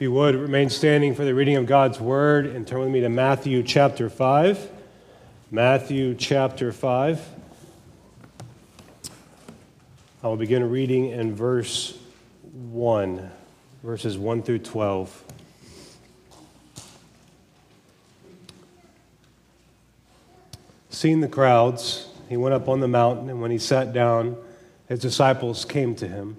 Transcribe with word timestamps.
If 0.00 0.04
you 0.04 0.12
would, 0.12 0.34
remain 0.34 0.70
standing 0.70 1.14
for 1.14 1.26
the 1.26 1.34
reading 1.34 1.56
of 1.56 1.66
God's 1.66 2.00
word 2.00 2.46
and 2.46 2.66
turn 2.66 2.80
with 2.80 2.88
me 2.88 3.00
to 3.00 3.10
Matthew 3.10 3.62
chapter 3.62 4.08
5. 4.08 4.70
Matthew 5.50 6.14
chapter 6.14 6.72
5. 6.72 7.28
I 10.22 10.26
will 10.26 10.38
begin 10.38 10.70
reading 10.70 11.10
in 11.10 11.34
verse 11.34 11.98
1, 12.50 13.30
verses 13.82 14.16
1 14.16 14.42
through 14.42 14.60
12. 14.60 15.24
Seeing 20.88 21.20
the 21.20 21.28
crowds, 21.28 22.08
he 22.30 22.38
went 22.38 22.54
up 22.54 22.70
on 22.70 22.80
the 22.80 22.88
mountain, 22.88 23.28
and 23.28 23.42
when 23.42 23.50
he 23.50 23.58
sat 23.58 23.92
down, 23.92 24.38
his 24.88 24.98
disciples 24.98 25.66
came 25.66 25.94
to 25.96 26.08
him. 26.08 26.38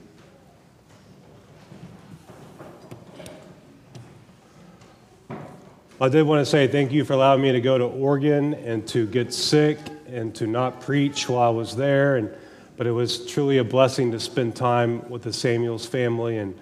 I 6.01 6.09
did 6.09 6.23
want 6.23 6.43
to 6.43 6.47
say 6.47 6.65
thank 6.65 6.91
you 6.91 7.05
for 7.05 7.13
allowing 7.13 7.43
me 7.43 7.51
to 7.51 7.61
go 7.61 7.77
to 7.77 7.83
Oregon 7.83 8.55
and 8.55 8.87
to 8.87 9.05
get 9.05 9.31
sick 9.31 9.77
and 10.07 10.33
to 10.33 10.47
not 10.47 10.81
preach 10.81 11.29
while 11.29 11.43
I 11.43 11.49
was 11.49 11.75
there. 11.75 12.15
And, 12.15 12.33
but 12.75 12.87
it 12.87 12.91
was 12.91 13.27
truly 13.27 13.59
a 13.59 13.63
blessing 13.63 14.11
to 14.13 14.19
spend 14.19 14.55
time 14.55 15.07
with 15.11 15.21
the 15.21 15.31
Samuels 15.31 15.85
family 15.85 16.39
and 16.39 16.59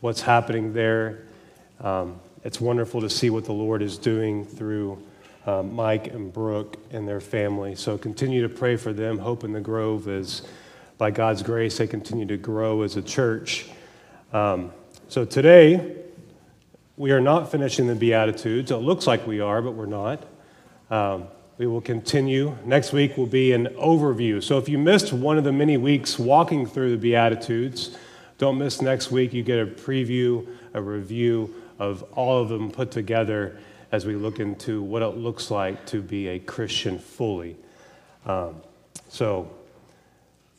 what's 0.00 0.22
happening 0.22 0.72
there. 0.72 1.26
Um, 1.82 2.18
it's 2.44 2.62
wonderful 2.62 3.02
to 3.02 3.10
see 3.10 3.28
what 3.28 3.44
the 3.44 3.52
Lord 3.52 3.82
is 3.82 3.98
doing 3.98 4.46
through 4.46 5.02
uh, 5.44 5.62
Mike 5.62 6.06
and 6.06 6.32
Brooke 6.32 6.78
and 6.90 7.06
their 7.06 7.20
family. 7.20 7.74
So 7.74 7.98
continue 7.98 8.40
to 8.40 8.48
pray 8.48 8.76
for 8.76 8.94
them. 8.94 9.18
Hope 9.18 9.44
in 9.44 9.52
the 9.52 9.60
Grove 9.60 10.08
is, 10.08 10.48
by 10.96 11.10
God's 11.10 11.42
grace, 11.42 11.76
they 11.76 11.86
continue 11.86 12.24
to 12.24 12.38
grow 12.38 12.80
as 12.80 12.96
a 12.96 13.02
church. 13.02 13.66
Um, 14.32 14.72
so 15.08 15.26
today, 15.26 16.04
we 16.98 17.12
are 17.12 17.20
not 17.20 17.50
finishing 17.50 17.86
the 17.86 17.94
Beatitudes. 17.94 18.72
It 18.72 18.76
looks 18.76 19.06
like 19.06 19.24
we 19.24 19.40
are, 19.40 19.62
but 19.62 19.72
we're 19.72 19.86
not. 19.86 20.24
Um, 20.90 21.28
we 21.56 21.66
will 21.68 21.80
continue. 21.80 22.56
Next 22.64 22.92
week 22.92 23.16
will 23.16 23.26
be 23.26 23.52
an 23.52 23.66
overview. 23.76 24.42
So 24.42 24.58
if 24.58 24.68
you 24.68 24.78
missed 24.78 25.12
one 25.12 25.38
of 25.38 25.44
the 25.44 25.52
many 25.52 25.76
weeks 25.76 26.18
walking 26.18 26.66
through 26.66 26.90
the 26.90 26.96
Beatitudes, 26.96 27.96
don't 28.36 28.58
miss 28.58 28.82
next 28.82 29.12
week. 29.12 29.32
You 29.32 29.44
get 29.44 29.60
a 29.60 29.66
preview, 29.66 30.46
a 30.74 30.82
review 30.82 31.54
of 31.78 32.02
all 32.14 32.42
of 32.42 32.48
them 32.48 32.70
put 32.70 32.90
together 32.90 33.58
as 33.92 34.04
we 34.04 34.16
look 34.16 34.40
into 34.40 34.82
what 34.82 35.02
it 35.02 35.16
looks 35.16 35.52
like 35.52 35.86
to 35.86 36.02
be 36.02 36.28
a 36.28 36.38
Christian 36.40 36.98
fully. 36.98 37.56
Um, 38.26 38.56
so, 39.08 39.50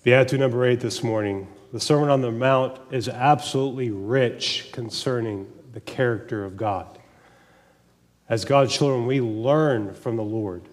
Beatitude 0.04 0.40
number 0.40 0.66
eight 0.66 0.80
this 0.80 1.04
morning. 1.04 1.50
The 1.74 1.80
Sermon 1.82 2.10
on 2.10 2.22
the 2.22 2.32
Mount 2.32 2.80
is 2.92 3.10
absolutely 3.10 3.92
rich 3.92 4.70
concerning 4.72 5.46
the 5.72 5.82
character 5.82 6.44
of 6.44 6.58
God. 6.58 6.98
As 8.28 8.46
God's 8.46 8.76
children, 8.76 9.06
we 9.06 9.22
learn 9.22 9.94
from 9.94 10.16
the 10.16 10.24
Lord. 10.24 10.64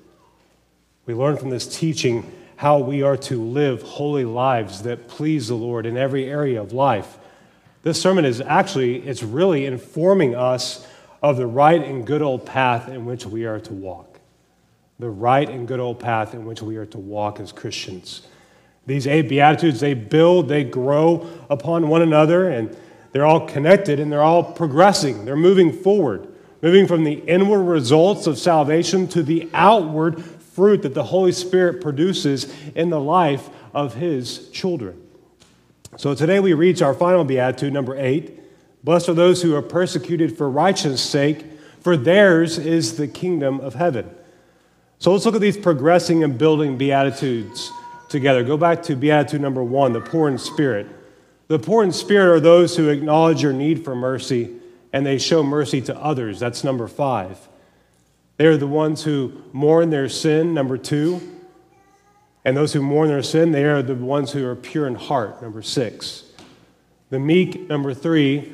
We 1.06 1.14
learn 1.14 1.36
from 1.36 1.50
this 1.50 1.66
teaching 1.78 2.30
how 2.56 2.78
we 2.78 3.02
are 3.02 3.16
to 3.16 3.42
live 3.42 3.82
holy 3.82 4.24
lives 4.24 4.82
that 4.82 5.08
please 5.08 5.48
the 5.48 5.54
Lord 5.54 5.86
in 5.86 5.96
every 5.96 6.28
area 6.28 6.60
of 6.60 6.72
life. 6.72 7.18
This 7.82 8.00
sermon 8.00 8.24
is 8.24 8.40
actually, 8.40 9.06
it's 9.06 9.22
really 9.22 9.66
informing 9.66 10.34
us 10.34 10.86
of 11.22 11.36
the 11.36 11.46
right 11.46 11.82
and 11.82 12.06
good 12.06 12.22
old 12.22 12.44
path 12.44 12.88
in 12.88 13.04
which 13.04 13.26
we 13.26 13.44
are 13.44 13.60
to 13.60 13.72
walk. 13.72 14.20
The 14.98 15.10
right 15.10 15.48
and 15.48 15.68
good 15.68 15.80
old 15.80 16.00
path 16.00 16.34
in 16.34 16.46
which 16.46 16.62
we 16.62 16.76
are 16.76 16.86
to 16.86 16.98
walk 16.98 17.40
as 17.40 17.52
Christians. 17.52 18.26
These 18.86 19.06
eight 19.06 19.28
Beatitudes, 19.28 19.80
they 19.80 19.94
build, 19.94 20.48
they 20.48 20.64
grow 20.64 21.28
upon 21.50 21.88
one 21.88 22.02
another, 22.02 22.48
and 22.48 22.76
they're 23.16 23.24
all 23.24 23.48
connected 23.48 23.98
and 23.98 24.12
they're 24.12 24.22
all 24.22 24.44
progressing. 24.44 25.24
They're 25.24 25.36
moving 25.36 25.72
forward, 25.72 26.28
moving 26.60 26.86
from 26.86 27.02
the 27.02 27.14
inward 27.14 27.62
results 27.62 28.26
of 28.26 28.36
salvation 28.36 29.08
to 29.08 29.22
the 29.22 29.48
outward 29.54 30.22
fruit 30.22 30.82
that 30.82 30.92
the 30.92 31.02
Holy 31.02 31.32
Spirit 31.32 31.80
produces 31.80 32.54
in 32.74 32.90
the 32.90 33.00
life 33.00 33.48
of 33.72 33.94
His 33.94 34.50
children. 34.50 35.00
So 35.96 36.14
today 36.14 36.40
we 36.40 36.52
reach 36.52 36.82
our 36.82 36.92
final 36.92 37.24
beatitude, 37.24 37.72
number 37.72 37.96
eight. 37.96 38.38
Blessed 38.84 39.08
are 39.08 39.14
those 39.14 39.40
who 39.40 39.54
are 39.56 39.62
persecuted 39.62 40.36
for 40.36 40.50
righteousness' 40.50 41.00
sake, 41.00 41.42
for 41.80 41.96
theirs 41.96 42.58
is 42.58 42.98
the 42.98 43.08
kingdom 43.08 43.60
of 43.60 43.76
heaven. 43.76 44.14
So 44.98 45.10
let's 45.10 45.24
look 45.24 45.36
at 45.36 45.40
these 45.40 45.56
progressing 45.56 46.22
and 46.22 46.36
building 46.36 46.76
beatitudes 46.76 47.72
together. 48.10 48.44
Go 48.44 48.58
back 48.58 48.82
to 48.82 48.94
beatitude 48.94 49.40
number 49.40 49.64
one, 49.64 49.94
the 49.94 50.02
poor 50.02 50.28
in 50.28 50.36
spirit. 50.36 50.86
The 51.48 51.58
poor 51.58 51.84
in 51.84 51.92
spirit 51.92 52.34
are 52.34 52.40
those 52.40 52.76
who 52.76 52.88
acknowledge 52.88 53.42
your 53.42 53.52
need 53.52 53.84
for 53.84 53.94
mercy 53.94 54.56
and 54.92 55.04
they 55.04 55.18
show 55.18 55.42
mercy 55.42 55.80
to 55.82 55.96
others. 55.96 56.40
That's 56.40 56.64
number 56.64 56.88
five. 56.88 57.38
They 58.36 58.46
are 58.46 58.56
the 58.56 58.66
ones 58.66 59.04
who 59.04 59.42
mourn 59.52 59.90
their 59.90 60.08
sin, 60.08 60.54
number 60.54 60.78
two. 60.78 61.20
And 62.44 62.56
those 62.56 62.72
who 62.72 62.82
mourn 62.82 63.08
their 63.08 63.22
sin, 63.22 63.52
they 63.52 63.64
are 63.64 63.82
the 63.82 63.94
ones 63.94 64.32
who 64.32 64.46
are 64.46 64.56
pure 64.56 64.86
in 64.86 64.94
heart, 64.94 65.42
number 65.42 65.62
six. 65.62 66.24
The 67.10 67.18
meek, 67.18 67.68
number 67.68 67.92
three, 67.92 68.52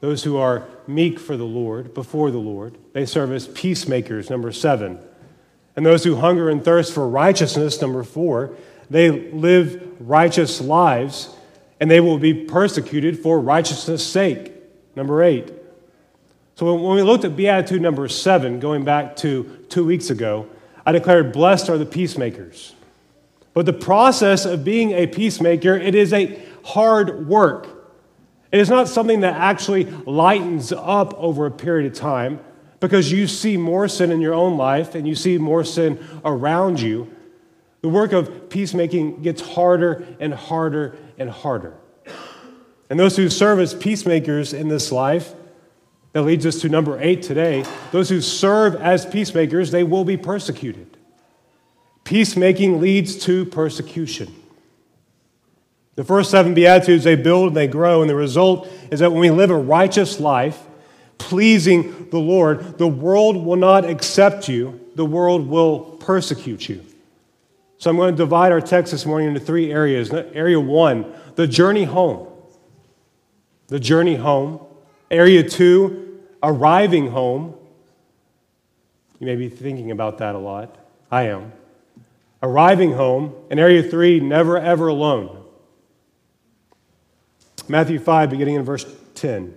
those 0.00 0.24
who 0.24 0.36
are 0.36 0.66
meek 0.86 1.18
for 1.18 1.36
the 1.36 1.44
Lord, 1.44 1.94
before 1.94 2.30
the 2.30 2.38
Lord, 2.38 2.76
they 2.92 3.06
serve 3.06 3.32
as 3.32 3.46
peacemakers, 3.48 4.30
number 4.30 4.52
seven. 4.52 4.98
And 5.76 5.84
those 5.84 6.04
who 6.04 6.16
hunger 6.16 6.48
and 6.48 6.64
thirst 6.64 6.92
for 6.92 7.08
righteousness, 7.08 7.80
number 7.80 8.04
four, 8.04 8.54
they 8.88 9.10
live 9.10 9.96
righteous 10.00 10.60
lives 10.60 11.34
and 11.84 11.90
they 11.90 12.00
will 12.00 12.16
be 12.16 12.32
persecuted 12.32 13.18
for 13.18 13.38
righteousness' 13.38 14.02
sake. 14.02 14.54
Number 14.96 15.22
eight. 15.22 15.52
So 16.54 16.74
when 16.74 16.96
we 16.96 17.02
looked 17.02 17.26
at 17.26 17.36
Beatitude 17.36 17.82
number 17.82 18.08
seven, 18.08 18.58
going 18.58 18.86
back 18.86 19.16
to 19.16 19.66
two 19.68 19.84
weeks 19.84 20.08
ago, 20.08 20.48
I 20.86 20.92
declared, 20.92 21.30
Blessed 21.30 21.68
are 21.68 21.76
the 21.76 21.84
peacemakers. 21.84 22.74
But 23.52 23.66
the 23.66 23.74
process 23.74 24.46
of 24.46 24.64
being 24.64 24.92
a 24.92 25.06
peacemaker, 25.06 25.76
it 25.76 25.94
is 25.94 26.14
a 26.14 26.42
hard 26.64 27.28
work. 27.28 27.68
It 28.50 28.60
is 28.60 28.70
not 28.70 28.88
something 28.88 29.20
that 29.20 29.36
actually 29.36 29.84
lightens 30.06 30.72
up 30.72 31.12
over 31.18 31.44
a 31.44 31.50
period 31.50 31.92
of 31.92 31.98
time 31.98 32.40
because 32.80 33.12
you 33.12 33.26
see 33.26 33.58
more 33.58 33.88
sin 33.88 34.10
in 34.10 34.22
your 34.22 34.32
own 34.32 34.56
life 34.56 34.94
and 34.94 35.06
you 35.06 35.14
see 35.14 35.36
more 35.36 35.64
sin 35.64 36.02
around 36.24 36.80
you. 36.80 37.14
The 37.82 37.90
work 37.90 38.14
of 38.14 38.48
peacemaking 38.48 39.20
gets 39.20 39.42
harder 39.42 40.06
and 40.18 40.32
harder 40.32 40.96
and 41.18 41.28
harder. 41.28 41.74
And 42.90 43.00
those 43.00 43.16
who 43.16 43.28
serve 43.28 43.60
as 43.60 43.74
peacemakers 43.74 44.52
in 44.52 44.68
this 44.68 44.92
life, 44.92 45.34
that 46.12 46.22
leads 46.22 46.46
us 46.46 46.60
to 46.60 46.68
number 46.68 47.00
eight 47.00 47.22
today. 47.22 47.64
Those 47.90 48.08
who 48.08 48.20
serve 48.20 48.76
as 48.76 49.04
peacemakers, 49.04 49.72
they 49.72 49.82
will 49.82 50.04
be 50.04 50.16
persecuted. 50.16 50.96
Peacemaking 52.04 52.80
leads 52.80 53.16
to 53.24 53.44
persecution. 53.46 54.32
The 55.96 56.04
first 56.04 56.30
seven 56.30 56.54
Beatitudes, 56.54 57.04
they 57.04 57.16
build 57.16 57.48
and 57.48 57.56
they 57.56 57.66
grow, 57.66 58.00
and 58.00 58.10
the 58.10 58.14
result 58.14 58.68
is 58.90 59.00
that 59.00 59.10
when 59.10 59.20
we 59.20 59.30
live 59.30 59.50
a 59.50 59.56
righteous 59.56 60.20
life, 60.20 60.60
pleasing 61.18 62.08
the 62.10 62.18
Lord, 62.18 62.78
the 62.78 62.88
world 62.88 63.36
will 63.36 63.56
not 63.56 63.84
accept 63.84 64.48
you, 64.48 64.80
the 64.94 65.04
world 65.04 65.48
will 65.48 65.80
persecute 65.80 66.68
you. 66.68 66.84
So 67.78 67.90
I'm 67.90 67.96
going 67.96 68.14
to 68.14 68.16
divide 68.16 68.52
our 68.52 68.60
text 68.60 68.92
this 68.92 69.04
morning 69.04 69.28
into 69.28 69.40
three 69.40 69.72
areas. 69.72 70.12
Area 70.12 70.60
one, 70.60 71.12
the 71.34 71.46
journey 71.46 71.84
home. 71.84 72.28
The 73.68 73.80
journey 73.80 74.16
home. 74.16 74.60
Area 75.10 75.48
two, 75.48 76.20
arriving 76.42 77.10
home. 77.10 77.54
You 79.20 79.26
may 79.26 79.36
be 79.36 79.48
thinking 79.48 79.90
about 79.90 80.18
that 80.18 80.34
a 80.34 80.38
lot. 80.38 80.76
I 81.10 81.28
am. 81.28 81.52
Arriving 82.42 82.92
home, 82.92 83.34
And 83.50 83.58
Area 83.58 83.82
3, 83.82 84.20
never 84.20 84.58
ever 84.58 84.88
alone. 84.88 85.44
Matthew 87.68 87.98
5, 87.98 88.28
beginning 88.28 88.56
in 88.56 88.64
verse 88.64 88.84
10. 89.14 89.54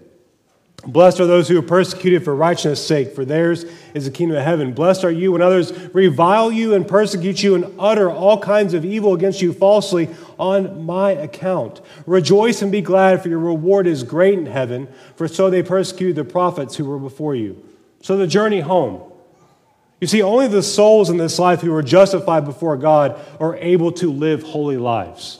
Blessed 0.88 1.20
are 1.20 1.28
those 1.28 1.50
who 1.50 1.60
are 1.60 1.64
persecuted 1.64 2.24
for 2.24 2.34
righteousness' 2.34 2.86
sake, 2.86 3.14
for 3.14 3.26
theirs 3.26 3.66
is 3.94 4.06
the 4.06 4.12
kingdom 4.12 4.38
of 4.38 4.44
heaven. 4.46 4.74
Blessed 4.74 5.04
are 5.04 5.12
you 5.12 5.34
when 5.34 5.42
others 5.42 5.74
revile 5.94 6.50
you 6.50 6.74
and 6.74 6.88
persecute 6.88 7.44
you 7.44 7.56
and 7.56 7.76
utter 7.78 8.10
all 8.10 8.40
kinds 8.40 8.74
of 8.74 8.86
evil 8.86 9.14
against 9.14 9.42
you 9.42 9.52
falsely 9.52 10.08
on 10.40 10.86
my 10.86 11.12
account. 11.12 11.82
Rejoice 12.06 12.62
and 12.62 12.72
be 12.72 12.80
glad, 12.80 13.22
for 13.22 13.28
your 13.28 13.40
reward 13.40 13.86
is 13.86 14.04
great 14.04 14.40
in 14.40 14.46
heaven, 14.46 14.88
for 15.18 15.28
so 15.28 15.50
they 15.50 15.62
persecuted 15.62 16.16
the 16.16 16.24
prophets 16.24 16.78
who 16.78 16.86
were 16.86 17.00
before 17.00 17.36
you. 17.36 17.62
So 18.02 18.16
the 18.16 18.26
journey 18.26 18.62
home. 18.62 19.12
You 20.00 20.08
see, 20.08 20.22
only 20.22 20.48
the 20.48 20.64
souls 20.64 21.10
in 21.10 21.18
this 21.18 21.38
life 21.38 21.60
who 21.60 21.74
are 21.74 21.84
justified 21.84 22.46
before 22.46 22.78
God 22.78 23.20
are 23.42 23.58
able 23.58 23.92
to 23.94 24.10
live 24.10 24.42
holy 24.44 24.78
lives. 24.78 25.40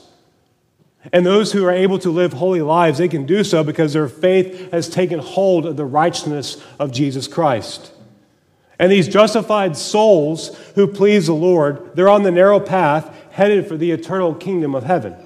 And 1.12 1.24
those 1.24 1.52
who 1.52 1.64
are 1.64 1.72
able 1.72 1.98
to 2.00 2.10
live 2.10 2.34
holy 2.34 2.60
lives, 2.60 2.98
they 2.98 3.08
can 3.08 3.24
do 3.24 3.42
so 3.42 3.64
because 3.64 3.92
their 3.92 4.08
faith 4.08 4.70
has 4.72 4.88
taken 4.88 5.18
hold 5.18 5.66
of 5.66 5.76
the 5.76 5.84
righteousness 5.84 6.62
of 6.78 6.92
Jesus 6.92 7.26
Christ. 7.26 7.92
And 8.78 8.92
these 8.92 9.08
justified 9.08 9.76
souls 9.76 10.56
who 10.74 10.86
please 10.86 11.26
the 11.26 11.34
Lord, 11.34 11.96
they're 11.96 12.08
on 12.08 12.22
the 12.22 12.30
narrow 12.30 12.60
path 12.60 13.14
headed 13.32 13.66
for 13.66 13.76
the 13.76 13.90
eternal 13.90 14.34
kingdom 14.34 14.74
of 14.74 14.84
heaven. 14.84 15.16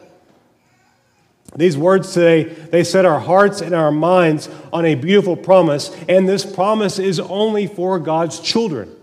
These 1.54 1.76
words 1.76 2.14
today, 2.14 2.44
they 2.44 2.82
set 2.82 3.04
our 3.04 3.20
hearts 3.20 3.60
and 3.60 3.74
our 3.74 3.92
minds 3.92 4.48
on 4.72 4.86
a 4.86 4.94
beautiful 4.94 5.36
promise, 5.36 5.94
and 6.08 6.26
this 6.26 6.46
promise 6.46 6.98
is 6.98 7.20
only 7.20 7.66
for 7.66 7.98
God's 7.98 8.40
children. 8.40 8.94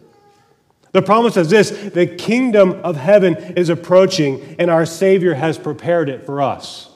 The 0.91 1.01
promise 1.01 1.37
is 1.37 1.49
this 1.49 1.69
the 1.69 2.07
kingdom 2.07 2.81
of 2.83 2.95
heaven 2.95 3.35
is 3.35 3.69
approaching, 3.69 4.55
and 4.57 4.71
our 4.71 4.85
Savior 4.85 5.35
has 5.35 5.57
prepared 5.57 6.09
it 6.09 6.25
for 6.25 6.41
us. 6.41 6.89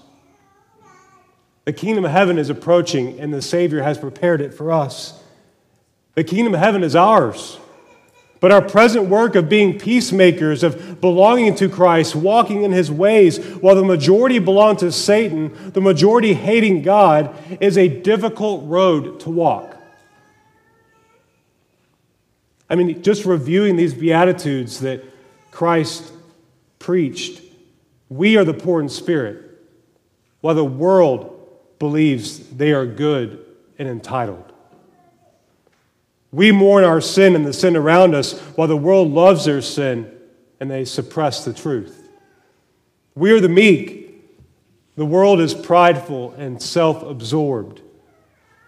The 1.65 1.73
kingdom 1.73 2.03
of 2.03 2.11
heaven 2.11 2.37
is 2.37 2.49
approaching, 2.49 3.19
and 3.19 3.33
the 3.33 3.41
Savior 3.41 3.83
has 3.83 3.97
prepared 3.97 4.41
it 4.41 4.53
for 4.53 4.71
us. 4.71 5.21
The 6.15 6.23
kingdom 6.23 6.53
of 6.53 6.59
heaven 6.59 6.83
is 6.83 6.95
ours. 6.95 7.57
But 8.43 8.51
our 8.51 8.61
present 8.61 9.05
work 9.05 9.35
of 9.35 9.47
being 9.47 9.79
peacemakers, 9.79 10.63
of 10.63 10.99
belonging 10.99 11.55
to 11.55 11.69
Christ, 11.69 12.13
walking 12.13 12.63
in 12.63 12.73
his 12.73 12.91
ways, 12.91 13.37
while 13.37 13.75
the 13.75 13.85
majority 13.85 14.37
belong 14.39 14.75
to 14.77 14.91
Satan, 14.91 15.71
the 15.71 15.79
majority 15.79 16.33
hating 16.33 16.81
God, 16.81 17.33
is 17.61 17.77
a 17.77 17.87
difficult 17.87 18.65
road 18.65 19.21
to 19.21 19.29
walk. 19.29 19.72
I 22.69 22.75
mean, 22.75 23.01
just 23.03 23.25
reviewing 23.25 23.75
these 23.75 23.93
Beatitudes 23.93 24.79
that 24.79 25.03
Christ 25.51 26.11
preached, 26.79 27.41
we 28.09 28.37
are 28.37 28.43
the 28.43 28.53
poor 28.53 28.81
in 28.81 28.89
spirit, 28.89 29.41
while 30.41 30.55
the 30.55 30.65
world 30.65 31.29
believes 31.79 32.39
they 32.49 32.71
are 32.71 32.85
good 32.85 33.45
and 33.77 33.87
entitled. 33.87 34.51
We 36.31 36.51
mourn 36.51 36.83
our 36.83 37.01
sin 37.01 37.35
and 37.35 37.45
the 37.45 37.53
sin 37.53 37.75
around 37.75 38.15
us, 38.15 38.39
while 38.55 38.67
the 38.67 38.77
world 38.77 39.11
loves 39.11 39.45
their 39.45 39.61
sin 39.61 40.11
and 40.59 40.71
they 40.71 40.85
suppress 40.85 41.45
the 41.45 41.53
truth. 41.53 42.09
We 43.15 43.31
are 43.31 43.39
the 43.39 43.49
meek. 43.49 44.01
The 44.95 45.05
world 45.05 45.39
is 45.39 45.53
prideful 45.53 46.33
and 46.37 46.61
self 46.61 47.03
absorbed. 47.03 47.81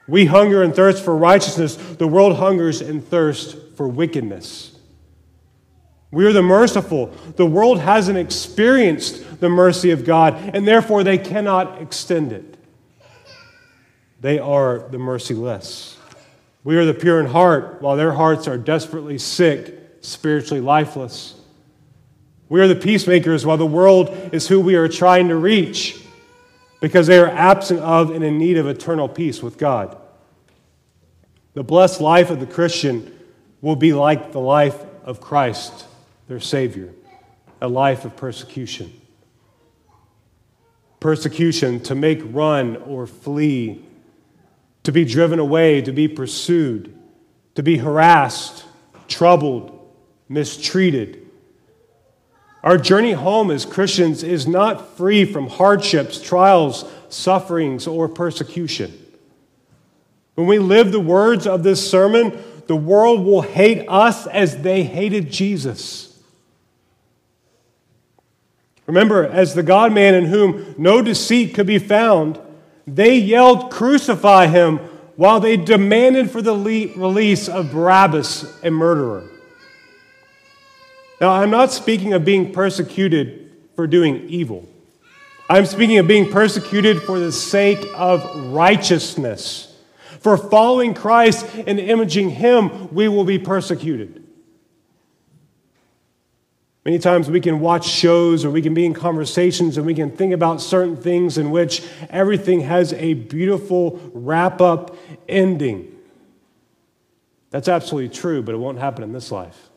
We 0.08 0.26
hunger 0.26 0.62
and 0.62 0.76
thirst 0.76 1.04
for 1.04 1.16
righteousness. 1.16 1.76
The 1.76 2.08
world 2.08 2.38
hungers 2.38 2.82
and 2.82 3.06
thirsts 3.06 3.56
for 3.76 3.88
wickedness. 3.88 4.72
We 6.12 6.26
are 6.26 6.34
the 6.34 6.44
merciful. 6.44 7.08
The 7.36 7.46
world 7.46 7.80
hasn't 7.80 8.18
experienced 8.18 9.40
the 9.42 9.50
mercy 9.50 9.92
of 9.92 10.06
God, 10.06 10.36
and 10.54 10.68
therefore 10.68 11.04
they 11.04 11.18
cannot 11.18 11.82
extend 11.82 12.32
it. 12.32 12.58
They 14.22 14.40
are 14.40 14.88
the 14.90 14.98
merciless. 14.98 15.98
We 16.64 16.78
are 16.78 16.86
the 16.86 16.94
pure 16.94 17.20
in 17.20 17.26
heart, 17.26 17.82
while 17.82 17.98
their 17.98 18.14
hearts 18.14 18.48
are 18.48 18.58
desperately 18.58 19.18
sick, 19.18 19.98
spiritually 20.02 20.62
lifeless. 20.62 21.36
We 22.48 22.62
are 22.62 22.68
the 22.68 22.76
peacemakers, 22.76 23.46
while 23.46 23.58
the 23.58 23.66
world 23.66 24.10
is 24.32 24.48
who 24.48 24.60
we 24.62 24.76
are 24.76 24.88
trying 24.88 25.28
to 25.30 25.36
reach 25.36 26.00
because 26.80 27.08
they 27.08 27.18
are 27.18 27.30
absent 27.30 27.80
of 27.80 28.12
and 28.12 28.24
in 28.24 28.38
need 28.38 28.58
of 28.58 28.68
eternal 28.68 29.08
peace 29.08 29.42
with 29.42 29.58
God. 29.58 29.98
The 31.54 31.64
blessed 31.64 32.02
life 32.02 32.30
of 32.30 32.40
the 32.40 32.46
Christian 32.46 33.18
will 33.62 33.76
be 33.76 33.94
like 33.94 34.32
the 34.32 34.40
life 34.40 34.78
of 35.04 35.22
Christ, 35.22 35.86
their 36.28 36.40
Savior, 36.40 36.94
a 37.62 37.68
life 37.68 38.06
of 38.06 38.16
persecution. 38.16 38.94
Persecution 41.00 41.80
to 41.82 41.96
make 41.96 42.22
run 42.26 42.78
or 42.78 43.08
flee, 43.08 43.84
to 44.84 44.92
be 44.92 45.06
driven 45.06 45.40
away, 45.40 45.82
to 45.82 45.92
be 45.92 46.08
pursued, 46.08 46.98
to 47.56 47.64
be 47.64 47.78
harassed, 47.78 48.66
troubled, 49.08 49.72
mistreated 50.28 51.25
our 52.66 52.80
journey 52.80 53.12
home 53.12 53.52
as 53.52 53.64
Christians 53.64 54.24
is 54.24 54.48
not 54.48 54.98
free 54.98 55.24
from 55.24 55.48
hardships, 55.48 56.20
trials, 56.20 56.84
sufferings, 57.10 57.86
or 57.86 58.10
persecution. 58.10 58.92
When 60.34 60.48
we 60.48 60.58
live 60.58 60.92
the 60.92 61.00
words 61.00 61.46
of 61.46 61.62
this 61.62 61.90
sermon, 61.90 62.38
the 62.66 62.76
world 62.76 63.24
will 63.24 63.44
hate 63.44 63.86
us 63.88 64.26
as 64.26 64.64
they 64.64 64.84
hated 64.84 65.32
Jesus. 65.32 66.20
Remember, 68.88 69.24
as 69.24 69.54
the 69.54 69.64
God 69.64 69.94
man 69.94 70.16
in 70.16 70.26
whom 70.26 70.74
no 70.76 71.04
deceit 71.04 71.54
could 71.54 71.68
be 71.68 71.80
found, 71.80 72.40
they 72.88 73.16
yelled, 73.16 73.72
Crucify 73.72 74.48
him, 74.48 74.78
while 75.16 75.40
they 75.40 75.56
demanded 75.56 76.32
for 76.32 76.42
the 76.42 76.56
release 76.96 77.48
of 77.48 77.72
Barabbas, 77.72 78.60
a 78.64 78.72
murderer. 78.72 79.30
Now, 81.22 81.32
I'm 81.32 81.50
not 81.50 81.72
speaking 81.72 82.14
of 82.14 82.26
being 82.26 82.52
persecuted 82.52 83.52
for 83.76 83.88
doing 83.88 84.28
evil. 84.30 84.68
I'm 85.50 85.66
speaking 85.66 85.98
of 85.98 86.08
being 86.08 86.32
persecuted 86.32 87.02
for 87.04 87.20
the 87.20 87.32
sake 87.32 87.86
of 87.96 88.52
righteousness. 88.52 89.72
For 90.20 90.38
following 90.38 90.94
Christ 90.94 91.46
and 91.68 91.80
imaging 91.80 92.32
Him, 92.32 92.94
we 92.94 93.08
will 93.08 93.26
be 93.26 93.38
persecuted. 93.38 94.24
Many 96.84 97.00
times 97.00 97.30
we 97.30 97.42
can 97.42 97.60
watch 97.60 97.88
shows 97.88 98.46
or 98.46 98.52
we 98.52 98.62
can 98.62 98.74
be 98.74 98.86
in 98.86 98.94
conversations 98.94 99.78
and 99.78 99.86
we 99.86 99.96
can 99.96 100.12
think 100.12 100.34
about 100.34 100.62
certain 100.62 100.96
things 100.96 101.38
in 101.38 101.50
which 101.50 101.84
everything 102.10 102.62
has 102.62 102.94
a 102.94 103.16
beautiful 103.16 104.00
wrap 104.14 104.62
up 104.62 104.96
ending. 105.28 105.96
That's 107.50 107.68
absolutely 107.68 108.10
true, 108.10 108.44
but 108.44 108.54
it 108.54 108.60
won't 108.60 108.78
happen 108.78 109.04
in 109.04 109.14
this 109.14 109.32
life. 109.32 109.70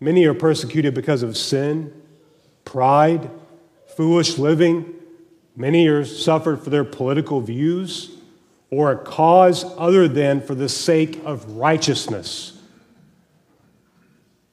Many 0.00 0.24
are 0.26 0.34
persecuted 0.34 0.94
because 0.94 1.22
of 1.22 1.36
sin, 1.36 1.92
pride, 2.64 3.30
foolish 3.96 4.38
living. 4.38 4.94
Many 5.56 5.88
are 5.88 6.04
suffered 6.04 6.62
for 6.62 6.70
their 6.70 6.84
political 6.84 7.40
views 7.40 8.16
or 8.70 8.92
a 8.92 8.96
cause 8.96 9.64
other 9.76 10.06
than 10.06 10.40
for 10.40 10.54
the 10.54 10.68
sake 10.68 11.20
of 11.24 11.56
righteousness. 11.56 12.58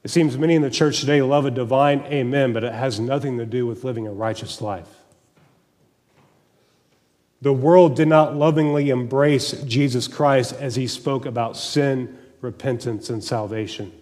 It 0.02 0.10
seems 0.10 0.38
many 0.38 0.54
in 0.54 0.62
the 0.62 0.70
church 0.70 1.00
today 1.00 1.20
love 1.20 1.46
a 1.46 1.50
divine 1.50 2.00
amen, 2.02 2.52
but 2.52 2.64
it 2.64 2.72
has 2.72 2.98
nothing 2.98 3.38
to 3.38 3.46
do 3.46 3.66
with 3.66 3.84
living 3.84 4.06
a 4.06 4.12
righteous 4.12 4.60
life. 4.60 4.88
The 7.42 7.52
world 7.52 7.96
did 7.96 8.08
not 8.08 8.34
lovingly 8.34 8.90
embrace 8.90 9.52
Jesus 9.62 10.08
Christ 10.08 10.54
as 10.54 10.76
he 10.76 10.86
spoke 10.86 11.26
about 11.26 11.56
sin, 11.56 12.18
repentance, 12.40 13.10
and 13.10 13.22
salvation. 13.22 13.92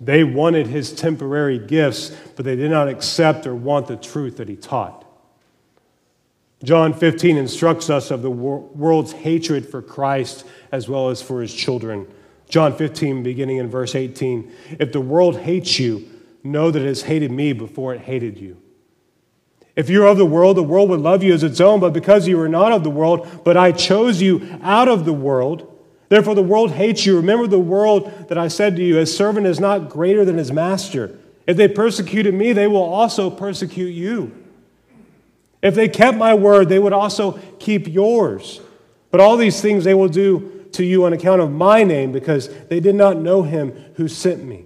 They 0.00 0.24
wanted 0.24 0.66
his 0.66 0.92
temporary 0.92 1.58
gifts, 1.58 2.10
but 2.34 2.44
they 2.44 2.56
did 2.56 2.70
not 2.70 2.88
accept 2.88 3.46
or 3.46 3.54
want 3.54 3.86
the 3.86 3.96
truth 3.96 4.36
that 4.36 4.48
he 4.48 4.56
taught. 4.56 5.04
John 6.64 6.92
15 6.92 7.36
instructs 7.36 7.90
us 7.90 8.10
of 8.10 8.22
the 8.22 8.30
world's 8.30 9.12
hatred 9.12 9.68
for 9.68 9.82
Christ 9.82 10.44
as 10.72 10.88
well 10.88 11.10
as 11.10 11.22
for 11.22 11.40
his 11.40 11.54
children. 11.54 12.06
John 12.48 12.76
15, 12.76 13.22
beginning 13.22 13.58
in 13.58 13.68
verse 13.68 13.94
18 13.94 14.52
If 14.78 14.92
the 14.92 15.00
world 15.00 15.38
hates 15.38 15.78
you, 15.78 16.08
know 16.42 16.70
that 16.70 16.80
it 16.80 16.86
has 16.86 17.02
hated 17.02 17.30
me 17.30 17.52
before 17.52 17.94
it 17.94 18.02
hated 18.02 18.38
you. 18.38 18.60
If 19.74 19.90
you're 19.90 20.06
of 20.06 20.16
the 20.16 20.26
world, 20.26 20.56
the 20.56 20.62
world 20.62 20.88
would 20.88 21.00
love 21.00 21.22
you 21.22 21.34
as 21.34 21.42
its 21.42 21.60
own, 21.60 21.80
but 21.80 21.92
because 21.92 22.26
you 22.26 22.40
are 22.40 22.48
not 22.48 22.72
of 22.72 22.82
the 22.82 22.90
world, 22.90 23.44
but 23.44 23.56
I 23.56 23.72
chose 23.72 24.22
you 24.22 24.58
out 24.62 24.88
of 24.88 25.04
the 25.04 25.12
world, 25.12 25.75
Therefore, 26.08 26.34
the 26.34 26.42
world 26.42 26.72
hates 26.72 27.04
you. 27.04 27.16
Remember 27.16 27.46
the 27.46 27.58
world 27.58 28.28
that 28.28 28.38
I 28.38 28.48
said 28.48 28.76
to 28.76 28.82
you, 28.82 28.98
a 28.98 29.06
servant 29.06 29.46
is 29.46 29.58
not 29.58 29.88
greater 29.88 30.24
than 30.24 30.38
his 30.38 30.52
master. 30.52 31.18
If 31.46 31.56
they 31.56 31.68
persecuted 31.68 32.34
me, 32.34 32.52
they 32.52 32.66
will 32.66 32.82
also 32.82 33.30
persecute 33.30 33.90
you. 33.90 34.32
If 35.62 35.74
they 35.74 35.88
kept 35.88 36.16
my 36.16 36.34
word, 36.34 36.68
they 36.68 36.78
would 36.78 36.92
also 36.92 37.40
keep 37.58 37.88
yours. 37.88 38.60
But 39.10 39.20
all 39.20 39.36
these 39.36 39.60
things 39.60 39.84
they 39.84 39.94
will 39.94 40.08
do 40.08 40.68
to 40.72 40.84
you 40.84 41.06
on 41.06 41.12
account 41.12 41.40
of 41.40 41.50
my 41.50 41.82
name, 41.82 42.12
because 42.12 42.50
they 42.66 42.80
did 42.80 42.94
not 42.94 43.16
know 43.16 43.42
him 43.42 43.72
who 43.94 44.08
sent 44.08 44.44
me. 44.44 44.65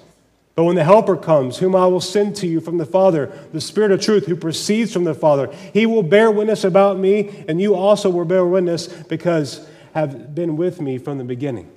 But 0.55 0.65
when 0.65 0.75
the 0.75 0.83
Helper 0.83 1.15
comes, 1.15 1.57
whom 1.57 1.75
I 1.75 1.87
will 1.87 2.01
send 2.01 2.35
to 2.37 2.47
you 2.47 2.59
from 2.59 2.77
the 2.77 2.85
Father, 2.85 3.31
the 3.53 3.61
Spirit 3.61 3.91
of 3.91 4.01
truth 4.01 4.25
who 4.25 4.35
proceeds 4.35 4.91
from 4.91 5.05
the 5.05 5.13
Father, 5.13 5.53
he 5.73 5.85
will 5.85 6.03
bear 6.03 6.29
witness 6.29 6.63
about 6.63 6.99
me, 6.99 7.45
and 7.47 7.61
you 7.61 7.73
also 7.73 8.09
will 8.09 8.25
bear 8.25 8.45
witness 8.45 8.87
because 8.87 9.65
have 9.93 10.35
been 10.35 10.57
with 10.57 10.81
me 10.81 10.97
from 10.97 11.17
the 11.17 11.23
beginning. 11.23 11.69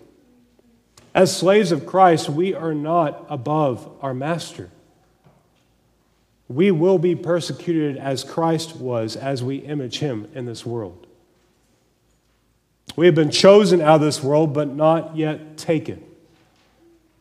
As 1.15 1.37
slaves 1.37 1.71
of 1.71 1.87
Christ, 1.87 2.29
we 2.29 2.55
are 2.55 2.75
not 2.75 3.27
above 3.29 3.89
our 4.01 4.15
master. 4.15 4.71
We 6.49 6.71
will 6.71 6.99
be 6.99 7.15
persecuted 7.15 7.97
as 7.97 8.25
Christ 8.25 8.77
was 8.77 9.17
as 9.17 9.43
we 9.43 9.57
image 9.59 9.99
him 9.99 10.29
in 10.35 10.47
this 10.47 10.67
world. 10.67 11.07
We 12.97 13.07
have 13.07 13.15
been 13.15 13.31
chosen 13.31 13.81
out 13.81 13.97
of 13.97 14.01
this 14.03 14.23
world, 14.23 14.53
but 14.53 14.69
not 14.69 15.17
yet 15.17 15.57
taken 15.57 16.05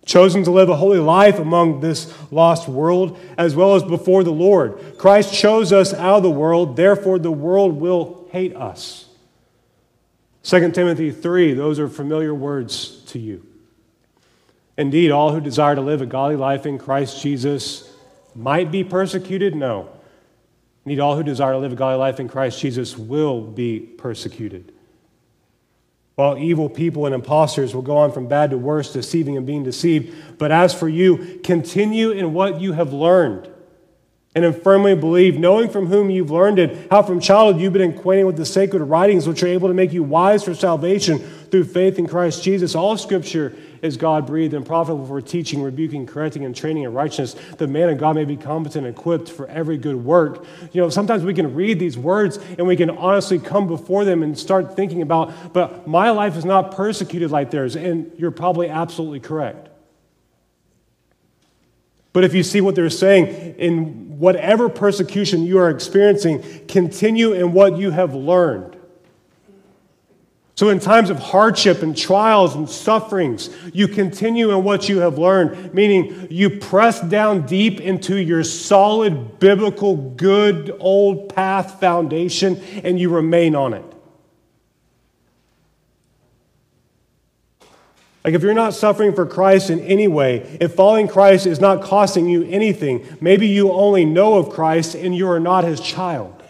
chosen 0.05 0.43
to 0.43 0.51
live 0.51 0.69
a 0.69 0.75
holy 0.75 0.99
life 0.99 1.39
among 1.39 1.79
this 1.79 2.13
lost 2.31 2.67
world 2.67 3.17
as 3.37 3.55
well 3.55 3.75
as 3.75 3.83
before 3.83 4.23
the 4.23 4.31
Lord. 4.31 4.97
Christ 4.97 5.33
chose 5.33 5.71
us 5.71 5.93
out 5.93 6.17
of 6.17 6.23
the 6.23 6.29
world, 6.29 6.75
therefore, 6.75 7.19
the 7.19 7.31
world 7.31 7.79
will 7.79 8.27
hate 8.31 8.55
us. 8.55 9.07
2 10.43 10.71
Timothy 10.71 11.11
3, 11.11 11.53
those 11.53 11.79
are 11.79 11.87
familiar 11.87 12.33
words 12.33 13.01
to 13.07 13.19
you. 13.19 13.45
Indeed, 14.77 15.11
all 15.11 15.31
who 15.31 15.39
desire 15.39 15.75
to 15.75 15.81
live 15.81 16.01
a 16.01 16.05
godly 16.05 16.35
life 16.35 16.65
in 16.65 16.77
Christ 16.77 17.21
Jesus 17.21 17.89
might 18.35 18.71
be 18.71 18.83
persecuted? 18.83 19.55
No. 19.55 19.89
Indeed, 20.85 20.99
all 20.99 21.15
who 21.15 21.23
desire 21.23 21.53
to 21.53 21.59
live 21.59 21.71
a 21.71 21.75
godly 21.75 21.99
life 21.99 22.19
in 22.19 22.27
Christ 22.27 22.59
Jesus 22.59 22.97
will 22.97 23.41
be 23.41 23.79
persecuted. 23.79 24.73
While 26.15 26.37
evil 26.37 26.69
people 26.69 27.05
and 27.05 27.15
impostors 27.15 27.73
will 27.73 27.81
go 27.81 27.97
on 27.97 28.11
from 28.11 28.27
bad 28.27 28.51
to 28.51 28.57
worse, 28.57 28.93
deceiving 28.93 29.35
and 29.35 29.47
being 29.47 29.63
deceived. 29.63 30.37
But 30.37 30.51
as 30.51 30.73
for 30.73 30.87
you, 30.87 31.39
continue 31.43 32.11
in 32.11 32.33
what 32.33 32.61
you 32.61 32.73
have 32.73 32.93
learned 32.93 33.49
and 34.35 34.55
firmly 34.63 34.95
believe, 34.95 35.39
knowing 35.39 35.69
from 35.69 35.87
whom 35.87 36.09
you've 36.09 36.31
learned 36.31 36.57
it, 36.57 36.87
how 36.89 37.03
from 37.03 37.19
childhood 37.19 37.61
you've 37.61 37.73
been 37.73 37.91
acquainted 37.91 38.25
with 38.25 38.37
the 38.37 38.45
sacred 38.45 38.83
writings, 38.83 39.27
which 39.27 39.43
are 39.43 39.47
able 39.47 39.67
to 39.67 39.73
make 39.73 39.93
you 39.93 40.03
wise 40.03 40.43
for 40.43 40.55
salvation 40.55 41.19
through 41.19 41.65
faith 41.65 41.99
in 41.99 42.07
Christ 42.07 42.43
Jesus. 42.43 42.73
All 42.73 42.97
scripture 42.97 43.55
is 43.83 43.97
God 43.97 44.25
breathed 44.25 44.53
and 44.53 44.65
profitable 44.65 45.05
for 45.05 45.21
teaching, 45.21 45.61
rebuking, 45.61 46.07
correcting, 46.07 46.45
and 46.45 46.55
training 46.55 46.83
in 46.83 46.93
righteousness, 46.93 47.35
the 47.57 47.67
man 47.67 47.89
of 47.89 47.97
God 47.99 48.15
may 48.15 48.23
be 48.23 48.37
competent 48.37 48.87
and 48.87 48.97
equipped 48.97 49.29
for 49.29 49.45
every 49.47 49.77
good 49.77 49.97
work. 49.97 50.45
You 50.71 50.81
know, 50.81 50.89
sometimes 50.89 51.23
we 51.23 51.33
can 51.33 51.53
read 51.53 51.79
these 51.79 51.97
words 51.97 52.39
and 52.57 52.65
we 52.65 52.77
can 52.77 52.89
honestly 52.89 53.37
come 53.37 53.67
before 53.67 54.05
them 54.05 54.23
and 54.23 54.39
start 54.39 54.75
thinking 54.75 55.01
about, 55.01 55.53
but 55.53 55.85
my 55.85 56.11
life 56.11 56.37
is 56.37 56.45
not 56.45 56.75
persecuted 56.75 57.29
like 57.29 57.51
theirs. 57.51 57.75
And 57.75 58.11
you're 58.17 58.31
probably 58.31 58.69
absolutely 58.69 59.19
correct. 59.19 59.67
But 62.13 62.23
if 62.23 62.33
you 62.33 62.43
see 62.43 62.61
what 62.61 62.75
they're 62.75 62.89
saying, 62.89 63.55
in 63.57 64.19
whatever 64.19 64.69
persecution 64.69 65.43
you 65.43 65.57
are 65.57 65.69
experiencing, 65.69 66.43
continue 66.67 67.33
in 67.33 67.51
what 67.51 67.77
you 67.77 67.91
have 67.91 68.15
learned. 68.15 68.72
So, 70.55 70.69
in 70.69 70.79
times 70.79 71.09
of 71.09 71.17
hardship 71.17 71.81
and 71.81 71.97
trials 71.97 72.53
and 72.53 72.69
sufferings, 72.69 73.49
you 73.73 73.87
continue 73.87 74.51
in 74.51 74.63
what 74.63 74.87
you 74.87 74.99
have 74.99 75.17
learned, 75.17 75.73
meaning 75.73 76.27
you 76.29 76.59
press 76.59 77.01
down 77.01 77.47
deep 77.47 77.81
into 77.81 78.17
your 78.17 78.43
solid, 78.43 79.39
biblical, 79.39 79.95
good, 79.95 80.75
old 80.79 81.33
path 81.33 81.79
foundation 81.79 82.61
and 82.83 82.99
you 82.99 83.09
remain 83.09 83.55
on 83.55 83.73
it. 83.73 83.85
Like, 88.23 88.35
if 88.35 88.43
you're 88.43 88.53
not 88.53 88.75
suffering 88.75 89.13
for 89.13 89.25
Christ 89.25 89.71
in 89.71 89.79
any 89.79 90.07
way, 90.07 90.57
if 90.61 90.75
following 90.75 91.07
Christ 91.07 91.47
is 91.47 91.59
not 91.59 91.81
costing 91.81 92.29
you 92.29 92.43
anything, 92.43 93.05
maybe 93.19 93.47
you 93.47 93.71
only 93.71 94.05
know 94.05 94.35
of 94.35 94.51
Christ 94.51 94.93
and 94.93 95.15
you 95.15 95.27
are 95.29 95.39
not 95.39 95.63
his 95.63 95.81
child. 95.81 96.42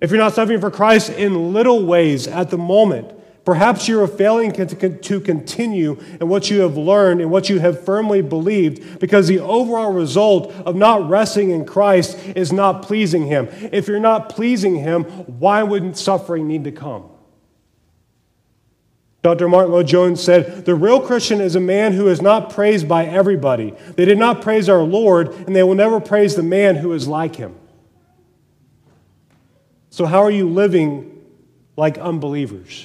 If 0.00 0.10
you're 0.10 0.18
not 0.18 0.34
suffering 0.34 0.60
for 0.60 0.70
Christ 0.70 1.10
in 1.10 1.52
little 1.52 1.84
ways 1.84 2.26
at 2.26 2.50
the 2.50 2.58
moment, 2.58 3.12
perhaps 3.44 3.88
you're 3.88 4.06
failing 4.06 4.52
to 4.52 5.20
continue 5.20 5.98
in 6.20 6.28
what 6.28 6.50
you 6.50 6.60
have 6.60 6.76
learned 6.76 7.20
and 7.20 7.30
what 7.30 7.48
you 7.48 7.60
have 7.60 7.82
firmly 7.84 8.20
believed 8.20 9.00
because 9.00 9.26
the 9.26 9.38
overall 9.38 9.92
result 9.92 10.52
of 10.52 10.76
not 10.76 11.08
resting 11.08 11.50
in 11.50 11.64
Christ 11.64 12.18
is 12.34 12.52
not 12.52 12.82
pleasing 12.82 13.26
Him. 13.26 13.48
If 13.72 13.88
you're 13.88 14.00
not 14.00 14.28
pleasing 14.28 14.76
Him, 14.76 15.04
why 15.04 15.62
wouldn't 15.62 15.96
suffering 15.96 16.46
need 16.46 16.64
to 16.64 16.72
come? 16.72 17.10
Dr. 19.22 19.48
Martyn 19.48 19.72
Lloyd-Jones 19.72 20.22
said, 20.22 20.66
The 20.66 20.74
real 20.74 21.00
Christian 21.00 21.40
is 21.40 21.56
a 21.56 21.60
man 21.60 21.94
who 21.94 22.06
is 22.06 22.22
not 22.22 22.50
praised 22.50 22.86
by 22.86 23.06
everybody. 23.06 23.74
They 23.96 24.04
did 24.04 24.18
not 24.18 24.40
praise 24.40 24.68
our 24.68 24.82
Lord, 24.82 25.32
and 25.32 25.56
they 25.56 25.64
will 25.64 25.74
never 25.74 26.00
praise 26.00 26.36
the 26.36 26.44
man 26.44 26.76
who 26.76 26.92
is 26.92 27.08
like 27.08 27.34
him. 27.34 27.56
So, 29.96 30.04
how 30.04 30.22
are 30.24 30.30
you 30.30 30.46
living 30.46 31.24
like 31.74 31.96
unbelievers? 31.96 32.84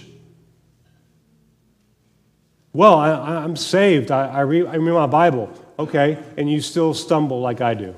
Well, 2.72 2.96
I, 2.96 3.44
am 3.44 3.58
saved. 3.58 4.12
I, 4.12 4.28
I, 4.28 4.40
read, 4.44 4.66
I 4.68 4.76
read 4.76 4.94
my 4.94 5.08
Bible. 5.08 5.52
Okay, 5.78 6.18
and 6.38 6.50
you 6.50 6.62
still 6.62 6.94
stumble 6.94 7.42
like 7.42 7.60
I 7.60 7.74
do. 7.74 7.96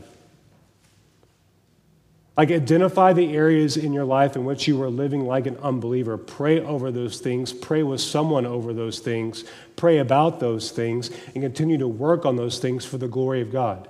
Like, 2.36 2.50
identify 2.50 3.14
the 3.14 3.36
areas 3.36 3.78
in 3.78 3.94
your 3.94 4.06
life 4.06 4.36
in 4.36 4.46
which 4.46 4.68
you 4.68 4.82
are 4.82 4.90
living 4.90 5.28
like 5.28 5.46
an 5.46 5.58
unbeliever. 5.58 6.18
Pray 6.18 6.60
over 6.62 6.92
those 6.92 7.20
things. 7.20 7.54
Pray 7.54 7.84
with 7.84 8.02
someone 8.02 8.48
over 8.48 8.74
those 8.74 8.98
things. 8.98 9.44
Pray 9.76 10.00
about 10.00 10.40
those 10.40 10.72
things 10.72 11.12
and 11.36 11.44
continue 11.44 11.78
to 11.78 11.88
work 11.88 12.26
on 12.26 12.36
those 12.36 12.58
things 12.58 12.84
for 12.84 12.98
the 12.98 13.08
glory 13.08 13.42
of 13.42 13.52
God. 13.52 13.88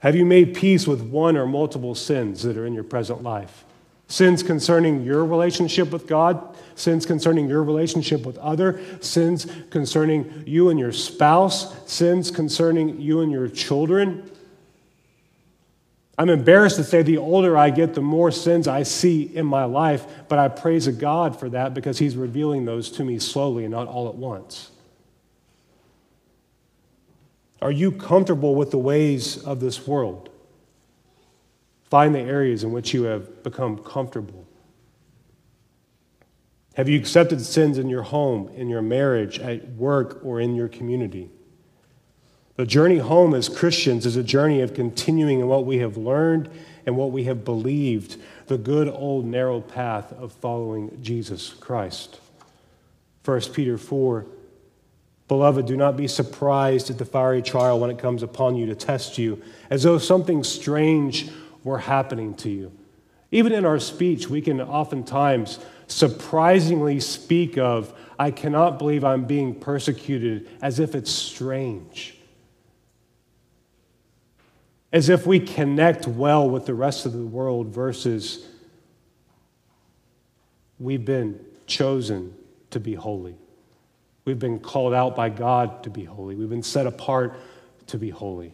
Have 0.00 0.14
you 0.14 0.24
made 0.24 0.54
peace 0.54 0.86
with 0.86 1.00
one 1.02 1.36
or 1.36 1.46
multiple 1.46 1.94
sins 1.94 2.42
that 2.42 2.56
are 2.56 2.66
in 2.66 2.74
your 2.74 2.84
present 2.84 3.22
life? 3.22 3.64
Sins 4.08 4.42
concerning 4.42 5.02
your 5.02 5.24
relationship 5.24 5.90
with 5.90 6.06
God, 6.06 6.56
sins 6.76 7.04
concerning 7.06 7.48
your 7.48 7.64
relationship 7.64 8.24
with 8.24 8.38
other, 8.38 8.80
sins 9.00 9.46
concerning 9.70 10.44
you 10.46 10.68
and 10.68 10.78
your 10.78 10.92
spouse, 10.92 11.90
sins 11.90 12.30
concerning 12.30 13.00
you 13.00 13.20
and 13.20 13.32
your 13.32 13.48
children. 13.48 14.30
I'm 16.18 16.30
embarrassed 16.30 16.76
to 16.76 16.84
say 16.84 17.02
the 17.02 17.18
older 17.18 17.58
I 17.58 17.70
get, 17.70 17.94
the 17.94 18.00
more 18.00 18.30
sins 18.30 18.68
I 18.68 18.84
see 18.84 19.22
in 19.22 19.44
my 19.44 19.64
life, 19.64 20.06
but 20.28 20.38
I 20.38 20.48
praise 20.48 20.86
God 20.88 21.38
for 21.38 21.48
that 21.50 21.74
because 21.74 21.98
He's 21.98 22.16
revealing 22.16 22.64
those 22.64 22.90
to 22.92 23.04
me 23.04 23.18
slowly 23.18 23.64
and 23.64 23.72
not 23.72 23.88
all 23.88 24.08
at 24.08 24.14
once. 24.14 24.70
Are 27.62 27.70
you 27.70 27.90
comfortable 27.90 28.54
with 28.54 28.70
the 28.70 28.78
ways 28.78 29.42
of 29.44 29.60
this 29.60 29.86
world? 29.86 30.28
Find 31.84 32.14
the 32.14 32.20
areas 32.20 32.64
in 32.64 32.72
which 32.72 32.92
you 32.92 33.04
have 33.04 33.42
become 33.42 33.78
comfortable. 33.78 34.46
Have 36.74 36.88
you 36.88 36.98
accepted 36.98 37.40
sins 37.40 37.78
in 37.78 37.88
your 37.88 38.02
home, 38.02 38.50
in 38.50 38.68
your 38.68 38.82
marriage, 38.82 39.38
at 39.38 39.66
work, 39.70 40.20
or 40.22 40.40
in 40.40 40.54
your 40.54 40.68
community? 40.68 41.30
The 42.56 42.66
journey 42.66 42.98
home 42.98 43.34
as 43.34 43.48
Christians 43.48 44.04
is 44.04 44.16
a 44.16 44.22
journey 44.22 44.60
of 44.60 44.74
continuing 44.74 45.40
in 45.40 45.46
what 45.46 45.64
we 45.64 45.78
have 45.78 45.96
learned 45.96 46.50
and 46.84 46.96
what 46.96 47.12
we 47.12 47.24
have 47.24 47.44
believed, 47.44 48.16
the 48.46 48.58
good 48.58 48.88
old 48.88 49.24
narrow 49.26 49.60
path 49.60 50.12
of 50.12 50.32
following 50.32 50.98
Jesus 51.02 51.50
Christ. 51.54 52.20
1 53.24 53.40
Peter 53.52 53.76
4 53.78 54.26
Beloved, 55.28 55.66
do 55.66 55.76
not 55.76 55.96
be 55.96 56.06
surprised 56.06 56.88
at 56.88 56.98
the 56.98 57.04
fiery 57.04 57.42
trial 57.42 57.80
when 57.80 57.90
it 57.90 57.98
comes 57.98 58.22
upon 58.22 58.56
you 58.56 58.66
to 58.66 58.74
test 58.74 59.18
you, 59.18 59.42
as 59.70 59.82
though 59.82 59.98
something 59.98 60.44
strange 60.44 61.28
were 61.64 61.78
happening 61.78 62.34
to 62.34 62.48
you. 62.48 62.72
Even 63.32 63.52
in 63.52 63.64
our 63.64 63.80
speech, 63.80 64.30
we 64.30 64.40
can 64.40 64.60
oftentimes 64.60 65.58
surprisingly 65.88 67.00
speak 67.00 67.58
of, 67.58 67.92
I 68.18 68.30
cannot 68.30 68.78
believe 68.78 69.04
I'm 69.04 69.24
being 69.24 69.54
persecuted, 69.58 70.48
as 70.62 70.78
if 70.78 70.94
it's 70.94 71.10
strange. 71.10 72.16
As 74.92 75.08
if 75.08 75.26
we 75.26 75.40
connect 75.40 76.06
well 76.06 76.48
with 76.48 76.66
the 76.66 76.74
rest 76.74 77.04
of 77.04 77.12
the 77.12 77.26
world 77.26 77.68
versus 77.68 78.46
we've 80.78 81.04
been 81.04 81.44
chosen 81.66 82.34
to 82.70 82.78
be 82.78 82.94
holy. 82.94 83.36
We've 84.26 84.38
been 84.38 84.58
called 84.58 84.92
out 84.92 85.14
by 85.14 85.28
God 85.28 85.84
to 85.84 85.90
be 85.90 86.02
holy. 86.04 86.34
We've 86.34 86.50
been 86.50 86.64
set 86.64 86.86
apart 86.86 87.38
to 87.86 87.96
be 87.96 88.10
holy. 88.10 88.52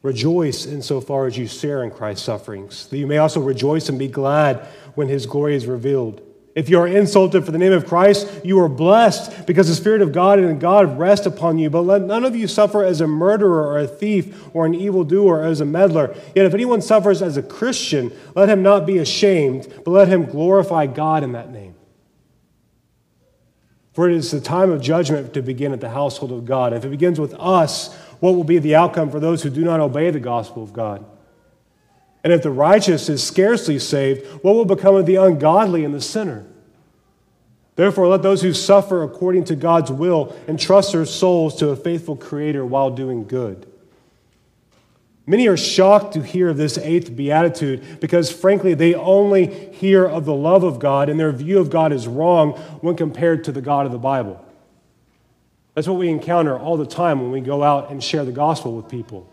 Rejoice 0.00 0.64
insofar 0.64 1.26
as 1.26 1.36
you 1.36 1.46
share 1.46 1.84
in 1.84 1.90
Christ's 1.90 2.24
sufferings, 2.24 2.86
that 2.86 2.96
you 2.96 3.06
may 3.06 3.18
also 3.18 3.40
rejoice 3.40 3.90
and 3.90 3.98
be 3.98 4.08
glad 4.08 4.66
when 4.94 5.08
his 5.08 5.26
glory 5.26 5.54
is 5.54 5.66
revealed. 5.66 6.22
If 6.54 6.70
you 6.70 6.80
are 6.80 6.86
insulted 6.86 7.44
for 7.44 7.52
the 7.52 7.58
name 7.58 7.72
of 7.72 7.86
Christ, 7.86 8.26
you 8.42 8.58
are 8.60 8.68
blessed 8.70 9.46
because 9.46 9.68
the 9.68 9.74
Spirit 9.74 10.00
of 10.00 10.12
God 10.12 10.38
and 10.38 10.58
God 10.58 10.98
rest 10.98 11.26
upon 11.26 11.58
you. 11.58 11.68
But 11.68 11.82
let 11.82 12.02
none 12.02 12.24
of 12.24 12.34
you 12.34 12.48
suffer 12.48 12.84
as 12.84 13.02
a 13.02 13.06
murderer 13.06 13.66
or 13.66 13.80
a 13.80 13.86
thief 13.86 14.48
or 14.54 14.64
an 14.64 14.74
evildoer 14.74 15.40
or 15.40 15.44
as 15.44 15.60
a 15.60 15.66
meddler. 15.66 16.14
Yet 16.34 16.46
if 16.46 16.54
anyone 16.54 16.80
suffers 16.80 17.20
as 17.20 17.36
a 17.36 17.42
Christian, 17.42 18.12
let 18.34 18.48
him 18.48 18.62
not 18.62 18.86
be 18.86 18.96
ashamed, 18.96 19.70
but 19.84 19.90
let 19.90 20.08
him 20.08 20.24
glorify 20.24 20.86
God 20.86 21.22
in 21.22 21.32
that 21.32 21.50
name. 21.50 21.74
For 23.92 24.08
it 24.08 24.16
is 24.16 24.30
the 24.30 24.40
time 24.40 24.70
of 24.70 24.80
judgment 24.80 25.34
to 25.34 25.42
begin 25.42 25.72
at 25.72 25.80
the 25.80 25.90
household 25.90 26.32
of 26.32 26.44
God. 26.44 26.72
If 26.72 26.84
it 26.84 26.90
begins 26.90 27.20
with 27.20 27.34
us, 27.34 27.94
what 28.20 28.34
will 28.34 28.44
be 28.44 28.58
the 28.58 28.74
outcome 28.74 29.10
for 29.10 29.20
those 29.20 29.42
who 29.42 29.50
do 29.50 29.64
not 29.64 29.80
obey 29.80 30.10
the 30.10 30.20
gospel 30.20 30.62
of 30.62 30.72
God? 30.72 31.04
And 32.24 32.32
if 32.32 32.42
the 32.42 32.50
righteous 32.50 33.08
is 33.08 33.22
scarcely 33.22 33.78
saved, 33.78 34.26
what 34.42 34.54
will 34.54 34.64
become 34.64 34.94
of 34.94 35.06
the 35.06 35.16
ungodly 35.16 35.84
and 35.84 35.92
the 35.92 36.00
sinner? 36.00 36.46
Therefore, 37.74 38.06
let 38.08 38.22
those 38.22 38.42
who 38.42 38.52
suffer 38.52 39.02
according 39.02 39.44
to 39.44 39.56
God's 39.56 39.90
will 39.90 40.36
entrust 40.46 40.92
their 40.92 41.06
souls 41.06 41.56
to 41.56 41.70
a 41.70 41.76
faithful 41.76 42.16
Creator 42.16 42.64
while 42.64 42.90
doing 42.90 43.26
good. 43.26 43.71
Many 45.24 45.46
are 45.46 45.56
shocked 45.56 46.14
to 46.14 46.22
hear 46.22 46.48
of 46.48 46.56
this 46.56 46.76
eighth 46.78 47.14
beatitude 47.14 48.00
because, 48.00 48.32
frankly, 48.32 48.74
they 48.74 48.94
only 48.94 49.72
hear 49.72 50.04
of 50.04 50.24
the 50.24 50.34
love 50.34 50.64
of 50.64 50.80
God 50.80 51.08
and 51.08 51.18
their 51.18 51.30
view 51.30 51.60
of 51.60 51.70
God 51.70 51.92
is 51.92 52.08
wrong 52.08 52.52
when 52.80 52.96
compared 52.96 53.44
to 53.44 53.52
the 53.52 53.60
God 53.60 53.86
of 53.86 53.92
the 53.92 53.98
Bible. 53.98 54.44
That's 55.74 55.86
what 55.86 55.96
we 55.98 56.08
encounter 56.08 56.58
all 56.58 56.76
the 56.76 56.86
time 56.86 57.20
when 57.20 57.30
we 57.30 57.40
go 57.40 57.62
out 57.62 57.90
and 57.90 58.02
share 58.02 58.24
the 58.24 58.32
gospel 58.32 58.74
with 58.74 58.88
people. 58.88 59.32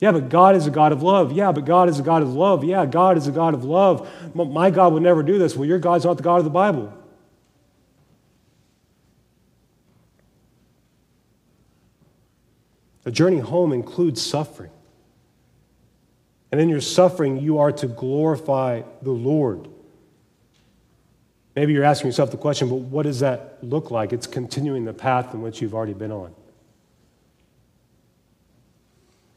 Yeah, 0.00 0.12
but 0.12 0.28
God 0.28 0.56
is 0.56 0.66
a 0.66 0.70
God 0.70 0.92
of 0.92 1.02
love. 1.02 1.32
Yeah, 1.32 1.52
but 1.52 1.64
God 1.64 1.88
is 1.88 1.98
a 1.98 2.02
God 2.02 2.20
of 2.22 2.34
love. 2.34 2.64
Yeah, 2.64 2.84
God 2.84 3.16
is 3.16 3.28
a 3.28 3.32
God 3.32 3.54
of 3.54 3.64
love. 3.64 4.06
My 4.34 4.70
God 4.70 4.92
would 4.92 5.02
never 5.02 5.22
do 5.22 5.38
this. 5.38 5.56
Well, 5.56 5.66
your 5.66 5.78
God's 5.78 6.04
not 6.04 6.16
the 6.18 6.22
God 6.22 6.36
of 6.36 6.44
the 6.44 6.50
Bible. 6.50 6.92
The 13.04 13.12
journey 13.12 13.38
home 13.38 13.72
includes 13.72 14.20
suffering. 14.20 14.72
And 16.56 16.62
in 16.62 16.70
your 16.70 16.80
suffering, 16.80 17.36
you 17.36 17.58
are 17.58 17.70
to 17.70 17.86
glorify 17.86 18.80
the 19.02 19.10
Lord. 19.10 19.68
Maybe 21.54 21.74
you're 21.74 21.84
asking 21.84 22.08
yourself 22.08 22.30
the 22.30 22.38
question, 22.38 22.70
but 22.70 22.76
what 22.76 23.02
does 23.02 23.20
that 23.20 23.58
look 23.60 23.90
like? 23.90 24.14
It's 24.14 24.26
continuing 24.26 24.86
the 24.86 24.94
path 24.94 25.34
in 25.34 25.42
which 25.42 25.60
you've 25.60 25.74
already 25.74 25.92
been 25.92 26.10
on. 26.10 26.34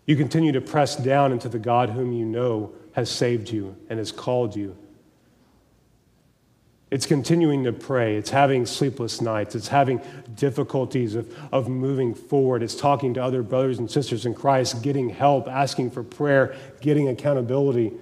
You 0.05 0.15
continue 0.15 0.53
to 0.53 0.61
press 0.61 0.95
down 0.95 1.33
into 1.33 1.49
the 1.49 1.59
God 1.59 1.89
whom 1.89 2.13
you 2.13 2.23
know 2.23 2.71
has 2.93 3.09
saved 3.09 3.49
you 3.49 3.75
and 3.89 3.99
has 3.99 4.13
called 4.13 4.55
you. 4.55 4.77
It's 6.91 7.05
continuing 7.05 7.65
to 7.65 7.73
pray. 7.73 8.15
It's 8.15 8.31
having 8.31 8.65
sleepless 8.65 9.21
nights. 9.21 9.53
It's 9.53 9.67
having 9.67 10.01
difficulties 10.35 11.13
of, 11.13 11.31
of 11.51 11.69
moving 11.69 12.15
forward. 12.15 12.63
It's 12.63 12.73
talking 12.73 13.13
to 13.13 13.23
other 13.23 13.43
brothers 13.43 13.77
and 13.77 13.89
sisters 13.89 14.25
in 14.25 14.33
Christ, 14.33 14.81
getting 14.81 15.09
help, 15.09 15.47
asking 15.47 15.91
for 15.91 16.03
prayer, 16.03 16.55
getting 16.81 17.07
accountability. 17.07 17.93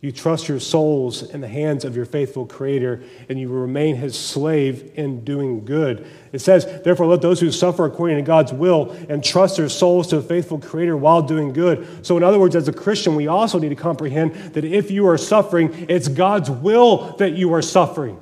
You 0.00 0.10
trust 0.10 0.48
your 0.48 0.60
souls 0.60 1.22
in 1.22 1.42
the 1.42 1.48
hands 1.48 1.84
of 1.84 1.94
your 1.94 2.06
faithful 2.06 2.46
Creator, 2.46 3.02
and 3.28 3.38
you 3.38 3.50
remain 3.50 3.96
His 3.96 4.18
slave 4.18 4.92
in 4.94 5.22
doing 5.22 5.66
good. 5.66 6.06
It 6.32 6.38
says, 6.38 6.64
Therefore, 6.82 7.04
let 7.04 7.20
those 7.20 7.40
who 7.40 7.50
suffer 7.50 7.84
according 7.84 8.16
to 8.16 8.22
God's 8.22 8.54
will 8.54 8.96
entrust 9.10 9.58
their 9.58 9.68
souls 9.68 10.06
to 10.08 10.16
a 10.16 10.22
faithful 10.22 10.58
Creator 10.58 10.96
while 10.96 11.20
doing 11.20 11.52
good. 11.52 12.06
So, 12.06 12.16
in 12.16 12.22
other 12.22 12.38
words, 12.38 12.56
as 12.56 12.66
a 12.66 12.72
Christian, 12.72 13.14
we 13.14 13.26
also 13.26 13.58
need 13.58 13.68
to 13.68 13.74
comprehend 13.74 14.32
that 14.54 14.64
if 14.64 14.90
you 14.90 15.06
are 15.06 15.18
suffering, 15.18 15.84
it's 15.90 16.08
God's 16.08 16.50
will 16.50 17.14
that 17.18 17.32
you 17.32 17.52
are 17.52 17.60
suffering. 17.60 18.18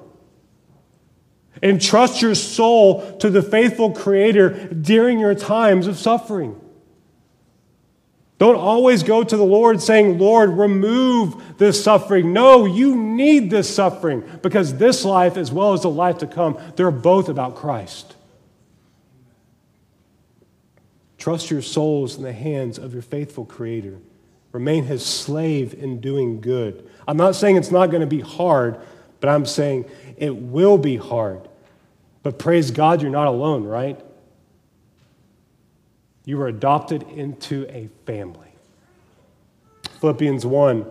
Entrust 1.63 2.23
your 2.23 2.35
soul 2.35 3.17
to 3.19 3.31
the 3.31 3.43
faithful 3.43 3.93
Creator 3.93 4.69
during 4.75 5.19
your 5.19 5.35
times 5.35 5.87
of 5.87 5.99
suffering. 5.99 6.61
Don't 8.39 8.57
always 8.57 9.03
go 9.03 9.25
to 9.25 9.37
the 9.37 9.45
Lord 9.45 9.83
saying, 9.83 10.19
Lord, 10.19 10.51
remove 10.51 11.59
this 11.59 11.83
suffering. 11.83 12.33
No, 12.33 12.67
you 12.67 12.95
need 12.95 13.51
this 13.51 13.73
suffering 13.73 14.23
because 14.43 14.77
this 14.77 15.05
life, 15.05 15.37
as 15.37 15.51
well 15.51 15.73
as 15.73 15.83
the 15.83 15.91
life 15.91 16.19
to 16.19 16.27
come, 16.27 16.57
they're 16.77 16.93
both 16.93 17.29
about 17.29 17.57
Christ. 17.57 18.15
Trust 21.19 21.51
your 21.51 21.63
souls 21.63 22.17
in 22.17 22.23
the 22.23 22.33
hands 22.33 22.79
of 22.79 22.93
your 22.93 23.03
faithful 23.03 23.45
Creator. 23.45 23.99
Remain 24.53 24.85
His 24.85 25.05
slave 25.05 25.75
in 25.75 26.01
doing 26.01 26.41
good. 26.41 26.89
I'm 27.09 27.17
not 27.17 27.35
saying 27.35 27.57
it's 27.57 27.73
not 27.73 27.91
going 27.91 28.03
to 28.03 28.07
be 28.07 28.21
hard, 28.21 28.81
but 29.19 29.29
I'm 29.29 29.47
saying 29.47 29.87
it 30.17 30.35
will 30.37 30.79
be 30.79 30.97
hard. 30.97 31.48
But 32.29 32.39
praise 32.39 32.71
God, 32.71 33.01
you're 33.01 33.11
not 33.11 33.27
alone, 33.27 33.65
right? 33.65 33.99
You 36.27 36.37
were 36.37 36.49
adopted 36.49 37.05
into 37.05 37.67
a 37.71 37.89
family. 38.05 38.51
Philippians 40.01 40.45
1 40.45 40.91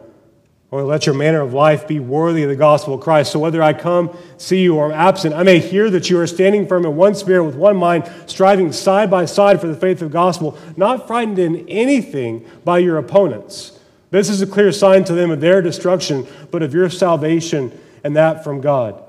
or 0.72 0.84
let 0.84 1.06
your 1.06 1.14
manner 1.14 1.42
of 1.42 1.54
life 1.54 1.88
be 1.88 2.00
worthy 2.00 2.42
of 2.42 2.50
the 2.50 2.56
gospel 2.56 2.96
of 2.96 3.02
Christ. 3.02 3.34
So 3.34 3.38
whether 3.38 3.62
I 3.62 3.74
come, 3.74 4.18
see 4.38 4.64
you, 4.64 4.78
or 4.78 4.92
am 4.92 5.00
absent, 5.00 5.36
I 5.36 5.44
may 5.44 5.60
hear 5.60 5.92
that 5.92 6.10
you 6.10 6.20
are 6.20 6.26
standing 6.26 6.66
firm 6.66 6.88
in 6.88 6.96
one 6.96 7.14
spirit 7.14 7.44
with 7.44 7.56
one 7.56 7.78
mind, 7.78 8.12
striving 8.26 8.72
side 8.72 9.12
by 9.12 9.26
side 9.26 9.62
for 9.62 9.68
the 9.68 9.76
faith 9.76 10.02
of 10.02 10.10
the 10.10 10.14
gospel, 10.14 10.58
not 10.76 11.06
frightened 11.06 11.38
in 11.38 11.70
anything 11.70 12.50
by 12.66 12.80
your 12.80 12.98
opponents. 12.98 13.80
This 14.10 14.28
is 14.28 14.42
a 14.42 14.48
clear 14.48 14.72
sign 14.72 15.04
to 15.04 15.14
them 15.14 15.30
of 15.30 15.40
their 15.40 15.62
destruction, 15.62 16.26
but 16.50 16.64
of 16.64 16.74
your 16.74 16.90
salvation, 16.90 17.80
and 18.04 18.16
that 18.16 18.44
from 18.44 18.60
God. 18.60 19.04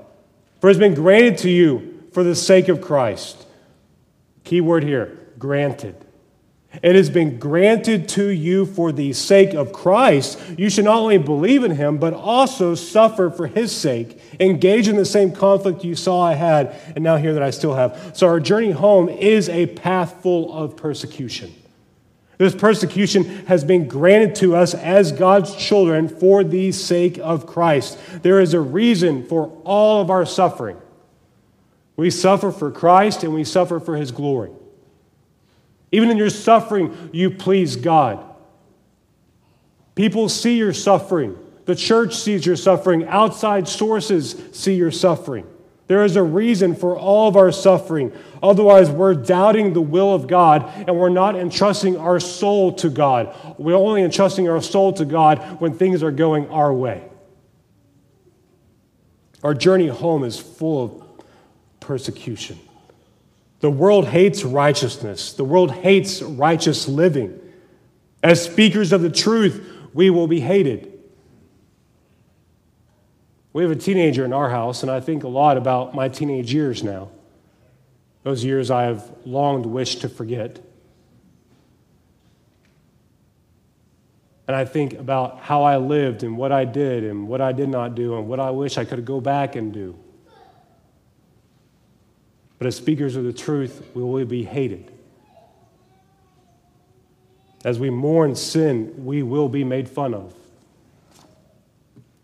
For 0.61 0.69
it 0.69 0.73
has 0.73 0.79
been 0.79 0.93
granted 0.93 1.39
to 1.39 1.49
you 1.49 1.88
for 2.11 2.23
the 2.23 2.35
sake 2.35 2.67
of 2.67 2.81
Christ. 2.81 3.45
Key 4.43 4.61
word 4.61 4.83
here 4.83 5.17
granted 5.37 6.05
it 6.83 6.95
has 6.95 7.09
been 7.09 7.39
granted 7.39 8.07
to 8.09 8.29
you 8.29 8.65
for 8.65 8.91
the 8.91 9.11
sake 9.13 9.55
of 9.55 9.73
Christ. 9.73 10.39
You 10.55 10.69
should 10.69 10.85
not 10.85 10.99
only 10.99 11.17
believe 11.17 11.63
in 11.63 11.71
him, 11.71 11.97
but 11.97 12.13
also 12.13 12.75
suffer 12.75 13.31
for 13.31 13.47
his 13.47 13.75
sake. 13.75 14.21
Engage 14.39 14.87
in 14.87 14.95
the 14.95 15.05
same 15.05 15.31
conflict 15.31 15.83
you 15.83 15.95
saw 15.95 16.21
I 16.21 16.35
had, 16.35 16.75
and 16.93 17.03
now 17.03 17.17
hear 17.17 17.33
that 17.33 17.41
I 17.41 17.49
still 17.49 17.73
have. 17.73 18.11
So, 18.15 18.27
our 18.27 18.39
journey 18.39 18.71
home 18.71 19.09
is 19.09 19.49
a 19.49 19.65
path 19.65 20.21
full 20.21 20.53
of 20.53 20.77
persecution. 20.77 21.53
This 22.37 22.55
persecution 22.55 23.25
has 23.47 23.63
been 23.63 23.87
granted 23.87 24.35
to 24.35 24.55
us 24.55 24.73
as 24.73 25.11
God's 25.11 25.55
children 25.55 26.07
for 26.07 26.43
the 26.43 26.71
sake 26.71 27.17
of 27.17 27.47
Christ. 27.47 27.97
There 28.21 28.39
is 28.39 28.53
a 28.53 28.61
reason 28.61 29.25
for 29.25 29.47
all 29.65 30.01
of 30.01 30.09
our 30.09 30.25
suffering. 30.25 30.77
We 31.99 32.11
suffer 32.11 32.53
for 32.53 32.71
Christ 32.71 33.25
and 33.25 33.33
we 33.33 33.43
suffer 33.43 33.77
for 33.77 33.97
his 33.97 34.13
glory. 34.13 34.51
Even 35.91 36.09
in 36.09 36.15
your 36.15 36.29
suffering, 36.29 37.09
you 37.11 37.29
please 37.29 37.75
God. 37.75 38.23
People 39.95 40.29
see 40.29 40.57
your 40.57 40.71
suffering. 40.71 41.37
The 41.65 41.75
church 41.75 42.15
sees 42.15 42.45
your 42.45 42.55
suffering. 42.55 43.05
Outside 43.09 43.67
sources 43.67 44.41
see 44.53 44.75
your 44.75 44.91
suffering. 44.91 45.45
There 45.87 46.05
is 46.05 46.15
a 46.15 46.23
reason 46.23 46.73
for 46.73 46.97
all 46.97 47.27
of 47.27 47.35
our 47.35 47.51
suffering. 47.51 48.13
Otherwise, 48.41 48.89
we're 48.89 49.13
doubting 49.13 49.73
the 49.73 49.81
will 49.81 50.15
of 50.15 50.25
God 50.25 50.71
and 50.87 50.97
we're 50.97 51.09
not 51.09 51.35
entrusting 51.35 51.97
our 51.97 52.21
soul 52.21 52.71
to 52.75 52.89
God. 52.89 53.35
We're 53.57 53.75
only 53.75 54.03
entrusting 54.03 54.47
our 54.47 54.61
soul 54.61 54.93
to 54.93 55.03
God 55.03 55.59
when 55.59 55.73
things 55.73 56.01
are 56.01 56.11
going 56.11 56.49
our 56.49 56.73
way. 56.73 57.03
Our 59.43 59.53
journey 59.53 59.87
home 59.87 60.23
is 60.23 60.39
full 60.39 60.85
of 60.85 60.98
persecution. 61.89 62.59
The 63.61 63.71
world 63.71 64.09
hates 64.09 64.43
righteousness, 64.43 65.33
the 65.33 65.43
world 65.43 65.71
hates 65.71 66.21
righteous 66.21 66.87
living. 66.87 67.41
As 68.21 68.43
speakers 68.43 68.93
of 68.93 69.01
the 69.01 69.09
truth, 69.09 69.67
we 69.91 70.11
will 70.11 70.27
be 70.27 70.39
hated. 70.39 70.93
We 73.53 73.63
have 73.63 73.71
a 73.71 73.75
teenager 73.75 74.23
in 74.23 74.33
our 74.33 74.51
house, 74.51 74.83
and 74.83 74.91
I 74.91 74.99
think 74.99 75.23
a 75.23 75.27
lot 75.27 75.57
about 75.57 75.95
my 75.95 76.09
teenage 76.09 76.53
years 76.53 76.83
now. 76.83 77.09
Those 78.21 78.43
years 78.43 78.69
I 78.69 78.83
have 78.83 79.11
longed 79.25 79.65
wished 79.65 80.01
to 80.01 80.09
forget. 80.09 80.59
And 84.47 84.55
I 84.55 84.63
think 84.63 84.93
about 84.93 85.39
how 85.39 85.63
I 85.63 85.77
lived 85.77 86.21
and 86.21 86.37
what 86.37 86.51
I 86.51 86.65
did 86.65 87.03
and 87.03 87.27
what 87.27 87.41
I 87.41 87.51
did 87.51 87.69
not 87.69 87.95
do 87.95 88.15
and 88.15 88.27
what 88.27 88.39
I 88.39 88.51
wish 88.51 88.77
I 88.77 88.85
could 88.85 89.05
go 89.05 89.19
back 89.19 89.55
and 89.55 89.73
do. 89.73 89.97
But 92.59 92.67
as 92.67 92.75
speakers 92.75 93.15
of 93.15 93.23
the 93.23 93.33
truth, 93.33 93.89
we 93.95 94.03
will 94.03 94.23
be 94.25 94.43
hated. 94.43 94.91
As 97.65 97.79
we 97.79 97.89
mourn 97.89 98.35
sin, 98.35 99.05
we 99.05 99.23
will 99.23 99.49
be 99.49 99.63
made 99.63 99.89
fun 99.89 100.13
of. 100.13 100.33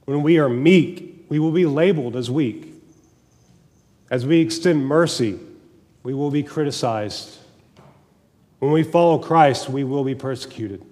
When 0.03 0.21
we 0.21 0.37
are 0.37 0.49
meek, 0.49 1.25
we 1.29 1.39
will 1.39 1.51
be 1.51 1.65
labeled 1.65 2.15
as 2.15 2.29
weak. 2.29 2.73
As 4.11 4.25
we 4.25 4.39
extend 4.39 4.85
mercy, 4.85 5.39
we 6.03 6.13
will 6.13 6.31
be 6.31 6.43
criticized. 6.43 7.37
When 8.59 8.71
we 8.71 8.83
follow 8.83 9.17
Christ, 9.17 9.69
we 9.69 9.83
will 9.83 10.03
be 10.03 10.15
persecuted. 10.15 10.85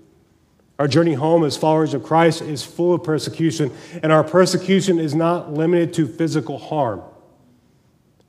Our 0.80 0.88
journey 0.88 1.14
home 1.14 1.44
as 1.44 1.56
followers 1.56 1.94
of 1.94 2.04
Christ 2.04 2.42
is 2.42 2.64
full 2.64 2.94
of 2.94 3.04
persecution, 3.04 3.72
and 4.02 4.12
our 4.12 4.24
persecution 4.24 5.00
is 5.00 5.14
not 5.14 5.54
limited 5.54 5.94
to 5.96 6.08
physical 6.08 6.58
harm. 6.58 7.02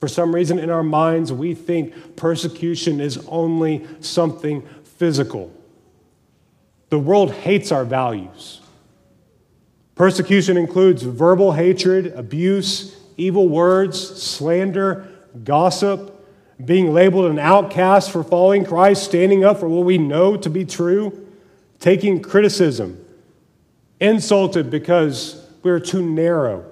For 0.05 0.09
some 0.09 0.35
reason, 0.35 0.59
in 0.59 0.69
our 0.69 0.83
minds, 0.83 1.33
we 1.33 1.55
think 1.55 2.15
persecution 2.15 3.01
is 3.01 3.27
only 3.27 3.87
something 4.01 4.61
physical. 4.99 5.51
The 6.91 6.99
world 6.99 7.33
hates 7.33 7.73
our 7.73 7.87
values. 7.87 8.61
Persecution 9.95 10.59
includes 10.59 11.05
verbal 11.05 11.53
hatred, 11.53 12.09
abuse, 12.09 12.95
evil 13.17 13.49
words, 13.49 13.99
slander, 13.99 15.09
gossip, 15.43 16.23
being 16.63 16.93
labeled 16.93 17.31
an 17.31 17.39
outcast 17.39 18.11
for 18.11 18.23
following 18.23 18.63
Christ, 18.63 19.05
standing 19.05 19.43
up 19.43 19.59
for 19.59 19.71
what 19.71 19.87
we 19.87 19.97
know 19.97 20.37
to 20.37 20.51
be 20.51 20.67
true, 20.67 21.27
taking 21.81 22.21
criticism, 22.21 23.03
insulted 24.01 24.69
because 24.69 25.49
we're 25.63 25.81
too 25.81 26.03
narrow, 26.03 26.71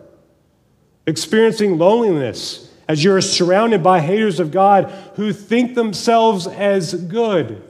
experiencing 1.07 1.79
loneliness 1.79 2.69
as 2.93 3.03
you're 3.03 3.23
surrounded 3.23 3.83
by 3.83 4.01
haters 4.01 4.39
of 4.39 4.51
God 4.51 4.85
who 5.15 5.33
think 5.33 5.75
themselves 5.75 6.47
as 6.47 6.93
good, 6.93 7.63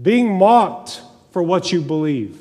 being 0.00 0.36
mocked 0.36 1.00
for 1.30 1.42
what 1.42 1.72
you 1.72 1.80
believe. 1.80 2.38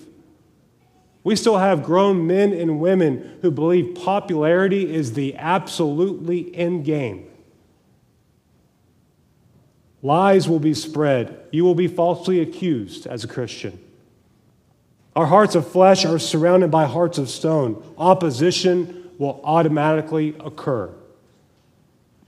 We 1.24 1.38
still 1.38 1.60
have 1.60 1.82
grown 1.82 2.28
men 2.28 2.52
and 2.52 2.82
women 2.82 3.40
who 3.42 3.50
believe 3.50 3.96
popularity 3.96 4.94
is 4.94 5.14
the 5.14 5.38
absolutely 5.38 6.54
end 6.54 6.84
game. 6.84 7.30
Lies 10.02 10.50
will 10.50 10.60
be 10.60 10.74
spread. 10.74 11.48
You 11.54 11.64
will 11.64 11.76
be 11.76 11.88
falsely 11.88 12.42
accused 12.42 13.08
as 13.08 13.24
a 13.24 13.28
Christian. 13.30 13.80
Our 15.16 15.28
hearts 15.28 15.56
of 15.56 15.66
flesh 15.66 16.04
are 16.04 16.20
surrounded 16.20 16.72
by 16.72 16.88
hearts 16.88 17.18
of 17.18 17.30
stone. 17.30 17.82
Opposition 17.98 19.12
will 19.18 19.40
automatically 19.46 20.36
occur. 20.42 20.94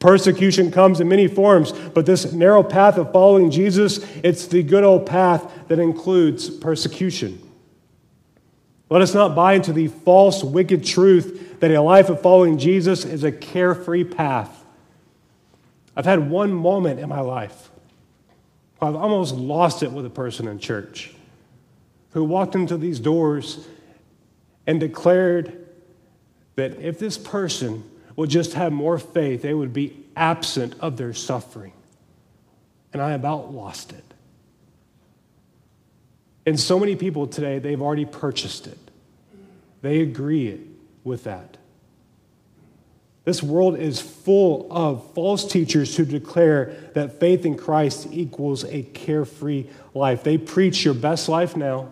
Persecution 0.05 0.69
comes 0.69 0.99
in 0.99 1.07
many 1.07 1.27
forms, 1.27 1.71
but 1.71 2.05
this 2.05 2.31
narrow 2.31 2.61
path 2.61 2.99
of 2.99 3.11
following 3.11 3.49
Jesus, 3.49 4.05
it's 4.23 4.45
the 4.45 4.61
good 4.61 4.83
old 4.83 5.07
path 5.07 5.51
that 5.67 5.79
includes 5.79 6.47
persecution. 6.47 7.41
Let 8.87 9.01
us 9.01 9.15
not 9.15 9.33
buy 9.35 9.53
into 9.53 9.73
the 9.73 9.87
false, 9.87 10.43
wicked 10.43 10.85
truth 10.85 11.59
that 11.59 11.71
a 11.71 11.81
life 11.81 12.09
of 12.09 12.21
following 12.21 12.59
Jesus 12.59 13.03
is 13.03 13.23
a 13.23 13.31
carefree 13.31 14.03
path. 14.03 14.63
I've 15.95 16.05
had 16.05 16.29
one 16.29 16.53
moment 16.53 16.99
in 16.99 17.09
my 17.09 17.21
life 17.21 17.71
I've 18.79 18.95
almost 18.95 19.33
lost 19.33 19.81
it 19.81 19.91
with 19.91 20.05
a 20.05 20.11
person 20.11 20.47
in 20.47 20.59
church 20.59 21.15
who 22.11 22.23
walked 22.23 22.53
into 22.53 22.77
these 22.77 22.99
doors 22.99 23.67
and 24.67 24.79
declared 24.79 25.65
that 26.57 26.79
if 26.79 26.99
this 26.99 27.17
person 27.17 27.89
would 28.15 28.29
just 28.29 28.53
have 28.53 28.71
more 28.71 28.97
faith, 28.97 29.41
they 29.41 29.53
would 29.53 29.73
be 29.73 30.05
absent 30.15 30.75
of 30.79 30.97
their 30.97 31.13
suffering. 31.13 31.73
And 32.93 33.01
I 33.01 33.11
about 33.11 33.53
lost 33.53 33.91
it. 33.91 34.03
And 36.45 36.59
so 36.59 36.79
many 36.79 36.95
people 36.95 37.27
today, 37.27 37.59
they've 37.59 37.81
already 37.81 38.05
purchased 38.05 38.67
it. 38.67 38.77
They 39.81 40.01
agree 40.01 40.61
with 41.03 41.25
that. 41.25 41.57
This 43.25 43.41
world 43.41 43.77
is 43.77 43.99
full 43.99 44.67
of 44.71 45.11
false 45.13 45.45
teachers 45.45 45.97
who 45.97 46.05
declare 46.05 46.75
that 46.93 47.19
faith 47.19 47.43
in 47.43 47.57
Christ 47.57 48.07
equals 48.11 48.63
a 48.65 48.83
carefree 48.83 49.65
life. 49.95 50.23
They 50.23 50.37
preach 50.37 50.85
your 50.85 50.93
best 50.93 51.27
life 51.27 51.55
now. 51.57 51.91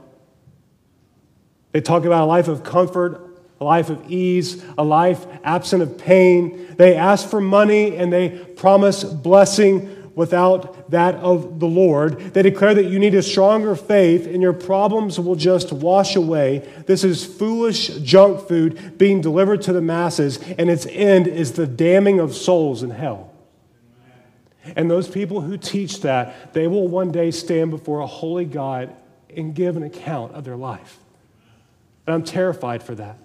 They 1.72 1.82
talk 1.82 2.06
about 2.06 2.24
a 2.24 2.26
life 2.26 2.48
of 2.48 2.64
comfort, 2.64 3.23
a 3.64 3.66
life 3.66 3.90
of 3.90 4.12
ease, 4.12 4.62
a 4.78 4.84
life 4.84 5.26
absent 5.46 5.82
of 5.82 5.98
pain. 5.98 6.76
They 6.76 6.96
ask 6.96 7.30
for 7.30 7.40
money 7.40 7.96
and 7.96 8.12
they 8.12 8.30
promise 8.30 9.06
blessing 9.06 10.12
without 10.16 10.92
that 10.92 11.16
of 11.16 11.62
the 11.62 11.68
Lord. 11.68 12.20
They 12.34 12.42
declare 12.42 12.74
that 12.74 12.86
you 12.86 13.00
need 13.00 13.16
a 13.16 13.24
stronger 13.24 13.76
faith 13.78 14.28
and 14.28 14.42
your 14.42 14.52
problems 14.52 15.18
will 15.18 15.38
just 15.38 15.72
wash 15.72 16.18
away. 16.18 16.70
This 16.86 17.06
is 17.06 17.24
foolish 17.24 17.88
junk 18.00 18.50
food 18.50 18.98
being 18.98 19.22
delivered 19.22 19.62
to 19.64 19.74
the 19.74 19.82
masses, 19.82 20.40
and 20.58 20.70
its 20.70 20.86
end 20.88 21.28
is 21.28 21.54
the 21.54 21.66
damning 21.66 22.20
of 22.20 22.36
souls 22.36 22.84
in 22.84 22.90
hell. 22.90 23.32
And 24.76 24.92
those 24.92 25.08
people 25.08 25.40
who 25.40 25.58
teach 25.58 26.02
that, 26.02 26.54
they 26.54 26.68
will 26.68 26.88
one 26.88 27.12
day 27.12 27.32
stand 27.32 27.72
before 27.72 28.02
a 28.02 28.08
holy 28.08 28.46
God 28.46 28.94
and 29.36 29.56
give 29.56 29.78
an 29.78 29.84
account 29.84 30.34
of 30.34 30.44
their 30.44 30.58
life. 30.58 31.00
And 32.06 32.14
I'm 32.14 32.24
terrified 32.24 32.84
for 32.84 32.96
that. 32.96 33.18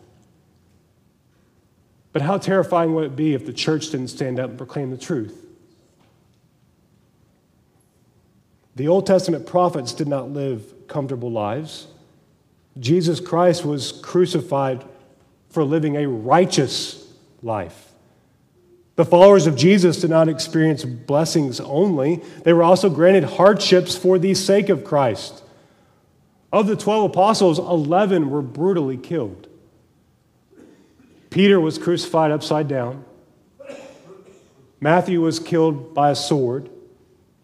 But 2.19 2.25
how 2.25 2.37
terrifying 2.37 2.95
would 2.95 3.05
it 3.05 3.15
be 3.15 3.35
if 3.35 3.47
the 3.47 3.53
church 3.53 3.91
didn't 3.91 4.09
stand 4.09 4.41
up 4.41 4.51
and 4.51 4.59
proclaim 4.59 4.91
the 4.91 4.97
truth? 4.97 5.47
The 8.75 8.89
Old 8.89 9.07
Testament 9.07 9.47
prophets 9.47 9.93
did 9.93 10.09
not 10.09 10.29
live 10.29 10.89
comfortable 10.89 11.31
lives. 11.31 11.87
Jesus 12.81 13.21
Christ 13.21 13.65
was 13.65 13.93
crucified 14.03 14.85
for 15.51 15.63
living 15.63 15.95
a 15.95 16.09
righteous 16.09 17.09
life. 17.41 17.93
The 18.97 19.05
followers 19.05 19.47
of 19.47 19.55
Jesus 19.55 20.01
did 20.01 20.11
not 20.11 20.29
experience 20.29 20.85
blessings 20.85 21.61
only, 21.61 22.17
they 22.43 22.53
were 22.53 22.65
also 22.65 22.91
granted 22.91 23.23
hardships 23.23 23.97
for 23.97 24.19
the 24.19 24.35
sake 24.35 24.71
of 24.71 24.83
Christ. 24.83 25.41
Of 26.53 26.67
the 26.67 26.75
12 26.75 27.13
apostles, 27.13 27.61
11 27.61 28.29
were 28.29 28.43
brutally 28.43 28.97
killed. 28.97 29.48
Peter 31.31 31.61
was 31.61 31.79
crucified 31.79 32.31
upside 32.31 32.69
down. 32.69 33.05
Matthew 34.81 35.21
was 35.21 35.41
killed 35.41 35.95
by 35.95 36.11
a 36.11 36.15
sword. 36.15 36.71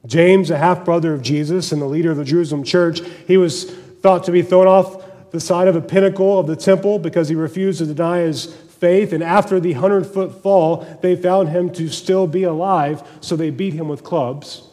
James, 0.07 0.51
a 0.51 0.59
half 0.59 0.85
brother 0.85 1.13
of 1.13 1.23
Jesus 1.23 1.73
and 1.73 1.81
the 1.81 1.87
leader 1.87 2.11
of 2.11 2.17
the 2.17 2.25
Jerusalem 2.25 2.63
church, 2.63 3.01
he 3.27 3.37
was 3.37 3.71
thought 3.71 4.25
to 4.25 4.33
be 4.33 4.43
thrown 4.43 4.67
off 4.67 5.03
the 5.31 5.41
side 5.41 5.67
of 5.67 5.77
a 5.77 5.81
pinnacle 5.81 6.39
of 6.39 6.47
the 6.47 6.57
temple 6.57 6.99
because 6.99 7.29
he 7.29 7.35
refused 7.35 7.79
to 7.79 7.87
deny 7.87 8.21
his 8.21 8.55
faith. 8.55 9.13
And 9.13 9.23
after 9.23 9.59
the 9.59 9.73
hundred 9.73 10.07
foot 10.07 10.43
fall, 10.43 10.87
they 11.01 11.17
found 11.17 11.49
him 11.49 11.71
to 11.71 11.89
still 11.89 12.27
be 12.27 12.45
alive, 12.45 13.03
so 13.21 13.35
they 13.35 13.51
beat 13.51 13.75
him 13.75 13.89
with 13.89 14.05
clubs. 14.05 14.69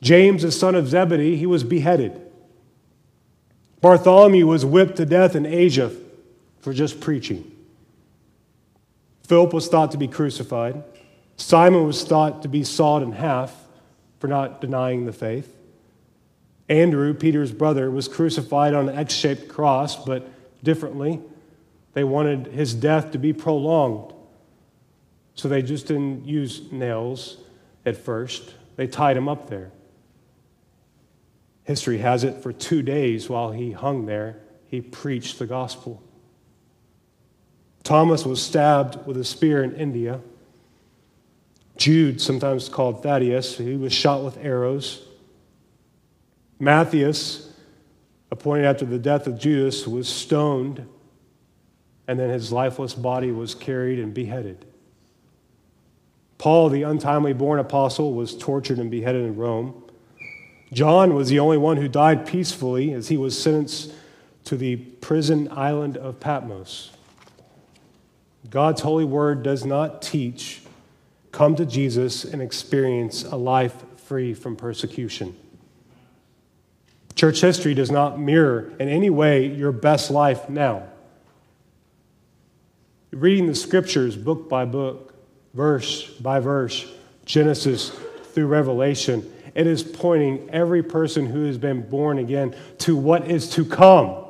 James, 0.00 0.42
the 0.42 0.52
son 0.52 0.74
of 0.74 0.86
Zebedee, 0.88 1.36
he 1.36 1.46
was 1.46 1.64
beheaded. 1.64 2.20
Bartholomew 3.80 4.46
was 4.46 4.64
whipped 4.64 4.96
to 4.96 5.06
death 5.06 5.34
in 5.34 5.44
Asia 5.46 5.90
for 6.64 6.72
just 6.72 6.98
preaching. 6.98 7.54
Philip 9.28 9.52
was 9.52 9.68
thought 9.68 9.90
to 9.90 9.98
be 9.98 10.08
crucified. 10.08 10.82
Simon 11.36 11.86
was 11.86 12.04
thought 12.04 12.40
to 12.40 12.48
be 12.48 12.64
sawed 12.64 13.02
in 13.02 13.12
half 13.12 13.54
for 14.18 14.28
not 14.28 14.62
denying 14.62 15.04
the 15.04 15.12
faith. 15.12 15.54
Andrew, 16.70 17.12
Peter's 17.12 17.52
brother, 17.52 17.90
was 17.90 18.08
crucified 18.08 18.72
on 18.72 18.88
an 18.88 18.96
X 18.96 19.12
shaped 19.12 19.46
cross, 19.46 20.02
but 20.06 20.26
differently. 20.64 21.20
They 21.92 22.02
wanted 22.02 22.46
his 22.46 22.72
death 22.72 23.12
to 23.12 23.18
be 23.18 23.34
prolonged. 23.34 24.14
So 25.34 25.48
they 25.48 25.60
just 25.60 25.86
didn't 25.86 26.24
use 26.24 26.72
nails 26.72 27.36
at 27.84 27.98
first, 27.98 28.54
they 28.76 28.86
tied 28.86 29.18
him 29.18 29.28
up 29.28 29.50
there. 29.50 29.70
History 31.64 31.98
has 31.98 32.24
it 32.24 32.42
for 32.42 32.54
two 32.54 32.80
days 32.80 33.28
while 33.28 33.52
he 33.52 33.72
hung 33.72 34.06
there, 34.06 34.38
he 34.66 34.80
preached 34.80 35.38
the 35.38 35.46
gospel. 35.46 36.02
Thomas 37.84 38.24
was 38.24 38.42
stabbed 38.42 39.06
with 39.06 39.18
a 39.18 39.24
spear 39.24 39.62
in 39.62 39.76
India. 39.76 40.20
Jude, 41.76 42.20
sometimes 42.20 42.68
called 42.68 43.02
Thaddeus, 43.02 43.58
he 43.58 43.76
was 43.76 43.92
shot 43.92 44.24
with 44.24 44.38
arrows. 44.38 45.02
Matthias, 46.58 47.52
appointed 48.30 48.64
after 48.64 48.86
the 48.86 48.98
death 48.98 49.26
of 49.26 49.38
Judas, 49.38 49.86
was 49.86 50.08
stoned, 50.08 50.86
and 52.08 52.18
then 52.18 52.30
his 52.30 52.50
lifeless 52.50 52.94
body 52.94 53.30
was 53.30 53.54
carried 53.54 53.98
and 53.98 54.14
beheaded. 54.14 54.64
Paul, 56.38 56.70
the 56.70 56.82
untimely 56.82 57.34
born 57.34 57.58
apostle, 57.58 58.14
was 58.14 58.36
tortured 58.36 58.78
and 58.78 58.90
beheaded 58.90 59.24
in 59.24 59.36
Rome. 59.36 59.82
John 60.72 61.14
was 61.14 61.28
the 61.28 61.38
only 61.38 61.58
one 61.58 61.76
who 61.76 61.88
died 61.88 62.26
peacefully 62.26 62.92
as 62.94 63.08
he 63.08 63.16
was 63.16 63.40
sentenced 63.40 63.92
to 64.44 64.56
the 64.56 64.76
prison 64.76 65.48
island 65.50 65.96
of 65.96 66.18
Patmos. 66.18 66.93
God's 68.50 68.82
holy 68.82 69.04
word 69.04 69.42
does 69.42 69.64
not 69.64 70.02
teach 70.02 70.62
come 71.32 71.56
to 71.56 71.66
Jesus 71.66 72.24
and 72.24 72.40
experience 72.40 73.24
a 73.24 73.36
life 73.36 73.74
free 73.96 74.34
from 74.34 74.54
persecution. 74.54 75.34
Church 77.14 77.40
history 77.40 77.74
does 77.74 77.90
not 77.90 78.18
mirror 78.18 78.72
in 78.78 78.88
any 78.88 79.10
way 79.10 79.46
your 79.46 79.72
best 79.72 80.10
life 80.10 80.48
now. 80.48 80.84
Reading 83.12 83.46
the 83.46 83.54
scriptures 83.54 84.16
book 84.16 84.48
by 84.48 84.64
book, 84.64 85.14
verse 85.54 86.08
by 86.14 86.40
verse, 86.40 86.86
Genesis 87.24 87.90
through 88.32 88.46
Revelation, 88.46 89.32
it 89.54 89.66
is 89.66 89.82
pointing 89.82 90.50
every 90.50 90.82
person 90.82 91.26
who 91.26 91.44
has 91.44 91.56
been 91.56 91.88
born 91.88 92.18
again 92.18 92.54
to 92.78 92.96
what 92.96 93.30
is 93.30 93.50
to 93.50 93.64
come. 93.64 94.24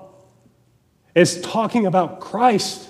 It's 1.14 1.40
talking 1.40 1.86
about 1.86 2.20
Christ 2.20 2.88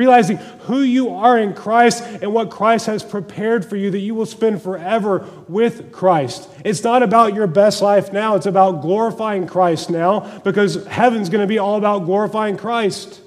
realizing 0.00 0.38
who 0.60 0.80
you 0.80 1.10
are 1.10 1.38
in 1.38 1.52
Christ 1.52 2.02
and 2.22 2.32
what 2.32 2.48
Christ 2.48 2.86
has 2.86 3.02
prepared 3.02 3.66
for 3.66 3.76
you 3.76 3.90
that 3.90 3.98
you 3.98 4.14
will 4.14 4.24
spend 4.24 4.62
forever 4.62 5.28
with 5.46 5.92
Christ. 5.92 6.48
It's 6.64 6.82
not 6.82 7.02
about 7.02 7.34
your 7.34 7.46
best 7.46 7.82
life 7.82 8.10
now, 8.10 8.34
it's 8.34 8.46
about 8.46 8.80
glorifying 8.80 9.46
Christ 9.46 9.90
now 9.90 10.38
because 10.38 10.86
heaven's 10.86 11.28
going 11.28 11.42
to 11.42 11.46
be 11.46 11.58
all 11.58 11.76
about 11.76 12.06
glorifying 12.06 12.56
Christ. 12.56 13.20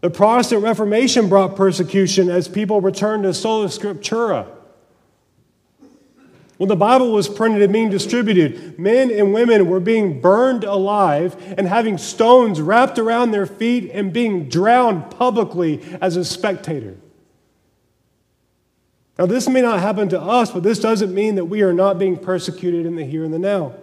The 0.00 0.08
Protestant 0.08 0.62
Reformation 0.62 1.28
brought 1.28 1.54
persecution 1.54 2.30
as 2.30 2.48
people 2.48 2.80
returned 2.80 3.24
to 3.24 3.34
sola 3.34 3.66
scriptura. 3.66 4.55
When 6.56 6.68
the 6.68 6.76
Bible 6.76 7.12
was 7.12 7.28
printed 7.28 7.60
and 7.60 7.72
being 7.72 7.90
distributed, 7.90 8.78
men 8.78 9.10
and 9.10 9.34
women 9.34 9.68
were 9.68 9.80
being 9.80 10.20
burned 10.20 10.64
alive 10.64 11.36
and 11.58 11.68
having 11.68 11.98
stones 11.98 12.60
wrapped 12.60 12.98
around 12.98 13.30
their 13.30 13.46
feet 13.46 13.90
and 13.92 14.12
being 14.12 14.48
drowned 14.48 15.10
publicly 15.10 15.82
as 16.00 16.16
a 16.16 16.24
spectator. 16.24 16.96
Now, 19.18 19.26
this 19.26 19.48
may 19.48 19.62
not 19.62 19.80
happen 19.80 20.08
to 20.10 20.20
us, 20.20 20.50
but 20.50 20.62
this 20.62 20.78
doesn't 20.78 21.14
mean 21.14 21.36
that 21.36 21.46
we 21.46 21.62
are 21.62 21.72
not 21.72 21.98
being 21.98 22.16
persecuted 22.16 22.86
in 22.86 22.96
the 22.96 23.04
here 23.04 23.24
and 23.24 23.32
the 23.32 23.38
now. 23.38 23.74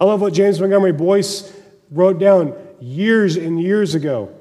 I 0.00 0.04
love 0.04 0.20
what 0.20 0.32
James 0.32 0.60
Montgomery 0.60 0.92
Boice 0.92 1.52
wrote 1.90 2.18
down 2.18 2.54
years 2.80 3.36
and 3.36 3.60
years 3.60 3.94
ago. 3.94 4.32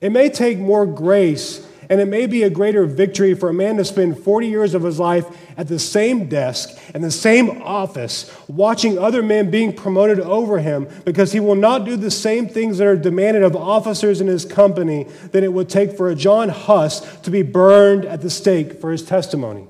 It 0.00 0.12
may 0.12 0.28
take 0.28 0.58
more 0.58 0.86
grace 0.86 1.65
and 1.88 2.00
it 2.00 2.06
may 2.06 2.26
be 2.26 2.42
a 2.42 2.50
greater 2.50 2.86
victory 2.86 3.34
for 3.34 3.48
a 3.48 3.54
man 3.54 3.76
to 3.76 3.84
spend 3.84 4.18
40 4.18 4.46
years 4.46 4.74
of 4.74 4.82
his 4.82 4.98
life 4.98 5.26
at 5.56 5.68
the 5.68 5.78
same 5.78 6.28
desk 6.28 6.70
and 6.94 7.02
the 7.02 7.10
same 7.10 7.62
office, 7.62 8.30
watching 8.48 8.98
other 8.98 9.22
men 9.22 9.50
being 9.50 9.72
promoted 9.72 10.20
over 10.20 10.58
him, 10.58 10.88
because 11.04 11.32
he 11.32 11.40
will 11.40 11.54
not 11.54 11.84
do 11.84 11.96
the 11.96 12.10
same 12.10 12.48
things 12.48 12.78
that 12.78 12.86
are 12.86 12.96
demanded 12.96 13.42
of 13.42 13.56
officers 13.56 14.20
in 14.20 14.26
his 14.26 14.44
company 14.44 15.04
than 15.32 15.44
it 15.44 15.52
would 15.52 15.68
take 15.68 15.96
for 15.96 16.08
a 16.08 16.14
John 16.14 16.48
Huss 16.48 17.00
to 17.20 17.30
be 17.30 17.42
burned 17.42 18.04
at 18.04 18.22
the 18.22 18.30
stake 18.30 18.80
for 18.80 18.92
his 18.92 19.02
testimony. 19.02 19.66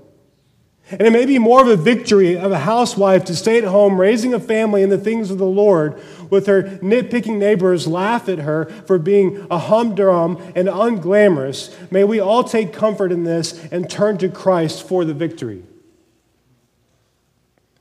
And 0.89 1.03
it 1.03 1.11
may 1.11 1.27
be 1.27 1.41
more 1.41 1.61
of 1.61 1.67
a 1.67 1.77
victory 1.77 2.39
of 2.39 2.53
a 2.53 2.61
housewife 2.61 3.25
to 3.25 3.35
stay 3.35 3.59
at 3.59 3.65
home 3.65 4.01
raising 4.01 4.35
a 4.35 4.39
family 4.39 4.83
in 4.83 4.89
the 4.89 4.99
things 4.99 5.33
of 5.33 5.39
the 5.39 5.45
Lord 5.45 6.01
with 6.31 6.47
her 6.47 6.63
nitpicking 6.83 7.39
neighbors 7.39 7.87
laugh 7.87 8.29
at 8.29 8.41
her 8.41 8.67
for 8.87 8.99
being 8.99 9.47
a 9.51 9.59
humdrum 9.59 10.37
and 10.55 10.69
unglamorous. 10.69 11.75
May 11.91 12.05
we 12.05 12.21
all 12.21 12.45
take 12.45 12.73
comfort 12.73 13.13
in 13.13 13.25
this 13.25 13.65
and 13.71 13.89
turn 13.89 14.19
to 14.19 14.29
Christ 14.29 14.87
for 14.87 15.05
the 15.05 15.15
victory. 15.15 15.63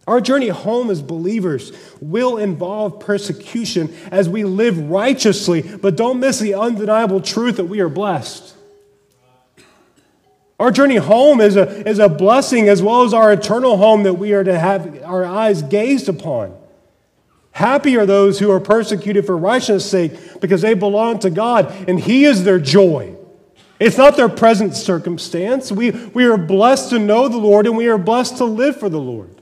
Our 0.08 0.22
journey 0.22 0.50
home 0.50 0.92
as 0.92 1.02
believers 1.02 1.72
will 2.00 2.38
involve 2.38 3.00
persecution 3.00 3.94
as 4.12 4.30
we 4.30 4.44
live 4.44 4.78
righteously, 4.78 5.62
but 5.62 5.96
don't 5.96 6.20
miss 6.20 6.40
the 6.40 6.54
undeniable 6.54 7.22
truth 7.22 7.58
that 7.58 7.66
we 7.66 7.80
are 7.80 7.90
blessed. 7.90 8.54
Our 10.60 10.72
journey 10.72 10.98
home 10.98 11.42
is 11.42 11.58
a, 11.58 11.88
is 11.88 12.00
a 12.00 12.08
blessing 12.08 12.70
as 12.70 12.82
well 12.82 13.04
as 13.04 13.14
our 13.14 13.34
eternal 13.34 13.78
home 13.78 14.04
that 14.04 14.14
we 14.14 14.34
are 14.34 14.44
to 14.44 14.58
have 14.58 15.04
our 15.04 15.26
eyes 15.26 15.64
gazed 15.64 16.08
upon. 16.08 16.56
Happy 17.56 17.96
are 17.96 18.06
those 18.06 18.38
who 18.38 18.52
are 18.52 18.60
persecuted 18.60 19.26
for 19.26 19.38
righteousness' 19.38 19.90
sake 19.90 20.42
because 20.42 20.62
they 20.62 20.74
belong 20.74 21.20
to 21.20 21.30
God 21.30 21.74
and 21.88 21.98
He 21.98 22.26
is 22.26 22.44
their 22.44 22.60
joy. 22.60 23.16
It's 23.80 23.98
not 23.98 24.18
their 24.18 24.28
present 24.28 24.76
circumstance. 24.76 25.72
We, 25.72 25.92
we 25.92 26.26
are 26.26 26.36
blessed 26.36 26.90
to 26.90 27.00
know 27.00 27.30
the 27.30 27.38
Lord 27.38 27.66
and 27.66 27.78
we 27.78 27.88
are 27.88 27.98
blessed 27.98 28.36
to 28.38 28.44
live 28.44 28.78
for 28.78 28.90
the 28.90 29.00
Lord. 29.00 29.42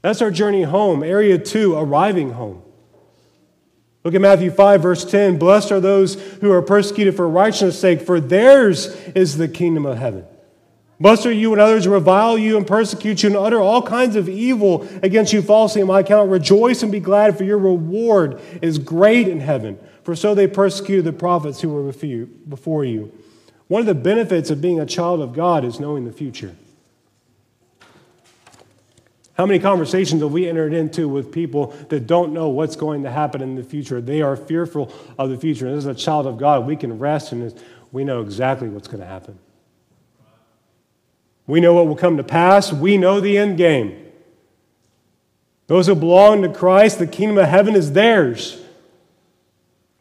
That's 0.00 0.22
our 0.22 0.30
journey 0.30 0.62
home. 0.62 1.02
Area 1.02 1.36
two, 1.36 1.76
arriving 1.76 2.32
home. 2.32 2.62
Look 4.04 4.14
at 4.14 4.22
Matthew 4.22 4.52
5, 4.52 4.80
verse 4.80 5.04
10. 5.04 5.38
Blessed 5.38 5.70
are 5.70 5.80
those 5.80 6.14
who 6.40 6.50
are 6.50 6.62
persecuted 6.62 7.14
for 7.14 7.28
righteousness' 7.28 7.78
sake, 7.78 8.00
for 8.00 8.20
theirs 8.20 8.86
is 9.14 9.36
the 9.36 9.48
kingdom 9.48 9.84
of 9.84 9.98
heaven. 9.98 10.24
Are 11.02 11.32
you 11.32 11.52
and 11.52 11.60
others 11.60 11.88
revile 11.88 12.38
you 12.38 12.56
and 12.56 12.66
persecute 12.66 13.22
you 13.22 13.30
and 13.30 13.36
utter 13.36 13.60
all 13.60 13.82
kinds 13.82 14.16
of 14.16 14.28
evil 14.28 14.86
against 15.02 15.32
you 15.32 15.42
falsely 15.42 15.82
on 15.82 15.88
my 15.88 16.00
account. 16.00 16.30
Rejoice 16.30 16.82
and 16.82 16.92
be 16.92 17.00
glad, 17.00 17.36
for 17.36 17.44
your 17.44 17.58
reward 17.58 18.40
is 18.62 18.78
great 18.78 19.26
in 19.26 19.40
heaven. 19.40 19.78
For 20.04 20.14
so 20.14 20.34
they 20.34 20.46
persecuted 20.46 21.04
the 21.04 21.12
prophets 21.12 21.60
who 21.60 21.70
were 21.70 21.92
before 22.48 22.84
you. 22.84 23.12
One 23.68 23.80
of 23.80 23.86
the 23.86 23.94
benefits 23.94 24.50
of 24.50 24.60
being 24.60 24.78
a 24.78 24.86
child 24.86 25.20
of 25.20 25.32
God 25.32 25.64
is 25.64 25.80
knowing 25.80 26.04
the 26.04 26.12
future. 26.12 26.54
How 29.34 29.46
many 29.46 29.58
conversations 29.58 30.22
have 30.22 30.30
we 30.30 30.48
entered 30.48 30.72
into 30.72 31.08
with 31.08 31.32
people 31.32 31.68
that 31.88 32.06
don't 32.06 32.32
know 32.32 32.50
what's 32.50 32.76
going 32.76 33.02
to 33.02 33.10
happen 33.10 33.40
in 33.40 33.56
the 33.56 33.64
future? 33.64 34.00
They 34.00 34.22
are 34.22 34.36
fearful 34.36 34.94
of 35.18 35.30
the 35.30 35.36
future. 35.36 35.66
And 35.66 35.76
as 35.76 35.86
a 35.86 35.94
child 35.94 36.28
of 36.28 36.38
God, 36.38 36.66
we 36.66 36.76
can 36.76 37.00
rest 37.00 37.32
and 37.32 37.52
we 37.90 38.04
know 38.04 38.20
exactly 38.20 38.68
what's 38.68 38.86
going 38.86 39.00
to 39.00 39.06
happen. 39.06 39.38
We 41.46 41.60
know 41.60 41.74
what 41.74 41.86
will 41.86 41.96
come 41.96 42.16
to 42.16 42.24
pass. 42.24 42.72
We 42.72 42.96
know 42.96 43.20
the 43.20 43.36
end 43.36 43.58
game. 43.58 44.00
Those 45.66 45.86
who 45.86 45.94
belong 45.94 46.42
to 46.42 46.48
Christ, 46.48 46.98
the 46.98 47.06
kingdom 47.06 47.38
of 47.38 47.48
heaven 47.48 47.74
is 47.74 47.92
theirs. 47.92 48.60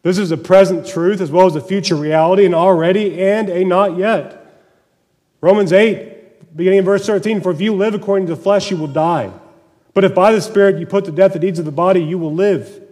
This 0.01 0.17
is 0.17 0.31
a 0.31 0.37
present 0.37 0.85
truth 0.85 1.21
as 1.21 1.31
well 1.31 1.45
as 1.45 1.55
a 1.55 1.61
future 1.61 1.95
reality, 1.95 2.45
and 2.45 2.53
already 2.53 3.21
and 3.21 3.49
a 3.49 3.63
not 3.63 3.97
yet. 3.97 4.39
Romans 5.39 5.71
8, 5.71 6.55
beginning 6.55 6.79
in 6.79 6.85
verse 6.85 7.05
13 7.05 7.39
For 7.41 7.51
if 7.51 7.61
you 7.61 7.73
live 7.73 7.93
according 7.93 8.27
to 8.27 8.35
the 8.35 8.41
flesh, 8.41 8.69
you 8.69 8.77
will 8.77 8.87
die. 8.87 9.31
But 9.93 10.03
if 10.03 10.13
by 10.13 10.33
the 10.33 10.41
Spirit 10.41 10.79
you 10.79 10.85
put 10.85 11.05
to 11.05 11.11
death 11.11 11.33
the 11.33 11.39
deeds 11.39 11.59
of 11.59 11.65
the 11.65 11.71
body, 11.71 12.03
you 12.03 12.17
will 12.17 12.33
live. 12.33 12.82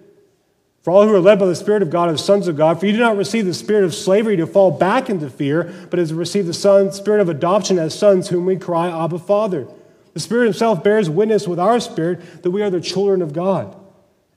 For 0.81 0.91
all 0.91 1.07
who 1.07 1.13
are 1.13 1.19
led 1.19 1.39
by 1.39 1.45
the 1.45 1.55
Spirit 1.55 1.83
of 1.83 1.89
God 1.89 2.09
are 2.09 2.17
sons 2.17 2.47
of 2.47 2.57
God. 2.57 2.79
For 2.79 2.87
you 2.87 2.93
do 2.93 2.99
not 2.99 3.17
receive 3.17 3.45
the 3.45 3.53
spirit 3.53 3.83
of 3.83 3.93
slavery 3.93 4.35
to 4.37 4.47
fall 4.47 4.71
back 4.71 5.09
into 5.09 5.29
fear, 5.29 5.71
but 5.89 5.99
has 5.99 6.13
received 6.13 6.47
the 6.47 6.53
son, 6.53 6.91
spirit 6.91 7.21
of 7.21 7.29
adoption 7.29 7.77
as 7.77 7.97
sons, 7.97 8.29
whom 8.29 8.45
we 8.45 8.57
cry, 8.57 8.89
Abba, 8.89 9.19
Father. 9.19 9.67
The 10.13 10.19
Spirit 10.19 10.45
Himself 10.45 10.83
bears 10.83 11.09
witness 11.09 11.47
with 11.47 11.59
our 11.59 11.79
spirit 11.79 12.43
that 12.43 12.51
we 12.51 12.61
are 12.63 12.69
the 12.69 12.81
children 12.81 13.21
of 13.21 13.31
God. 13.31 13.75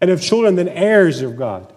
And 0.00 0.11
if 0.11 0.22
children, 0.22 0.54
then 0.54 0.68
heirs 0.68 1.22
of 1.22 1.37
God 1.37 1.74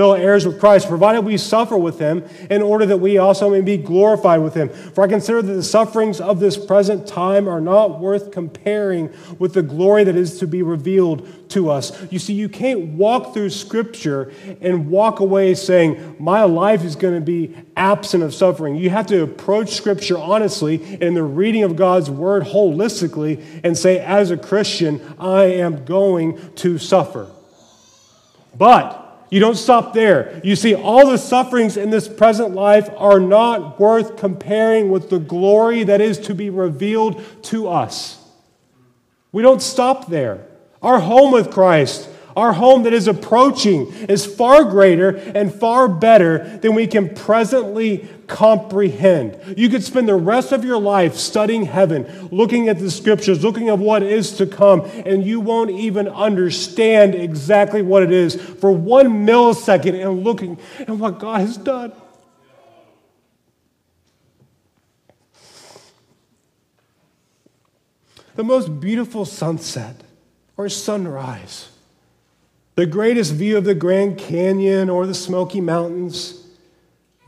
fellow 0.00 0.14
heirs 0.14 0.46
with 0.46 0.58
Christ, 0.58 0.88
provided 0.88 1.26
we 1.26 1.36
suffer 1.36 1.76
with 1.76 1.98
him, 1.98 2.24
in 2.48 2.62
order 2.62 2.86
that 2.86 2.96
we 2.96 3.18
also 3.18 3.50
may 3.50 3.60
be 3.60 3.76
glorified 3.76 4.40
with 4.40 4.54
him. 4.54 4.70
For 4.70 5.04
I 5.04 5.08
consider 5.08 5.42
that 5.42 5.52
the 5.52 5.62
sufferings 5.62 6.22
of 6.22 6.40
this 6.40 6.56
present 6.56 7.06
time 7.06 7.46
are 7.46 7.60
not 7.60 8.00
worth 8.00 8.30
comparing 8.30 9.12
with 9.38 9.52
the 9.52 9.60
glory 9.62 10.04
that 10.04 10.16
is 10.16 10.38
to 10.38 10.46
be 10.46 10.62
revealed 10.62 11.28
to 11.50 11.68
us. 11.68 11.92
You 12.10 12.18
see, 12.18 12.32
you 12.32 12.48
can't 12.48 12.94
walk 12.94 13.34
through 13.34 13.50
Scripture 13.50 14.32
and 14.62 14.88
walk 14.88 15.20
away 15.20 15.52
saying, 15.54 16.16
My 16.18 16.44
life 16.44 16.82
is 16.82 16.96
going 16.96 17.16
to 17.16 17.20
be 17.20 17.54
absent 17.76 18.22
of 18.22 18.32
suffering. 18.32 18.76
You 18.76 18.88
have 18.88 19.06
to 19.08 19.22
approach 19.22 19.72
Scripture 19.72 20.16
honestly 20.16 20.82
in 21.02 21.12
the 21.12 21.24
reading 21.24 21.62
of 21.62 21.76
God's 21.76 22.08
Word 22.08 22.44
holistically 22.44 23.44
and 23.62 23.76
say, 23.76 23.98
As 23.98 24.30
a 24.30 24.38
Christian, 24.38 25.14
I 25.18 25.44
am 25.44 25.84
going 25.84 26.54
to 26.54 26.78
suffer. 26.78 27.30
But 28.56 28.99
you 29.30 29.40
don't 29.40 29.56
stop 29.56 29.94
there. 29.94 30.40
You 30.42 30.56
see, 30.56 30.74
all 30.74 31.08
the 31.08 31.16
sufferings 31.16 31.76
in 31.76 31.90
this 31.90 32.08
present 32.08 32.54
life 32.54 32.90
are 32.96 33.20
not 33.20 33.78
worth 33.78 34.16
comparing 34.16 34.90
with 34.90 35.08
the 35.08 35.18
glory 35.18 35.84
that 35.84 36.00
is 36.00 36.18
to 36.20 36.34
be 36.34 36.50
revealed 36.50 37.22
to 37.44 37.68
us. 37.68 38.18
We 39.32 39.42
don't 39.42 39.62
stop 39.62 40.08
there. 40.08 40.46
Our 40.82 40.98
home 40.98 41.32
with 41.32 41.50
Christ 41.50 42.08
our 42.36 42.52
home 42.52 42.84
that 42.84 42.92
is 42.92 43.08
approaching 43.08 43.92
is 44.08 44.24
far 44.24 44.64
greater 44.64 45.10
and 45.10 45.52
far 45.52 45.88
better 45.88 46.58
than 46.58 46.74
we 46.74 46.86
can 46.86 47.14
presently 47.14 48.08
comprehend. 48.30 49.58
You 49.58 49.68
could 49.68 49.82
spend 49.82 50.08
the 50.08 50.14
rest 50.14 50.52
of 50.52 50.64
your 50.64 50.80
life 50.80 51.16
studying 51.16 51.64
heaven, 51.64 52.28
looking 52.30 52.68
at 52.68 52.78
the 52.78 52.90
scriptures, 52.90 53.42
looking 53.42 53.68
at 53.68 53.78
what 53.78 54.02
is 54.02 54.32
to 54.38 54.46
come, 54.46 54.82
and 55.04 55.24
you 55.26 55.40
won't 55.40 55.70
even 55.70 56.08
understand 56.08 57.14
exactly 57.14 57.82
what 57.82 58.04
it 58.04 58.12
is 58.12 58.36
for 58.36 58.70
one 58.70 59.26
millisecond 59.26 60.00
and 60.00 60.24
looking 60.24 60.58
at 60.78 60.90
what 60.90 61.18
God 61.18 61.40
has 61.40 61.56
done. 61.56 61.92
The 68.36 68.44
most 68.44 68.80
beautiful 68.80 69.24
sunset 69.26 70.02
or 70.56 70.68
sunrise 70.68 71.68
the 72.80 72.86
greatest 72.86 73.34
view 73.34 73.58
of 73.58 73.64
the 73.64 73.74
Grand 73.74 74.16
Canyon 74.16 74.88
or 74.88 75.06
the 75.06 75.12
Smoky 75.12 75.60
Mountains, 75.60 76.39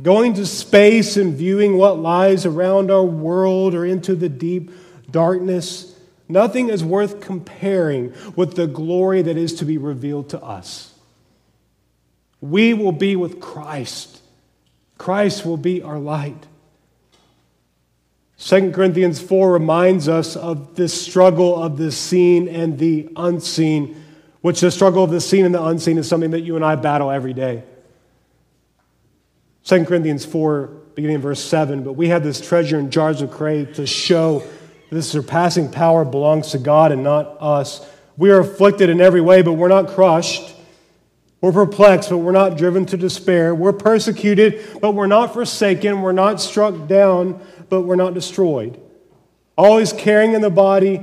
going 0.03 0.35
to 0.35 0.47
space 0.47 1.17
and 1.17 1.35
viewing 1.35 1.77
what 1.77 1.99
lies 1.99 2.45
around 2.45 2.91
our 2.91 3.05
world 3.05 3.75
or 3.75 3.85
into 3.85 4.15
the 4.15 4.29
deep 4.29 4.71
darkness, 5.11 5.99
nothing 6.29 6.69
is 6.69 6.83
worth 6.83 7.21
comparing 7.21 8.13
with 8.35 8.57
the 8.57 8.67
glory 8.67 9.23
that 9.23 9.37
is 9.37 9.55
to 9.55 9.65
be 9.65 9.79
revealed 9.79 10.31
to 10.31 10.43
us. 10.43 10.93
We 12.41 12.75
will 12.75 12.93
be 12.93 13.15
with 13.15 13.41
Christ. 13.41 14.21
Christ 14.99 15.47
will 15.47 15.57
be 15.57 15.83
our 15.83 15.99
light. 15.99 16.47
2 18.39 18.73
Corinthians 18.73 19.21
4 19.21 19.53
reminds 19.53 20.09
us 20.09 20.35
of 20.35 20.75
this 20.75 21.01
struggle 21.01 21.63
of 21.63 21.77
the 21.79 21.93
seen 21.93 22.49
and 22.49 22.77
the 22.77 23.09
unseen, 23.15 24.03
which 24.41 24.61
the 24.61 24.71
struggle 24.73 25.05
of 25.05 25.11
the 25.11 25.21
seen 25.21 25.45
and 25.45 25.55
the 25.55 25.63
unseen 25.63 25.97
is 25.97 26.09
something 26.09 26.33
that 26.33 26.41
you 26.41 26.57
and 26.57 26.65
I 26.65 26.75
battle 26.75 27.11
every 27.13 27.33
day. 27.33 27.63
2 29.65 29.85
Corinthians 29.85 30.25
4, 30.25 30.67
beginning 30.95 31.17
in 31.17 31.21
verse 31.21 31.43
7, 31.43 31.85
but 31.85 31.93
we 31.93 32.09
have 32.09 32.23
this 32.23 32.41
treasure 32.41 32.79
in 32.79 32.91
jars 32.91 33.23
of 33.23 33.31
clay 33.31 33.65
to 33.65 33.87
show 33.87 34.43
this 34.91 35.11
surpassing 35.11 35.71
power 35.71 36.05
belongs 36.05 36.51
to 36.51 36.59
God 36.59 36.93
and 36.93 37.03
not 37.03 37.37
us. 37.41 37.89
We 38.17 38.31
are 38.31 38.41
afflicted 38.41 38.91
in 38.91 39.01
every 39.01 39.21
way, 39.21 39.41
but 39.43 39.53
we're 39.53 39.69
not 39.69 39.89
crushed. 39.89 40.55
We're 41.41 41.53
perplexed, 41.53 42.11
but 42.11 42.19
we're 42.19 42.33
not 42.33 42.59
driven 42.59 42.87
to 42.87 42.97
despair. 42.97 43.55
We're 43.55 43.73
persecuted, 43.73 44.81
but 44.81 44.93
we're 44.93 45.07
not 45.07 45.33
forsaken. 45.33 46.03
We're 46.03 46.13
not 46.13 46.41
struck 46.41 46.87
down, 46.87 47.41
but 47.69 47.83
we're 47.83 47.97
not 47.97 48.15
destroyed. 48.15 48.81
Always 49.57 49.93
carrying 49.93 50.35
in 50.35 50.41
the 50.41 50.51
body 50.51 51.01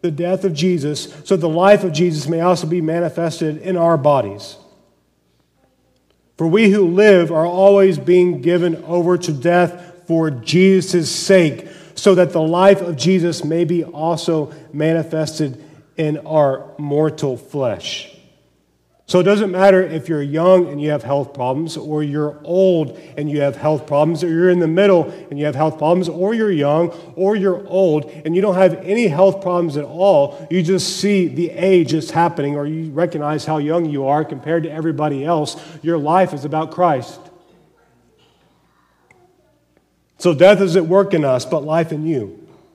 the 0.00 0.10
death 0.10 0.44
of 0.44 0.52
Jesus, 0.52 1.12
so 1.24 1.36
the 1.36 1.48
life 1.48 1.82
of 1.82 1.92
Jesus 1.92 2.28
may 2.28 2.40
also 2.40 2.66
be 2.66 2.80
manifested 2.80 3.58
in 3.58 3.76
our 3.76 3.96
bodies. 3.96 4.56
For 6.36 6.46
we 6.46 6.70
who 6.70 6.88
live 6.88 7.30
are 7.30 7.46
always 7.46 7.98
being 7.98 8.40
given 8.40 8.82
over 8.84 9.16
to 9.18 9.32
death 9.32 10.02
for 10.06 10.30
Jesus' 10.30 11.10
sake, 11.10 11.68
so 11.94 12.14
that 12.16 12.32
the 12.32 12.42
life 12.42 12.80
of 12.80 12.96
Jesus 12.96 13.44
may 13.44 13.64
be 13.64 13.84
also 13.84 14.52
manifested 14.72 15.62
in 15.96 16.18
our 16.26 16.68
mortal 16.76 17.36
flesh. 17.36 18.13
So 19.06 19.20
it 19.20 19.24
doesn't 19.24 19.50
matter 19.50 19.82
if 19.82 20.08
you're 20.08 20.22
young 20.22 20.66
and 20.68 20.80
you 20.80 20.90
have 20.90 21.02
health 21.02 21.34
problems, 21.34 21.76
or 21.76 22.02
you're 22.02 22.40
old 22.42 22.98
and 23.18 23.30
you 23.30 23.42
have 23.42 23.54
health 23.54 23.86
problems, 23.86 24.24
or 24.24 24.28
you're 24.28 24.48
in 24.48 24.60
the 24.60 24.66
middle 24.66 25.10
and 25.28 25.38
you 25.38 25.44
have 25.44 25.54
health 25.54 25.76
problems, 25.76 26.08
or 26.08 26.32
you're 26.32 26.50
young 26.50 26.88
or 27.14 27.36
you're 27.36 27.66
old 27.68 28.10
and 28.24 28.34
you 28.34 28.40
don't 28.40 28.54
have 28.54 28.74
any 28.76 29.06
health 29.06 29.42
problems 29.42 29.76
at 29.76 29.84
all. 29.84 30.46
You 30.50 30.62
just 30.62 30.96
see 31.00 31.28
the 31.28 31.50
age 31.50 31.92
that's 31.92 32.10
happening, 32.10 32.56
or 32.56 32.66
you 32.66 32.90
recognize 32.92 33.44
how 33.44 33.58
young 33.58 33.84
you 33.84 34.06
are 34.06 34.24
compared 34.24 34.62
to 34.62 34.72
everybody 34.72 35.22
else. 35.22 35.62
Your 35.82 35.98
life 35.98 36.32
is 36.32 36.46
about 36.46 36.70
Christ. 36.70 37.20
So 40.16 40.32
death 40.32 40.62
is 40.62 40.76
at 40.76 40.86
work 40.86 41.12
in 41.12 41.26
us, 41.26 41.44
but 41.44 41.62
life 41.62 41.92
in 41.92 42.06
you. 42.06 42.43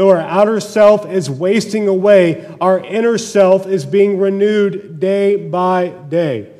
Though 0.00 0.08
our 0.08 0.20
outer 0.22 0.60
self 0.60 1.04
is 1.04 1.28
wasting 1.28 1.86
away, 1.86 2.56
our 2.58 2.80
inner 2.82 3.18
self 3.18 3.66
is 3.66 3.84
being 3.84 4.18
renewed 4.18 4.98
day 4.98 5.36
by 5.36 5.88
day. 5.88 6.50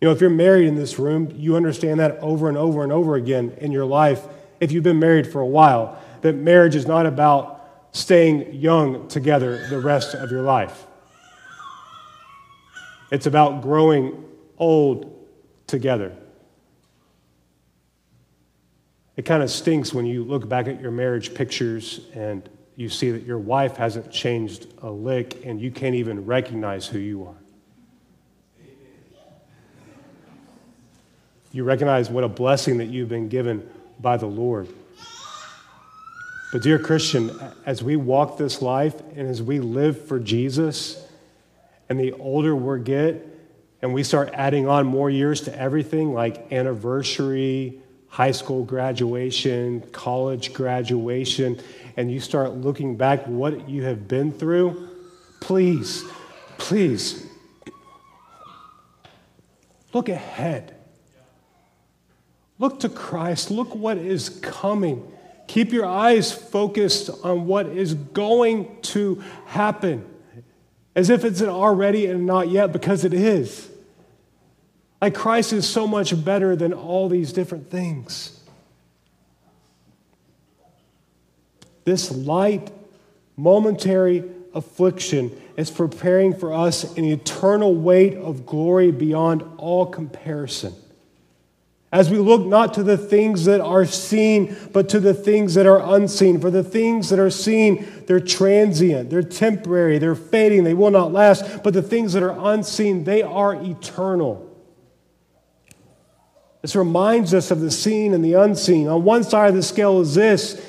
You 0.00 0.08
know, 0.08 0.10
if 0.10 0.20
you're 0.20 0.28
married 0.28 0.66
in 0.66 0.74
this 0.74 0.98
room, 0.98 1.32
you 1.36 1.54
understand 1.54 2.00
that 2.00 2.18
over 2.18 2.48
and 2.48 2.58
over 2.58 2.82
and 2.82 2.90
over 2.90 3.14
again 3.14 3.56
in 3.58 3.70
your 3.70 3.84
life. 3.84 4.26
If 4.58 4.72
you've 4.72 4.82
been 4.82 4.98
married 4.98 5.30
for 5.30 5.40
a 5.40 5.46
while, 5.46 6.02
that 6.22 6.32
marriage 6.32 6.74
is 6.74 6.88
not 6.88 7.06
about 7.06 7.64
staying 7.92 8.52
young 8.52 9.06
together 9.06 9.68
the 9.68 9.78
rest 9.78 10.16
of 10.16 10.32
your 10.32 10.42
life. 10.42 10.84
It's 13.12 13.26
about 13.26 13.62
growing 13.62 14.24
old 14.58 15.16
together. 15.68 16.16
It 19.16 19.24
kind 19.24 19.42
of 19.42 19.50
stinks 19.50 19.94
when 19.94 20.04
you 20.04 20.24
look 20.24 20.46
back 20.48 20.68
at 20.68 20.80
your 20.80 20.90
marriage 20.90 21.34
pictures 21.34 22.00
and 22.14 22.48
you 22.76 22.90
see 22.90 23.10
that 23.10 23.22
your 23.22 23.38
wife 23.38 23.76
hasn't 23.76 24.10
changed 24.10 24.66
a 24.82 24.90
lick 24.90 25.44
and 25.44 25.58
you 25.58 25.70
can't 25.70 25.94
even 25.94 26.26
recognize 26.26 26.86
who 26.86 26.98
you 26.98 27.24
are. 27.24 27.34
You 31.52 31.64
recognize 31.64 32.10
what 32.10 32.22
a 32.22 32.28
blessing 32.28 32.76
that 32.78 32.86
you've 32.86 33.08
been 33.08 33.30
given 33.30 33.66
by 33.98 34.18
the 34.18 34.26
Lord. 34.26 34.68
But, 36.52 36.62
dear 36.62 36.78
Christian, 36.78 37.30
as 37.64 37.82
we 37.82 37.96
walk 37.96 38.36
this 38.36 38.60
life 38.60 38.94
and 39.16 39.26
as 39.26 39.42
we 39.42 39.60
live 39.60 40.06
for 40.06 40.20
Jesus, 40.20 41.02
and 41.88 41.98
the 41.98 42.12
older 42.12 42.54
we 42.54 42.80
get, 42.82 43.26
and 43.80 43.94
we 43.94 44.02
start 44.02 44.30
adding 44.34 44.68
on 44.68 44.86
more 44.86 45.08
years 45.08 45.42
to 45.42 45.58
everything 45.58 46.12
like 46.12 46.52
anniversary, 46.52 47.80
high 48.16 48.30
school 48.30 48.64
graduation, 48.64 49.82
college 49.92 50.54
graduation, 50.54 51.60
and 51.98 52.10
you 52.10 52.18
start 52.18 52.50
looking 52.54 52.96
back 52.96 53.22
what 53.26 53.68
you 53.68 53.82
have 53.82 54.08
been 54.08 54.32
through, 54.32 54.88
please, 55.38 56.02
please 56.56 57.26
look 59.92 60.08
ahead. 60.08 60.74
Look 62.58 62.80
to 62.80 62.88
Christ. 62.88 63.50
Look 63.50 63.74
what 63.74 63.98
is 63.98 64.30
coming. 64.30 65.12
Keep 65.46 65.74
your 65.74 65.84
eyes 65.84 66.32
focused 66.32 67.10
on 67.22 67.46
what 67.46 67.66
is 67.66 67.92
going 67.92 68.80
to 68.80 69.22
happen 69.44 70.06
as 70.94 71.10
if 71.10 71.22
it's 71.22 71.42
an 71.42 71.50
already 71.50 72.06
and 72.06 72.24
not 72.24 72.48
yet, 72.48 72.72
because 72.72 73.04
it 73.04 73.12
is. 73.12 73.68
Like 75.00 75.14
Christ 75.14 75.52
is 75.52 75.68
so 75.68 75.86
much 75.86 76.24
better 76.24 76.56
than 76.56 76.72
all 76.72 77.08
these 77.08 77.32
different 77.32 77.70
things. 77.70 78.40
This 81.84 82.10
light, 82.10 82.72
momentary 83.36 84.24
affliction 84.54 85.30
is 85.56 85.70
preparing 85.70 86.34
for 86.34 86.52
us 86.52 86.96
an 86.96 87.04
eternal 87.04 87.74
weight 87.74 88.16
of 88.16 88.46
glory 88.46 88.90
beyond 88.90 89.44
all 89.58 89.86
comparison. 89.86 90.74
As 91.92 92.10
we 92.10 92.18
look 92.18 92.44
not 92.44 92.74
to 92.74 92.82
the 92.82 92.98
things 92.98 93.44
that 93.44 93.60
are 93.60 93.86
seen, 93.86 94.56
but 94.72 94.88
to 94.88 95.00
the 95.00 95.14
things 95.14 95.54
that 95.54 95.66
are 95.66 95.94
unseen. 95.94 96.40
For 96.40 96.50
the 96.50 96.64
things 96.64 97.10
that 97.10 97.18
are 97.18 97.30
seen, 97.30 97.86
they're 98.06 98.18
transient, 98.18 99.08
they're 99.08 99.22
temporary, 99.22 99.98
they're 99.98 100.16
fading, 100.16 100.64
they 100.64 100.74
will 100.74 100.90
not 100.90 101.12
last. 101.12 101.62
But 101.62 101.74
the 101.74 101.82
things 101.82 102.12
that 102.14 102.22
are 102.22 102.52
unseen, 102.52 103.04
they 103.04 103.22
are 103.22 103.54
eternal. 103.54 104.45
This 106.66 106.74
reminds 106.74 107.32
us 107.32 107.52
of 107.52 107.60
the 107.60 107.70
seen 107.70 108.12
and 108.12 108.24
the 108.24 108.32
unseen. 108.32 108.88
On 108.88 109.04
one 109.04 109.22
side 109.22 109.50
of 109.50 109.54
the 109.54 109.62
scale 109.62 110.00
is 110.00 110.16
this 110.16 110.60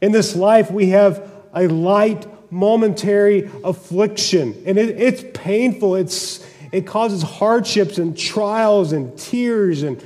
in 0.00 0.10
this 0.10 0.34
life, 0.34 0.72
we 0.72 0.88
have 0.88 1.30
a 1.54 1.68
light, 1.68 2.26
momentary 2.50 3.48
affliction, 3.62 4.60
and 4.66 4.76
it, 4.76 5.00
it's 5.00 5.22
painful. 5.38 5.94
It's, 5.94 6.44
it 6.72 6.84
causes 6.84 7.22
hardships 7.22 7.98
and 7.98 8.18
trials 8.18 8.90
and 8.90 9.16
tears 9.16 9.84
and 9.84 10.04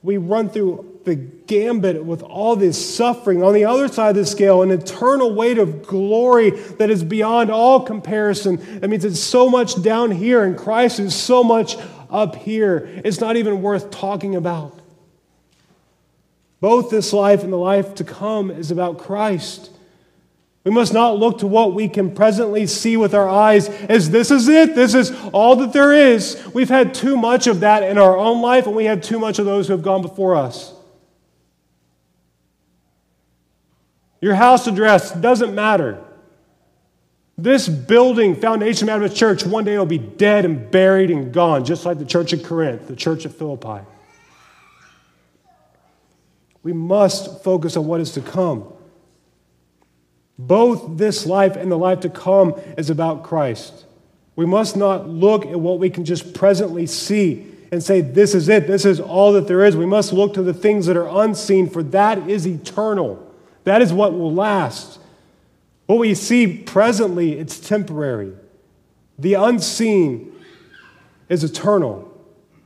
we 0.00 0.16
run 0.16 0.48
through 0.48 1.00
the 1.04 1.16
gambit 1.16 2.04
with 2.04 2.22
all 2.22 2.54
this 2.54 2.96
suffering. 2.96 3.42
On 3.42 3.52
the 3.52 3.64
other 3.64 3.88
side 3.88 4.10
of 4.10 4.16
the 4.16 4.26
scale, 4.26 4.62
an 4.62 4.70
eternal 4.70 5.34
weight 5.34 5.58
of 5.58 5.84
glory 5.84 6.50
that 6.50 6.88
is 6.88 7.02
beyond 7.02 7.50
all 7.50 7.80
comparison. 7.80 8.80
That 8.80 8.88
means 8.88 9.04
it's 9.04 9.18
so 9.18 9.50
much 9.50 9.82
down 9.82 10.12
here, 10.12 10.44
and 10.44 10.56
Christ 10.56 11.00
is 11.00 11.16
so 11.16 11.42
much 11.42 11.76
up 12.10 12.36
here. 12.36 12.88
It's 13.04 13.20
not 13.20 13.36
even 13.36 13.62
worth 13.62 13.90
talking 13.90 14.36
about. 14.36 14.78
Both 16.60 16.90
this 16.90 17.12
life 17.12 17.44
and 17.44 17.52
the 17.52 17.58
life 17.58 17.94
to 17.96 18.04
come 18.04 18.50
is 18.50 18.70
about 18.70 18.98
Christ. 18.98 19.70
We 20.64 20.72
must 20.72 20.92
not 20.92 21.16
look 21.16 21.38
to 21.38 21.46
what 21.46 21.72
we 21.72 21.88
can 21.88 22.14
presently 22.14 22.66
see 22.66 22.96
with 22.96 23.14
our 23.14 23.28
eyes 23.28 23.68
as 23.68 24.10
this 24.10 24.30
is 24.30 24.48
it, 24.48 24.74
this 24.74 24.92
is 24.92 25.12
all 25.32 25.56
that 25.56 25.72
there 25.72 25.92
is. 25.92 26.42
We've 26.52 26.68
had 26.68 26.94
too 26.94 27.16
much 27.16 27.46
of 27.46 27.60
that 27.60 27.84
in 27.84 27.96
our 27.96 28.16
own 28.16 28.42
life, 28.42 28.66
and 28.66 28.74
we 28.74 28.84
have 28.86 29.00
too 29.00 29.18
much 29.18 29.38
of 29.38 29.46
those 29.46 29.68
who 29.68 29.72
have 29.72 29.82
gone 29.82 30.02
before 30.02 30.36
us. 30.36 30.74
Your 34.20 34.34
house 34.34 34.66
address 34.66 35.12
doesn't 35.12 35.54
matter. 35.54 36.04
This 37.38 37.68
building, 37.68 38.34
Foundation 38.34 38.88
Baptist 38.88 39.16
Church, 39.16 39.46
one 39.46 39.64
day 39.64 39.78
will 39.78 39.86
be 39.86 39.96
dead 39.96 40.44
and 40.44 40.68
buried 40.72 41.08
and 41.12 41.32
gone, 41.32 41.64
just 41.64 41.86
like 41.86 42.00
the 42.00 42.04
church 42.04 42.32
of 42.32 42.42
Corinth, 42.42 42.88
the 42.88 42.96
church 42.96 43.24
of 43.24 43.34
Philippi. 43.36 43.86
We 46.64 46.72
must 46.72 47.44
focus 47.44 47.76
on 47.76 47.86
what 47.86 48.00
is 48.00 48.10
to 48.12 48.20
come. 48.20 48.64
Both 50.36 50.98
this 50.98 51.26
life 51.26 51.54
and 51.54 51.70
the 51.70 51.78
life 51.78 52.00
to 52.00 52.10
come 52.10 52.60
is 52.76 52.90
about 52.90 53.22
Christ. 53.22 53.86
We 54.34 54.44
must 54.44 54.76
not 54.76 55.08
look 55.08 55.46
at 55.46 55.58
what 55.60 55.78
we 55.78 55.90
can 55.90 56.04
just 56.04 56.34
presently 56.34 56.86
see 56.86 57.46
and 57.70 57.82
say, 57.82 58.00
This 58.00 58.34
is 58.34 58.48
it, 58.48 58.66
this 58.66 58.84
is 58.84 58.98
all 58.98 59.32
that 59.34 59.46
there 59.46 59.64
is. 59.64 59.76
We 59.76 59.86
must 59.86 60.12
look 60.12 60.34
to 60.34 60.42
the 60.42 60.54
things 60.54 60.86
that 60.86 60.96
are 60.96 61.22
unseen, 61.22 61.70
for 61.70 61.84
that 61.84 62.28
is 62.28 62.46
eternal. 62.48 63.24
That 63.62 63.80
is 63.80 63.92
what 63.92 64.12
will 64.12 64.34
last. 64.34 64.97
What 65.88 66.00
we 66.00 66.14
see 66.14 66.46
presently, 66.46 67.38
it's 67.38 67.58
temporary. 67.58 68.34
The 69.18 69.34
unseen 69.34 70.34
is 71.30 71.42
eternal, 71.42 72.14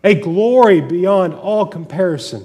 a 0.02 0.16
glory 0.16 0.80
beyond 0.80 1.34
all 1.34 1.66
comparison. 1.66 2.44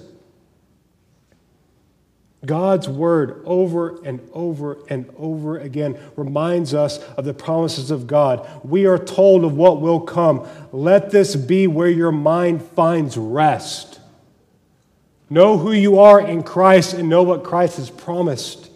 God's 2.46 2.88
word 2.88 3.42
over 3.44 4.00
and 4.06 4.22
over 4.34 4.78
and 4.88 5.10
over 5.18 5.58
again 5.58 5.98
reminds 6.16 6.76
us 6.76 7.00
of 7.16 7.26
the 7.26 7.34
promises 7.34 7.90
of 7.90 8.06
God. 8.06 8.48
We 8.64 8.86
are 8.86 9.00
told 9.00 9.46
of 9.46 9.58
what 9.58 9.82
will 9.82 10.02
come. 10.02 10.48
Let 10.72 11.10
this 11.10 11.36
be 11.36 11.66
where 11.66 11.90
your 11.90 12.12
mind 12.12 12.62
finds 12.62 13.18
rest. 13.18 14.00
Know 15.28 15.58
who 15.58 15.72
you 15.72 15.98
are 15.98 16.22
in 16.22 16.44
Christ 16.44 16.94
and 16.94 17.10
know 17.10 17.24
what 17.24 17.44
Christ 17.44 17.78
has 17.78 17.90
promised. 17.90 18.67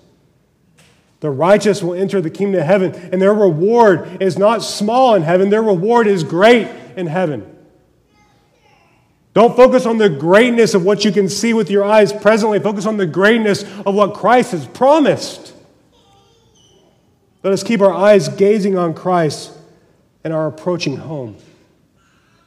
The 1.22 1.30
righteous 1.30 1.82
will 1.82 1.93
enter 1.93 2.19
the 2.19 2.30
kingdom 2.30 2.59
of 2.59 2.67
heaven, 2.67 2.93
and 2.93 3.22
their 3.22 3.34
reward 3.34 4.22
is 4.22 4.38
not 4.38 4.63
small 4.63 5.15
in 5.15 5.22
heaven, 5.22 5.49
their 5.49 5.63
reward 5.63 6.07
is 6.07 6.24
great 6.24 6.67
in 6.97 7.07
heaven. 7.07 7.47
Don't 9.34 9.55
focus 9.55 9.86
on 9.86 9.97
the 9.97 10.09
greatness 10.09 10.74
of 10.74 10.84
what 10.84 11.05
you 11.05 11.11
can 11.11 11.30
see 11.30 11.53
with 11.53 11.69
your 11.69 11.86
eyes 11.86 12.11
presently. 12.11 12.59
Focus 12.59 12.86
on 12.86 12.97
the 12.97 13.05
greatness 13.05 13.63
of 13.86 13.95
what 13.95 14.13
Christ 14.13 14.51
has 14.51 14.67
promised. 14.67 15.53
Let 17.43 17.53
us 17.53 17.63
keep 17.63 17.82
our 17.82 17.93
eyes 17.93 18.28
gazing 18.28 18.78
on 18.78 18.93
Christ 18.93 19.51
and 20.24 20.34
our 20.34 20.47
approaching 20.47 20.97
home. 20.97 21.38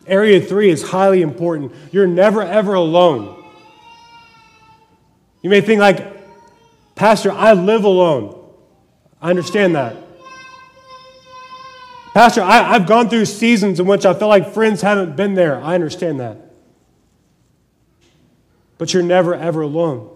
Area 0.07 0.41
three 0.41 0.69
is 0.69 0.83
highly 0.83 1.23
important. 1.23 1.73
You're 1.91 2.07
never, 2.07 2.43
ever 2.43 2.75
alone. 2.75 3.43
You 5.41 5.49
may 5.49 5.61
think, 5.61 5.81
like, 5.81 6.13
Pastor, 6.95 7.33
I 7.33 7.55
live 7.55 7.85
alone. 7.85 8.44
I 9.25 9.31
understand 9.31 9.75
that. 9.75 9.97
Pastor, 12.15 12.43
I, 12.43 12.75
have 12.75 12.87
gone 12.87 13.09
through 13.09 13.25
seasons 13.25 13.81
in 13.81 13.87
which 13.87 14.07
I 14.07 14.15
feel 14.15 14.29
like 14.29 14.55
friends 14.55 14.83
haven't 14.83 15.17
been 15.17 15.35
there. 15.35 15.61
I 15.61 15.75
understand 15.75 16.21
that 16.21 16.45
but 18.79 18.93
you're 18.93 19.03
never, 19.03 19.35
ever 19.35 19.63
alone. 19.63 20.11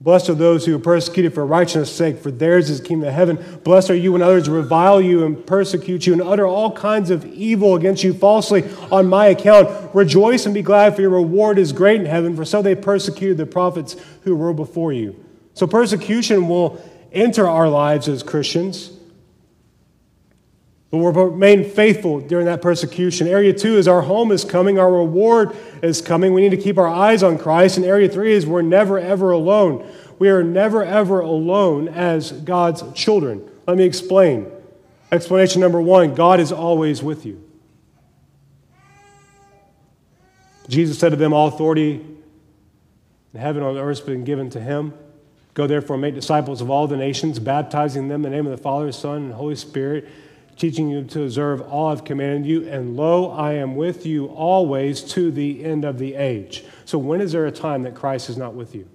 Blessed 0.00 0.30
are 0.30 0.34
those 0.34 0.64
who 0.64 0.74
are 0.74 0.78
persecuted 0.78 1.34
for 1.34 1.44
righteousness' 1.44 1.92
sake, 1.92 2.18
for 2.20 2.30
theirs 2.30 2.70
is 2.70 2.80
the 2.80 2.88
kingdom 2.88 3.08
of 3.08 3.14
heaven. 3.14 3.60
Blessed 3.64 3.90
are 3.90 3.96
you 3.96 4.12
when 4.12 4.22
others 4.22 4.48
revile 4.48 5.00
you 5.00 5.26
and 5.26 5.46
persecute 5.46 6.06
you 6.06 6.14
and 6.14 6.22
utter 6.22 6.46
all 6.46 6.72
kinds 6.72 7.10
of 7.10 7.26
evil 7.26 7.74
against 7.74 8.02
you 8.02 8.14
falsely 8.14 8.64
on 8.90 9.08
my 9.08 9.26
account. 9.26 9.94
Rejoice 9.94 10.46
and 10.46 10.54
be 10.54 10.62
glad, 10.62 10.94
for 10.94 11.02
your 11.02 11.10
reward 11.10 11.58
is 11.58 11.72
great 11.72 12.00
in 12.00 12.06
heaven, 12.06 12.34
for 12.34 12.46
so 12.46 12.62
they 12.62 12.74
persecuted 12.74 13.36
the 13.36 13.44
prophets 13.44 13.94
who 14.22 14.34
were 14.34 14.54
before 14.54 14.92
you. 14.92 15.22
So 15.54 15.66
persecution 15.66 16.48
will 16.48 16.82
enter 17.12 17.48
our 17.48 17.68
lives 17.68 18.08
as 18.08 18.22
Christians. 18.22 18.90
But 20.90 20.98
we'll 20.98 21.12
remain 21.12 21.64
faithful 21.64 22.20
during 22.20 22.46
that 22.46 22.62
persecution. 22.62 23.28
Area 23.28 23.52
two 23.52 23.76
is 23.76 23.86
our 23.86 24.02
home 24.02 24.32
is 24.32 24.44
coming, 24.44 24.78
our 24.78 24.92
reward 24.92 25.56
is 25.82 26.02
coming. 26.02 26.34
We 26.34 26.40
need 26.40 26.50
to 26.50 26.56
keep 26.56 26.78
our 26.78 26.88
eyes 26.88 27.22
on 27.22 27.38
Christ. 27.38 27.76
And 27.76 27.86
area 27.86 28.08
three 28.08 28.32
is 28.32 28.44
we're 28.44 28.62
never, 28.62 28.98
ever 28.98 29.30
alone. 29.30 29.88
We 30.18 30.28
are 30.30 30.42
never, 30.42 30.84
ever 30.84 31.20
alone 31.20 31.88
as 31.88 32.32
God's 32.32 32.82
children. 32.92 33.48
Let 33.66 33.76
me 33.76 33.84
explain. 33.84 34.50
Explanation 35.12 35.60
number 35.60 35.80
one 35.80 36.14
God 36.14 36.40
is 36.40 36.52
always 36.52 37.02
with 37.02 37.24
you. 37.24 37.42
Jesus 40.68 40.98
said 40.98 41.10
to 41.10 41.16
them, 41.16 41.32
All 41.32 41.48
authority 41.48 42.04
in 43.32 43.40
heaven 43.40 43.62
and 43.62 43.78
on 43.78 43.82
earth 43.82 43.98
has 43.98 44.06
been 44.06 44.24
given 44.24 44.50
to 44.50 44.60
him. 44.60 44.92
Go 45.54 45.66
therefore 45.66 45.98
make 45.98 46.14
disciples 46.14 46.60
of 46.60 46.70
all 46.70 46.86
the 46.86 46.96
nations, 46.96 47.38
baptizing 47.38 48.08
them 48.08 48.24
in 48.24 48.30
the 48.30 48.36
name 48.36 48.46
of 48.46 48.52
the 48.52 48.62
Father, 48.62 48.92
Son, 48.92 49.16
and 49.24 49.32
Holy 49.34 49.56
Spirit 49.56 50.08
teaching 50.60 50.90
you 50.90 51.02
to 51.02 51.22
observe 51.22 51.62
all 51.62 51.88
I've 51.88 52.04
commanded 52.04 52.46
you, 52.46 52.68
and 52.68 52.94
lo, 52.94 53.30
I 53.30 53.54
am 53.54 53.76
with 53.76 54.04
you 54.04 54.26
always 54.26 55.00
to 55.14 55.30
the 55.30 55.64
end 55.64 55.86
of 55.86 55.98
the 55.98 56.14
age. 56.14 56.64
So, 56.84 56.98
when 56.98 57.22
is 57.22 57.32
there 57.32 57.46
a 57.46 57.50
time 57.50 57.84
that 57.84 57.94
Christ 57.94 58.28
is 58.28 58.36
not 58.36 58.54
with 58.54 58.74
you? 58.74 58.86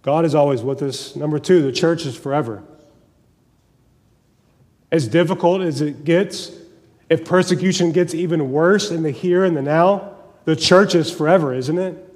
God 0.00 0.24
is 0.24 0.34
always 0.34 0.62
with 0.62 0.80
us. 0.80 1.14
Number 1.14 1.38
two, 1.38 1.60
the 1.60 1.72
church 1.72 2.06
is 2.06 2.16
forever. 2.16 2.62
As 4.90 5.06
difficult 5.06 5.60
as 5.60 5.82
it 5.82 6.04
gets, 6.04 6.50
if 7.10 7.26
persecution 7.26 7.92
gets 7.92 8.14
even 8.14 8.50
worse 8.50 8.90
in 8.90 9.02
the 9.02 9.10
here 9.10 9.44
and 9.44 9.54
the 9.54 9.62
now, 9.62 10.14
the 10.46 10.56
church 10.56 10.94
is 10.94 11.10
forever, 11.10 11.52
isn't 11.52 11.76
it? 11.76 12.07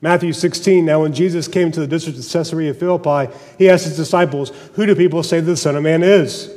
Matthew 0.00 0.32
16, 0.32 0.84
now 0.84 1.02
when 1.02 1.12
Jesus 1.12 1.48
came 1.48 1.72
to 1.72 1.80
the 1.80 1.86
district 1.86 2.18
of 2.18 2.28
Caesarea 2.28 2.72
Philippi, 2.72 3.32
he 3.58 3.68
asked 3.68 3.84
his 3.84 3.96
disciples, 3.96 4.50
Who 4.74 4.86
do 4.86 4.94
people 4.94 5.22
say 5.22 5.40
that 5.40 5.46
the 5.46 5.56
Son 5.56 5.74
of 5.74 5.82
Man 5.82 6.02
is? 6.02 6.54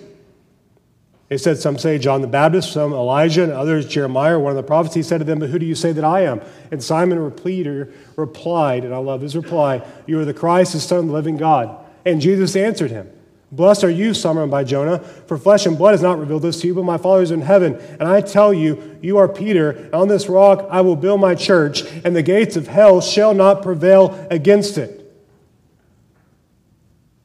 They 1.27 1.37
said, 1.37 1.57
Some 1.57 1.77
say 1.77 1.97
John 1.97 2.21
the 2.21 2.27
Baptist, 2.27 2.71
some 2.71 2.93
Elijah, 2.93 3.43
and 3.43 3.51
others 3.51 3.87
Jeremiah, 3.87 4.37
one 4.37 4.51
of 4.51 4.57
the 4.57 4.63
prophets. 4.63 4.93
He 4.93 5.01
said 5.01 5.19
to 5.19 5.23
them, 5.23 5.39
But 5.39 5.49
who 5.49 5.57
do 5.57 5.65
you 5.65 5.75
say 5.75 5.91
that 5.93 6.03
I 6.03 6.21
am? 6.21 6.41
And 6.71 6.83
Simon 6.83 7.31
Peter 7.31 7.91
replied, 8.15 8.83
and 8.83 8.93
I 8.93 8.97
love 8.97 9.21
his 9.21 9.35
reply, 9.35 9.81
You 10.05 10.19
are 10.19 10.25
the 10.25 10.33
Christ, 10.33 10.73
the 10.73 10.79
Son 10.79 10.99
of 10.99 11.07
the 11.07 11.13
living 11.13 11.37
God. 11.37 11.83
And 12.05 12.21
Jesus 12.21 12.55
answered 12.55 12.91
him, 12.91 13.09
Blessed 13.51 13.83
are 13.83 13.89
you, 13.89 14.13
Simon 14.13 14.49
Bar-Jonah, 14.49 14.99
for 14.99 15.37
flesh 15.37 15.65
and 15.65 15.77
blood 15.77 15.91
has 15.91 16.01
not 16.01 16.17
revealed 16.17 16.41
this 16.41 16.61
to 16.61 16.67
you, 16.67 16.73
but 16.73 16.83
my 16.83 16.97
Father 16.97 17.21
is 17.21 17.31
in 17.31 17.41
heaven. 17.41 17.75
And 17.99 18.03
I 18.03 18.21
tell 18.21 18.53
you, 18.53 18.97
you 19.01 19.17
are 19.17 19.27
Peter, 19.27 19.71
and 19.71 19.93
on 19.93 20.07
this 20.07 20.29
rock 20.29 20.65
I 20.71 20.79
will 20.79 20.95
build 20.95 21.19
my 21.19 21.35
church, 21.35 21.83
and 22.05 22.15
the 22.15 22.23
gates 22.23 22.55
of 22.55 22.67
hell 22.67 23.01
shall 23.01 23.33
not 23.33 23.61
prevail 23.61 24.25
against 24.31 24.77
it. 24.77 24.99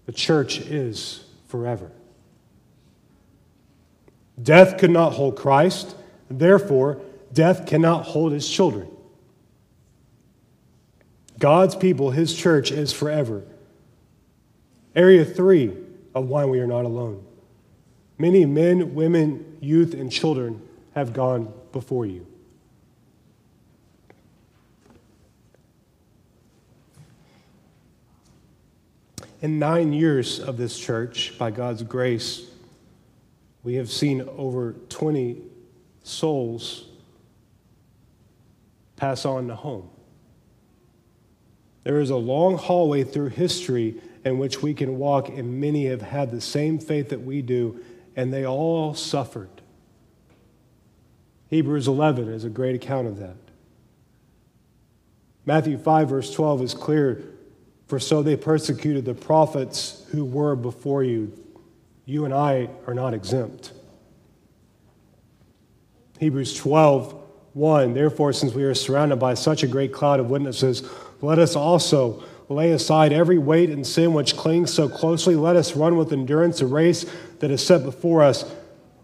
The 0.06 0.12
church 0.12 0.58
is 0.58 1.24
forever. 1.46 1.92
Death 4.42 4.78
could 4.78 4.90
not 4.90 5.12
hold 5.12 5.36
Christ, 5.36 5.94
therefore, 6.28 7.00
death 7.32 7.66
cannot 7.66 8.04
hold 8.04 8.32
his 8.32 8.48
children. 8.48 8.88
God's 11.38 11.76
people, 11.76 12.10
his 12.10 12.34
church, 12.34 12.72
is 12.72 12.92
forever. 12.92 13.44
Area 14.94 15.24
three 15.24 15.76
of 16.16 16.30
why 16.30 16.46
we 16.46 16.58
are 16.60 16.66
not 16.66 16.86
alone. 16.86 17.22
Many 18.16 18.46
men, 18.46 18.94
women, 18.94 19.58
youth, 19.60 19.92
and 19.92 20.10
children 20.10 20.66
have 20.94 21.12
gone 21.12 21.52
before 21.72 22.06
you. 22.06 22.26
In 29.42 29.58
nine 29.58 29.92
years 29.92 30.40
of 30.40 30.56
this 30.56 30.78
church, 30.78 31.36
by 31.38 31.50
God's 31.50 31.82
grace, 31.82 32.48
we 33.62 33.74
have 33.74 33.90
seen 33.90 34.22
over 34.38 34.72
20 34.88 35.42
souls 36.02 36.86
pass 38.96 39.26
on 39.26 39.48
to 39.48 39.54
home. 39.54 39.90
There 41.84 42.00
is 42.00 42.08
a 42.08 42.16
long 42.16 42.56
hallway 42.56 43.04
through 43.04 43.28
history 43.28 44.00
in 44.26 44.38
which 44.38 44.60
we 44.60 44.74
can 44.74 44.98
walk, 44.98 45.28
and 45.28 45.60
many 45.60 45.86
have 45.86 46.02
had 46.02 46.32
the 46.32 46.40
same 46.40 46.80
faith 46.80 47.10
that 47.10 47.22
we 47.22 47.40
do, 47.40 47.80
and 48.16 48.32
they 48.32 48.44
all 48.44 48.92
suffered. 48.92 49.48
Hebrews 51.48 51.86
11 51.86 52.28
is 52.30 52.42
a 52.42 52.50
great 52.50 52.74
account 52.74 53.06
of 53.06 53.18
that. 53.18 53.36
Matthew 55.44 55.78
5, 55.78 56.08
verse 56.08 56.34
12 56.34 56.62
is 56.62 56.74
clear 56.74 57.22
For 57.86 58.00
so 58.00 58.20
they 58.20 58.34
persecuted 58.34 59.04
the 59.04 59.14
prophets 59.14 60.04
who 60.10 60.24
were 60.24 60.56
before 60.56 61.04
you. 61.04 61.32
You 62.04 62.24
and 62.24 62.34
I 62.34 62.68
are 62.88 62.94
not 62.94 63.14
exempt. 63.14 63.72
Hebrews 66.18 66.56
12, 66.56 67.14
1 67.52 67.94
Therefore, 67.94 68.32
since 68.32 68.54
we 68.54 68.64
are 68.64 68.74
surrounded 68.74 69.20
by 69.20 69.34
such 69.34 69.62
a 69.62 69.68
great 69.68 69.92
cloud 69.92 70.18
of 70.18 70.30
witnesses, 70.30 70.82
let 71.20 71.38
us 71.38 71.54
also 71.54 72.24
lay 72.48 72.70
aside 72.70 73.12
every 73.12 73.38
weight 73.38 73.70
and 73.70 73.86
sin 73.86 74.12
which 74.12 74.36
clings 74.36 74.72
so 74.72 74.88
closely. 74.88 75.34
Let 75.34 75.56
us 75.56 75.74
run 75.74 75.96
with 75.96 76.12
endurance 76.12 76.60
a 76.60 76.66
race 76.66 77.04
that 77.40 77.50
is 77.50 77.64
set 77.64 77.82
before 77.82 78.22
us, 78.22 78.44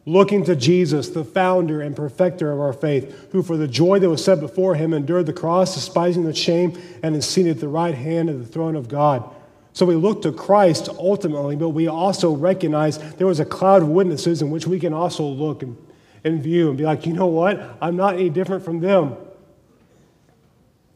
looking 0.06 0.44
to 0.44 0.54
Jesus, 0.54 1.08
the 1.08 1.24
founder 1.24 1.80
and 1.80 1.96
perfecter 1.96 2.52
of 2.52 2.60
our 2.60 2.72
faith, 2.72 3.30
who 3.32 3.42
for 3.42 3.56
the 3.56 3.68
joy 3.68 3.98
that 3.98 4.08
was 4.08 4.24
set 4.24 4.40
before 4.40 4.74
him 4.74 4.94
endured 4.94 5.26
the 5.26 5.32
cross, 5.32 5.74
despising 5.74 6.24
the 6.24 6.34
shame, 6.34 6.80
and 7.02 7.16
is 7.16 7.28
seated 7.28 7.56
at 7.56 7.60
the 7.60 7.68
right 7.68 7.94
hand 7.94 8.30
of 8.30 8.38
the 8.38 8.46
throne 8.46 8.76
of 8.76 8.88
God. 8.88 9.28
So 9.72 9.86
we 9.86 9.94
look 9.94 10.22
to 10.22 10.32
Christ 10.32 10.88
ultimately, 10.90 11.56
but 11.56 11.70
we 11.70 11.88
also 11.88 12.34
recognize 12.34 12.98
there 13.14 13.26
was 13.26 13.40
a 13.40 13.44
cloud 13.44 13.82
of 13.82 13.88
witnesses 13.88 14.42
in 14.42 14.50
which 14.50 14.66
we 14.66 14.78
can 14.78 14.92
also 14.92 15.24
look 15.24 15.62
and, 15.62 15.76
and 16.24 16.42
view 16.42 16.68
and 16.68 16.76
be 16.76 16.84
like, 16.84 17.06
you 17.06 17.14
know 17.14 17.26
what? 17.26 17.78
I'm 17.80 17.96
not 17.96 18.14
any 18.14 18.28
different 18.28 18.64
from 18.64 18.80
them. 18.80 19.16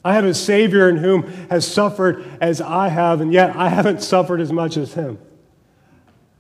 I 0.07 0.15
have 0.15 0.25
a 0.25 0.35
Savior 0.35 0.89
in 0.89 0.99
whom 0.99 1.25
has 1.51 1.67
suffered 1.67 2.25
as 2.41 2.61
I 2.61 2.89
have, 2.89 3.21
and 3.21 3.33
yet 3.33 3.57
I 3.57 3.69
haven't 3.69 4.03
suffered 4.03 4.41
as 4.41 4.53
much 4.53 4.77
as 4.77 4.95
him. 4.95 5.19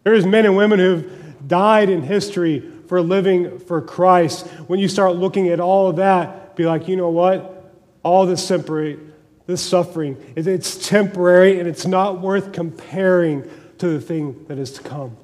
There's 0.05 0.25
men 0.25 0.47
and 0.47 0.57
women 0.57 0.79
who've 0.79 1.49
died 1.49 1.91
in 1.91 2.03
history 2.03 2.61
for 2.87 3.01
living 3.01 3.59
for 3.59 3.83
Christ. 3.83 4.47
When 4.69 4.79
you 4.79 4.87
start 4.87 5.17
looking 5.17 5.49
at 5.49 5.59
all 5.59 5.91
of 5.91 5.97
that, 5.97 6.55
be 6.55 6.64
like, 6.64 6.87
you 6.87 6.95
know 6.95 7.11
what? 7.11 7.73
All 8.05 8.25
this 8.25 8.47
separate 8.47 9.01
this 9.47 9.62
suffering, 9.62 10.17
it's 10.37 10.89
temporary 10.89 11.59
and 11.59 11.69
it's 11.69 11.87
not 11.87 12.21
worth 12.21 12.53
comparing 12.53 13.49
to 13.79 13.89
the 13.89 14.01
thing 14.01 14.45
that 14.47 14.59
is 14.59 14.73
to 14.73 14.83
come. 14.83 15.17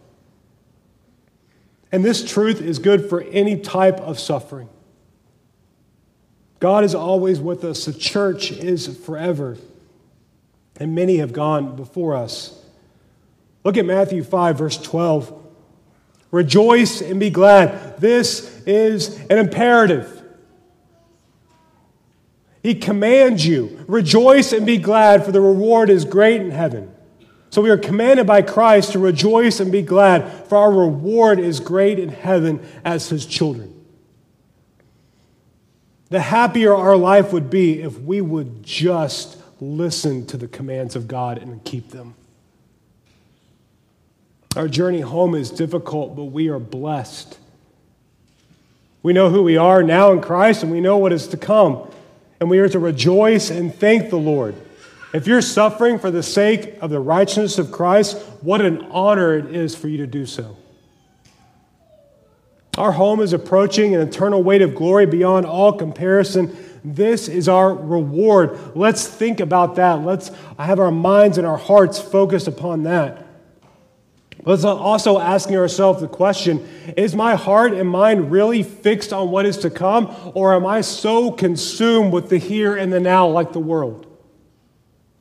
And 1.91 2.05
this 2.05 2.29
truth 2.29 2.61
is 2.61 2.79
good 2.79 3.09
for 3.09 3.21
any 3.21 3.59
type 3.61 4.01
of 4.01 4.19
suffering. 4.19 4.69
God 6.63 6.85
is 6.85 6.95
always 6.95 7.41
with 7.41 7.65
us. 7.65 7.87
The 7.87 7.93
church 7.93 8.53
is 8.53 8.87
forever. 8.99 9.57
And 10.79 10.95
many 10.95 11.17
have 11.17 11.33
gone 11.33 11.75
before 11.75 12.15
us. 12.15 12.57
Look 13.65 13.77
at 13.77 13.85
Matthew 13.85 14.23
5, 14.23 14.59
verse 14.59 14.79
12. 14.81 15.43
Rejoice 16.31 17.01
and 17.01 17.19
be 17.19 17.31
glad. 17.31 18.01
This 18.01 18.63
is 18.65 19.19
an 19.23 19.39
imperative. 19.39 20.23
He 22.63 22.77
commands 22.77 23.45
you, 23.45 23.85
rejoice 23.89 24.53
and 24.53 24.65
be 24.65 24.79
glad, 24.79 25.25
for 25.25 25.33
the 25.33 25.41
reward 25.41 25.91
is 25.91 26.05
great 26.05 26.41
in 26.43 26.53
heaven. 26.53 26.95
So 27.51 27.61
we 27.61 27.71
are 27.71 27.77
commanded 27.77 28.29
by 28.29 28.43
Christ 28.43 28.93
to 28.93 29.01
rejoice 29.01 29.59
and 29.59 29.73
be 29.73 29.83
glad, 29.83 30.47
for 30.47 30.59
our 30.59 30.71
reward 30.71 31.41
is 31.41 31.59
great 31.59 31.99
in 31.99 32.11
heaven 32.11 32.65
as 32.85 33.09
his 33.09 33.27
children. 33.27 33.82
The 36.13 36.21
happier 36.21 36.75
our 36.75 36.95
life 36.95 37.33
would 37.33 37.49
be 37.49 37.81
if 37.81 37.99
we 37.99 38.21
would 38.21 38.63
just 38.63 39.39
listen 39.63 40.27
to 40.27 40.37
the 40.37 40.47
commands 40.47 40.95
of 40.95 41.09
God 41.09 41.39
and 41.39 41.65
keep 41.65 41.89
them. 41.89 42.15
Our 44.55 44.69
journey 44.69 45.01
home 45.01 45.35
is 45.35 45.51
difficult, 45.51 46.15
but 46.15 46.25
we 46.25 46.51
are 46.51 46.59
blessed. 46.59 47.39
We 49.03 49.15
know 49.15 49.31
who 49.31 49.43
we 49.43 49.57
are 49.57 49.83
now 49.83 50.13
in 50.13 50.21
Christ, 50.21 50.63
and 50.63 50.71
we 50.71 50.83
know 50.83 50.99
what 50.99 51.15
is 51.15 51.29
to 51.29 51.39
come. 51.39 51.91
And 52.41 52.51
we 52.51 52.59
are 52.59 52.69
to 52.69 52.79
rejoice 52.79 53.49
and 53.49 53.75
thank 53.75 54.11
the 54.11 54.19
Lord. 54.19 54.55
If 55.15 55.27
you're 55.27 55.41
suffering 55.41 55.99
for 55.99 56.11
the 56.11 56.23
sake 56.23 56.77
of 56.83 56.91
the 56.91 57.01
righteousness 57.01 57.57
of 57.57 57.73
Christ, 57.73 58.19
what 58.43 58.61
an 58.61 58.83
honor 58.91 59.39
it 59.39 59.57
is 59.57 59.75
for 59.75 59.89
you 59.89 59.97
to 59.97 60.07
do 60.07 60.27
so. 60.27 60.59
Our 62.79 62.93
home 62.93 63.21
is 63.21 63.35
approaching 63.35 63.95
an 63.95 64.01
eternal 64.01 64.43
weight 64.43 64.63
of 64.63 64.75
glory 64.75 65.05
beyond 65.05 65.45
all 65.45 65.75
comparison. 65.75 66.57
This 66.83 67.29
is 67.29 67.49
our 67.49 67.75
reward. 67.75 68.59
Let's 68.75 69.07
think 69.07 69.41
about 69.41 69.77
that. 69.77 70.03
Let's 70.03 70.31
have 70.59 70.81
our 70.81 70.91
minds 70.91 71.37
and 71.37 71.47
our 71.47 71.59
hearts 71.59 72.01
focused 72.01 72.49
upon 72.49 72.85
that. 72.85 73.27
Let's 74.45 74.65
also 74.65 75.19
asking 75.19 75.57
ourselves 75.57 76.01
the 76.01 76.09
question 76.09 76.67
Is 76.97 77.15
my 77.15 77.35
heart 77.35 77.75
and 77.75 77.89
mind 77.89 78.33
really 78.33 78.63
fixed 78.63 79.13
on 79.13 79.31
what 79.31 79.47
is 79.47 79.59
to 79.59 79.71
come, 79.71 80.17
or 80.35 80.55
am 80.55 80.67
I 80.67 80.81
so 80.81 81.31
consumed 81.31 82.13
with 82.13 82.31
the 82.31 82.39
here 82.39 82.75
and 82.75 82.93
the 82.93 83.01
now 83.01 83.29
like 83.29 83.53
the 83.53 83.61
world? 83.61 84.07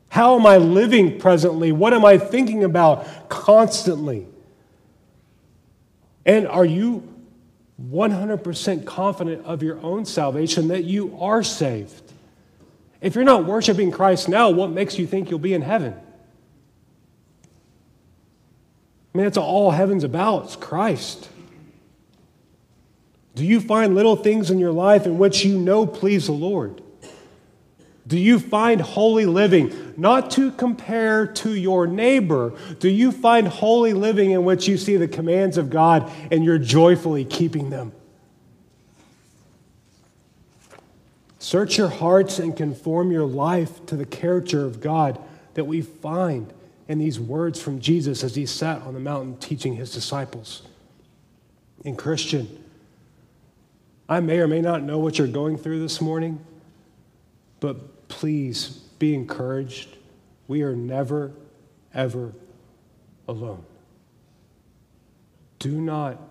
How 0.07 0.39
am 0.39 0.45
I 0.45 0.57
living 0.57 1.19
presently? 1.19 1.71
What 1.71 1.93
am 1.93 2.03
I 2.03 2.17
thinking 2.17 2.63
about 2.63 3.29
constantly? 3.29 4.27
And 6.25 6.47
are 6.47 6.65
you 6.65 7.10
100% 7.89 8.85
confident 8.85 9.45
of 9.45 9.63
your 9.63 9.79
own 9.81 10.05
salvation 10.05 10.67
that 10.69 10.83
you 10.83 11.17
are 11.19 11.43
saved? 11.43 12.11
If 13.01 13.15
you're 13.15 13.23
not 13.23 13.45
worshiping 13.45 13.91
Christ 13.91 14.29
now, 14.29 14.49
what 14.51 14.69
makes 14.69 14.99
you 14.99 15.07
think 15.07 15.29
you'll 15.29 15.39
be 15.39 15.53
in 15.53 15.61
heaven? 15.61 15.95
I 19.13 19.17
mean, 19.17 19.25
that's 19.25 19.37
all 19.37 19.71
heaven's 19.71 20.03
about, 20.03 20.45
it's 20.45 20.55
Christ. 20.55 21.27
Do 23.35 23.45
you 23.45 23.59
find 23.59 23.95
little 23.95 24.15
things 24.15 24.51
in 24.51 24.59
your 24.59 24.71
life 24.71 25.05
in 25.05 25.17
which 25.17 25.43
you 25.43 25.57
know 25.57 25.85
please 25.85 26.27
the 26.27 26.33
Lord? 26.33 26.81
Do 28.07 28.17
you 28.17 28.39
find 28.39 28.81
holy 28.81 29.25
living, 29.25 29.93
not 29.95 30.31
to 30.31 30.51
compare 30.51 31.27
to 31.27 31.51
your 31.51 31.85
neighbor, 31.85 32.53
do 32.79 32.89
you 32.89 33.11
find 33.11 33.47
holy 33.47 33.93
living 33.93 34.31
in 34.31 34.43
which 34.43 34.67
you 34.67 34.77
see 34.77 34.97
the 34.97 35.07
commands 35.07 35.57
of 35.57 35.69
God 35.69 36.11
and 36.31 36.43
you're 36.43 36.57
joyfully 36.57 37.25
keeping 37.25 37.69
them? 37.69 37.91
Search 41.37 41.77
your 41.77 41.89
hearts 41.89 42.39
and 42.39 42.55
conform 42.55 43.11
your 43.11 43.25
life 43.25 43.85
to 43.87 43.95
the 43.95 44.05
character 44.05 44.65
of 44.65 44.79
God 44.79 45.19
that 45.53 45.65
we 45.65 45.81
find 45.81 46.51
in 46.87 46.97
these 46.97 47.19
words 47.19 47.61
from 47.61 47.79
Jesus 47.79 48.23
as 48.23 48.35
he 48.35 48.45
sat 48.45 48.81
on 48.81 48.93
the 48.93 48.99
mountain 48.99 49.37
teaching 49.37 49.75
his 49.75 49.91
disciples. 49.91 50.63
In 51.83 51.95
Christian, 51.95 52.63
I 54.07 54.19
may 54.19 54.39
or 54.39 54.47
may 54.47 54.61
not 54.61 54.83
know 54.83 54.99
what 54.99 55.17
you're 55.17 55.27
going 55.27 55.57
through 55.57 55.79
this 55.81 56.01
morning, 56.01 56.39
but 57.59 57.77
please 58.11 58.67
be 58.99 59.15
encouraged. 59.15 59.97
We 60.47 60.61
are 60.61 60.75
never, 60.75 61.31
ever 61.93 62.33
alone. 63.27 63.63
Do 65.57 65.81
not 65.81 66.21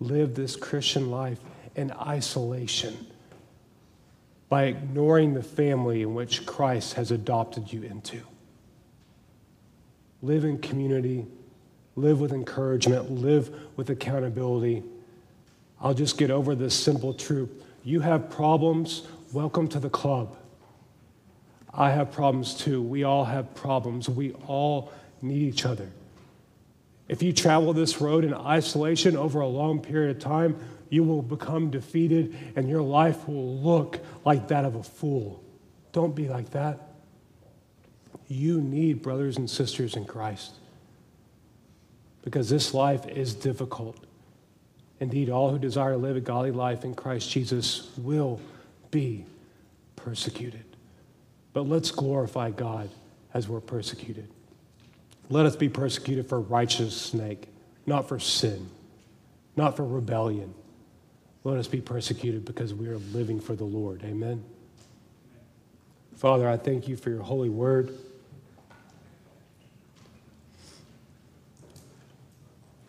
live 0.00 0.34
this 0.34 0.56
Christian 0.56 1.10
life 1.10 1.38
in 1.76 1.92
isolation 1.92 3.06
by 4.48 4.64
ignoring 4.64 5.34
the 5.34 5.42
family 5.42 6.02
in 6.02 6.14
which 6.14 6.46
Christ 6.46 6.94
has 6.94 7.10
adopted 7.10 7.72
you 7.72 7.82
into. 7.82 8.22
Live 10.22 10.44
in 10.44 10.58
community, 10.58 11.26
live 11.94 12.20
with 12.20 12.32
encouragement, 12.32 13.10
live 13.10 13.50
with 13.76 13.90
accountability. 13.90 14.82
I'll 15.80 15.94
just 15.94 16.16
get 16.16 16.30
over 16.30 16.54
this 16.54 16.74
simple 16.74 17.12
truth. 17.12 17.50
You 17.84 18.00
have 18.00 18.30
problems, 18.30 19.02
welcome 19.32 19.68
to 19.68 19.78
the 19.78 19.90
club. 19.90 20.36
I 21.76 21.90
have 21.90 22.10
problems 22.10 22.54
too. 22.54 22.80
We 22.80 23.04
all 23.04 23.24
have 23.24 23.54
problems. 23.54 24.08
We 24.08 24.32
all 24.46 24.92
need 25.20 25.42
each 25.42 25.66
other. 25.66 25.90
If 27.06 27.22
you 27.22 27.32
travel 27.32 27.72
this 27.72 28.00
road 28.00 28.24
in 28.24 28.34
isolation 28.34 29.16
over 29.16 29.40
a 29.40 29.46
long 29.46 29.80
period 29.80 30.16
of 30.16 30.22
time, 30.22 30.56
you 30.88 31.04
will 31.04 31.22
become 31.22 31.70
defeated 31.70 32.34
and 32.56 32.68
your 32.68 32.82
life 32.82 33.28
will 33.28 33.58
look 33.58 34.00
like 34.24 34.48
that 34.48 34.64
of 34.64 34.74
a 34.74 34.82
fool. 34.82 35.42
Don't 35.92 36.14
be 36.14 36.28
like 36.28 36.50
that. 36.50 36.80
You 38.28 38.60
need 38.60 39.02
brothers 39.02 39.36
and 39.36 39.48
sisters 39.48 39.96
in 39.96 40.04
Christ 40.04 40.54
because 42.22 42.48
this 42.48 42.74
life 42.74 43.06
is 43.06 43.34
difficult. 43.34 43.98
Indeed, 44.98 45.30
all 45.30 45.50
who 45.50 45.58
desire 45.58 45.92
to 45.92 45.98
live 45.98 46.16
a 46.16 46.20
godly 46.20 46.50
life 46.50 46.84
in 46.84 46.94
Christ 46.94 47.30
Jesus 47.30 47.90
will 47.98 48.40
be 48.90 49.26
persecuted. 49.94 50.64
But 51.56 51.70
let's 51.70 51.90
glorify 51.90 52.50
God 52.50 52.90
as 53.32 53.48
we're 53.48 53.62
persecuted. 53.62 54.28
Let 55.30 55.46
us 55.46 55.56
be 55.56 55.70
persecuted 55.70 56.28
for 56.28 56.38
righteousness' 56.38 56.94
sake, 56.94 57.48
not 57.86 58.06
for 58.06 58.18
sin, 58.18 58.68
not 59.56 59.74
for 59.74 59.82
rebellion. 59.82 60.52
Let 61.44 61.56
us 61.56 61.66
be 61.66 61.80
persecuted 61.80 62.44
because 62.44 62.74
we 62.74 62.88
are 62.88 62.98
living 62.98 63.40
for 63.40 63.54
the 63.54 63.64
Lord. 63.64 64.02
Amen. 64.04 64.44
Father, 66.16 66.46
I 66.46 66.58
thank 66.58 66.88
you 66.88 66.94
for 66.94 67.08
your 67.08 67.22
holy 67.22 67.48
word. 67.48 67.90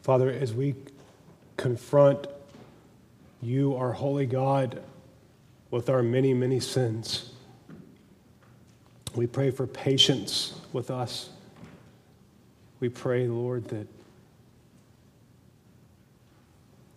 Father, 0.02 0.30
as 0.30 0.54
we 0.54 0.76
confront 1.56 2.28
you, 3.42 3.78
our 3.78 3.94
holy 3.94 4.26
God, 4.26 4.84
with 5.72 5.90
our 5.90 6.04
many, 6.04 6.34
many 6.34 6.60
sins, 6.60 7.32
we 9.18 9.26
pray 9.26 9.50
for 9.50 9.66
patience 9.66 10.54
with 10.72 10.92
us. 10.92 11.30
We 12.80 12.90
pray, 12.90 13.28
Lord, 13.28 13.68
that 13.70 13.88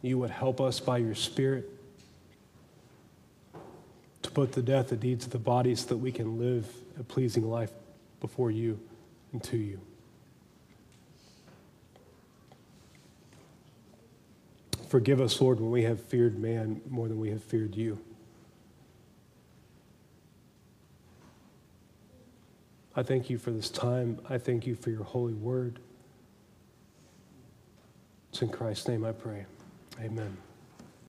you 0.02 0.18
would 0.18 0.30
help 0.30 0.60
us 0.60 0.80
by 0.80 0.98
your 0.98 1.14
Spirit 1.14 1.70
to 4.20 4.30
put 4.30 4.52
to 4.52 4.62
death 4.62 4.88
the 4.88 4.96
deeds 4.96 5.24
of 5.24 5.32
the 5.32 5.38
body 5.38 5.74
so 5.74 5.88
that 5.88 5.96
we 5.96 6.12
can 6.12 6.38
live 6.38 6.66
a 6.98 7.02
pleasing 7.02 7.48
life 7.48 7.72
before 8.20 8.50
you 8.50 8.78
and 9.32 9.42
to 9.44 9.56
you. 9.56 9.80
Forgive 14.88 15.22
us, 15.22 15.40
Lord, 15.40 15.58
when 15.58 15.70
we 15.70 15.84
have 15.84 16.00
feared 16.00 16.38
man 16.38 16.82
more 16.90 17.08
than 17.08 17.18
we 17.18 17.30
have 17.30 17.42
feared 17.42 17.76
you. 17.76 17.98
I 23.00 23.02
thank 23.02 23.30
you 23.30 23.38
for 23.38 23.50
this 23.50 23.70
time. 23.70 24.20
I 24.28 24.36
thank 24.36 24.66
you 24.66 24.74
for 24.74 24.90
your 24.90 25.04
holy 25.04 25.32
word. 25.32 25.78
It's 28.28 28.42
in 28.42 28.50
Christ's 28.50 28.88
name 28.88 29.06
I 29.06 29.12
pray. 29.12 29.46
Amen. 30.02 30.36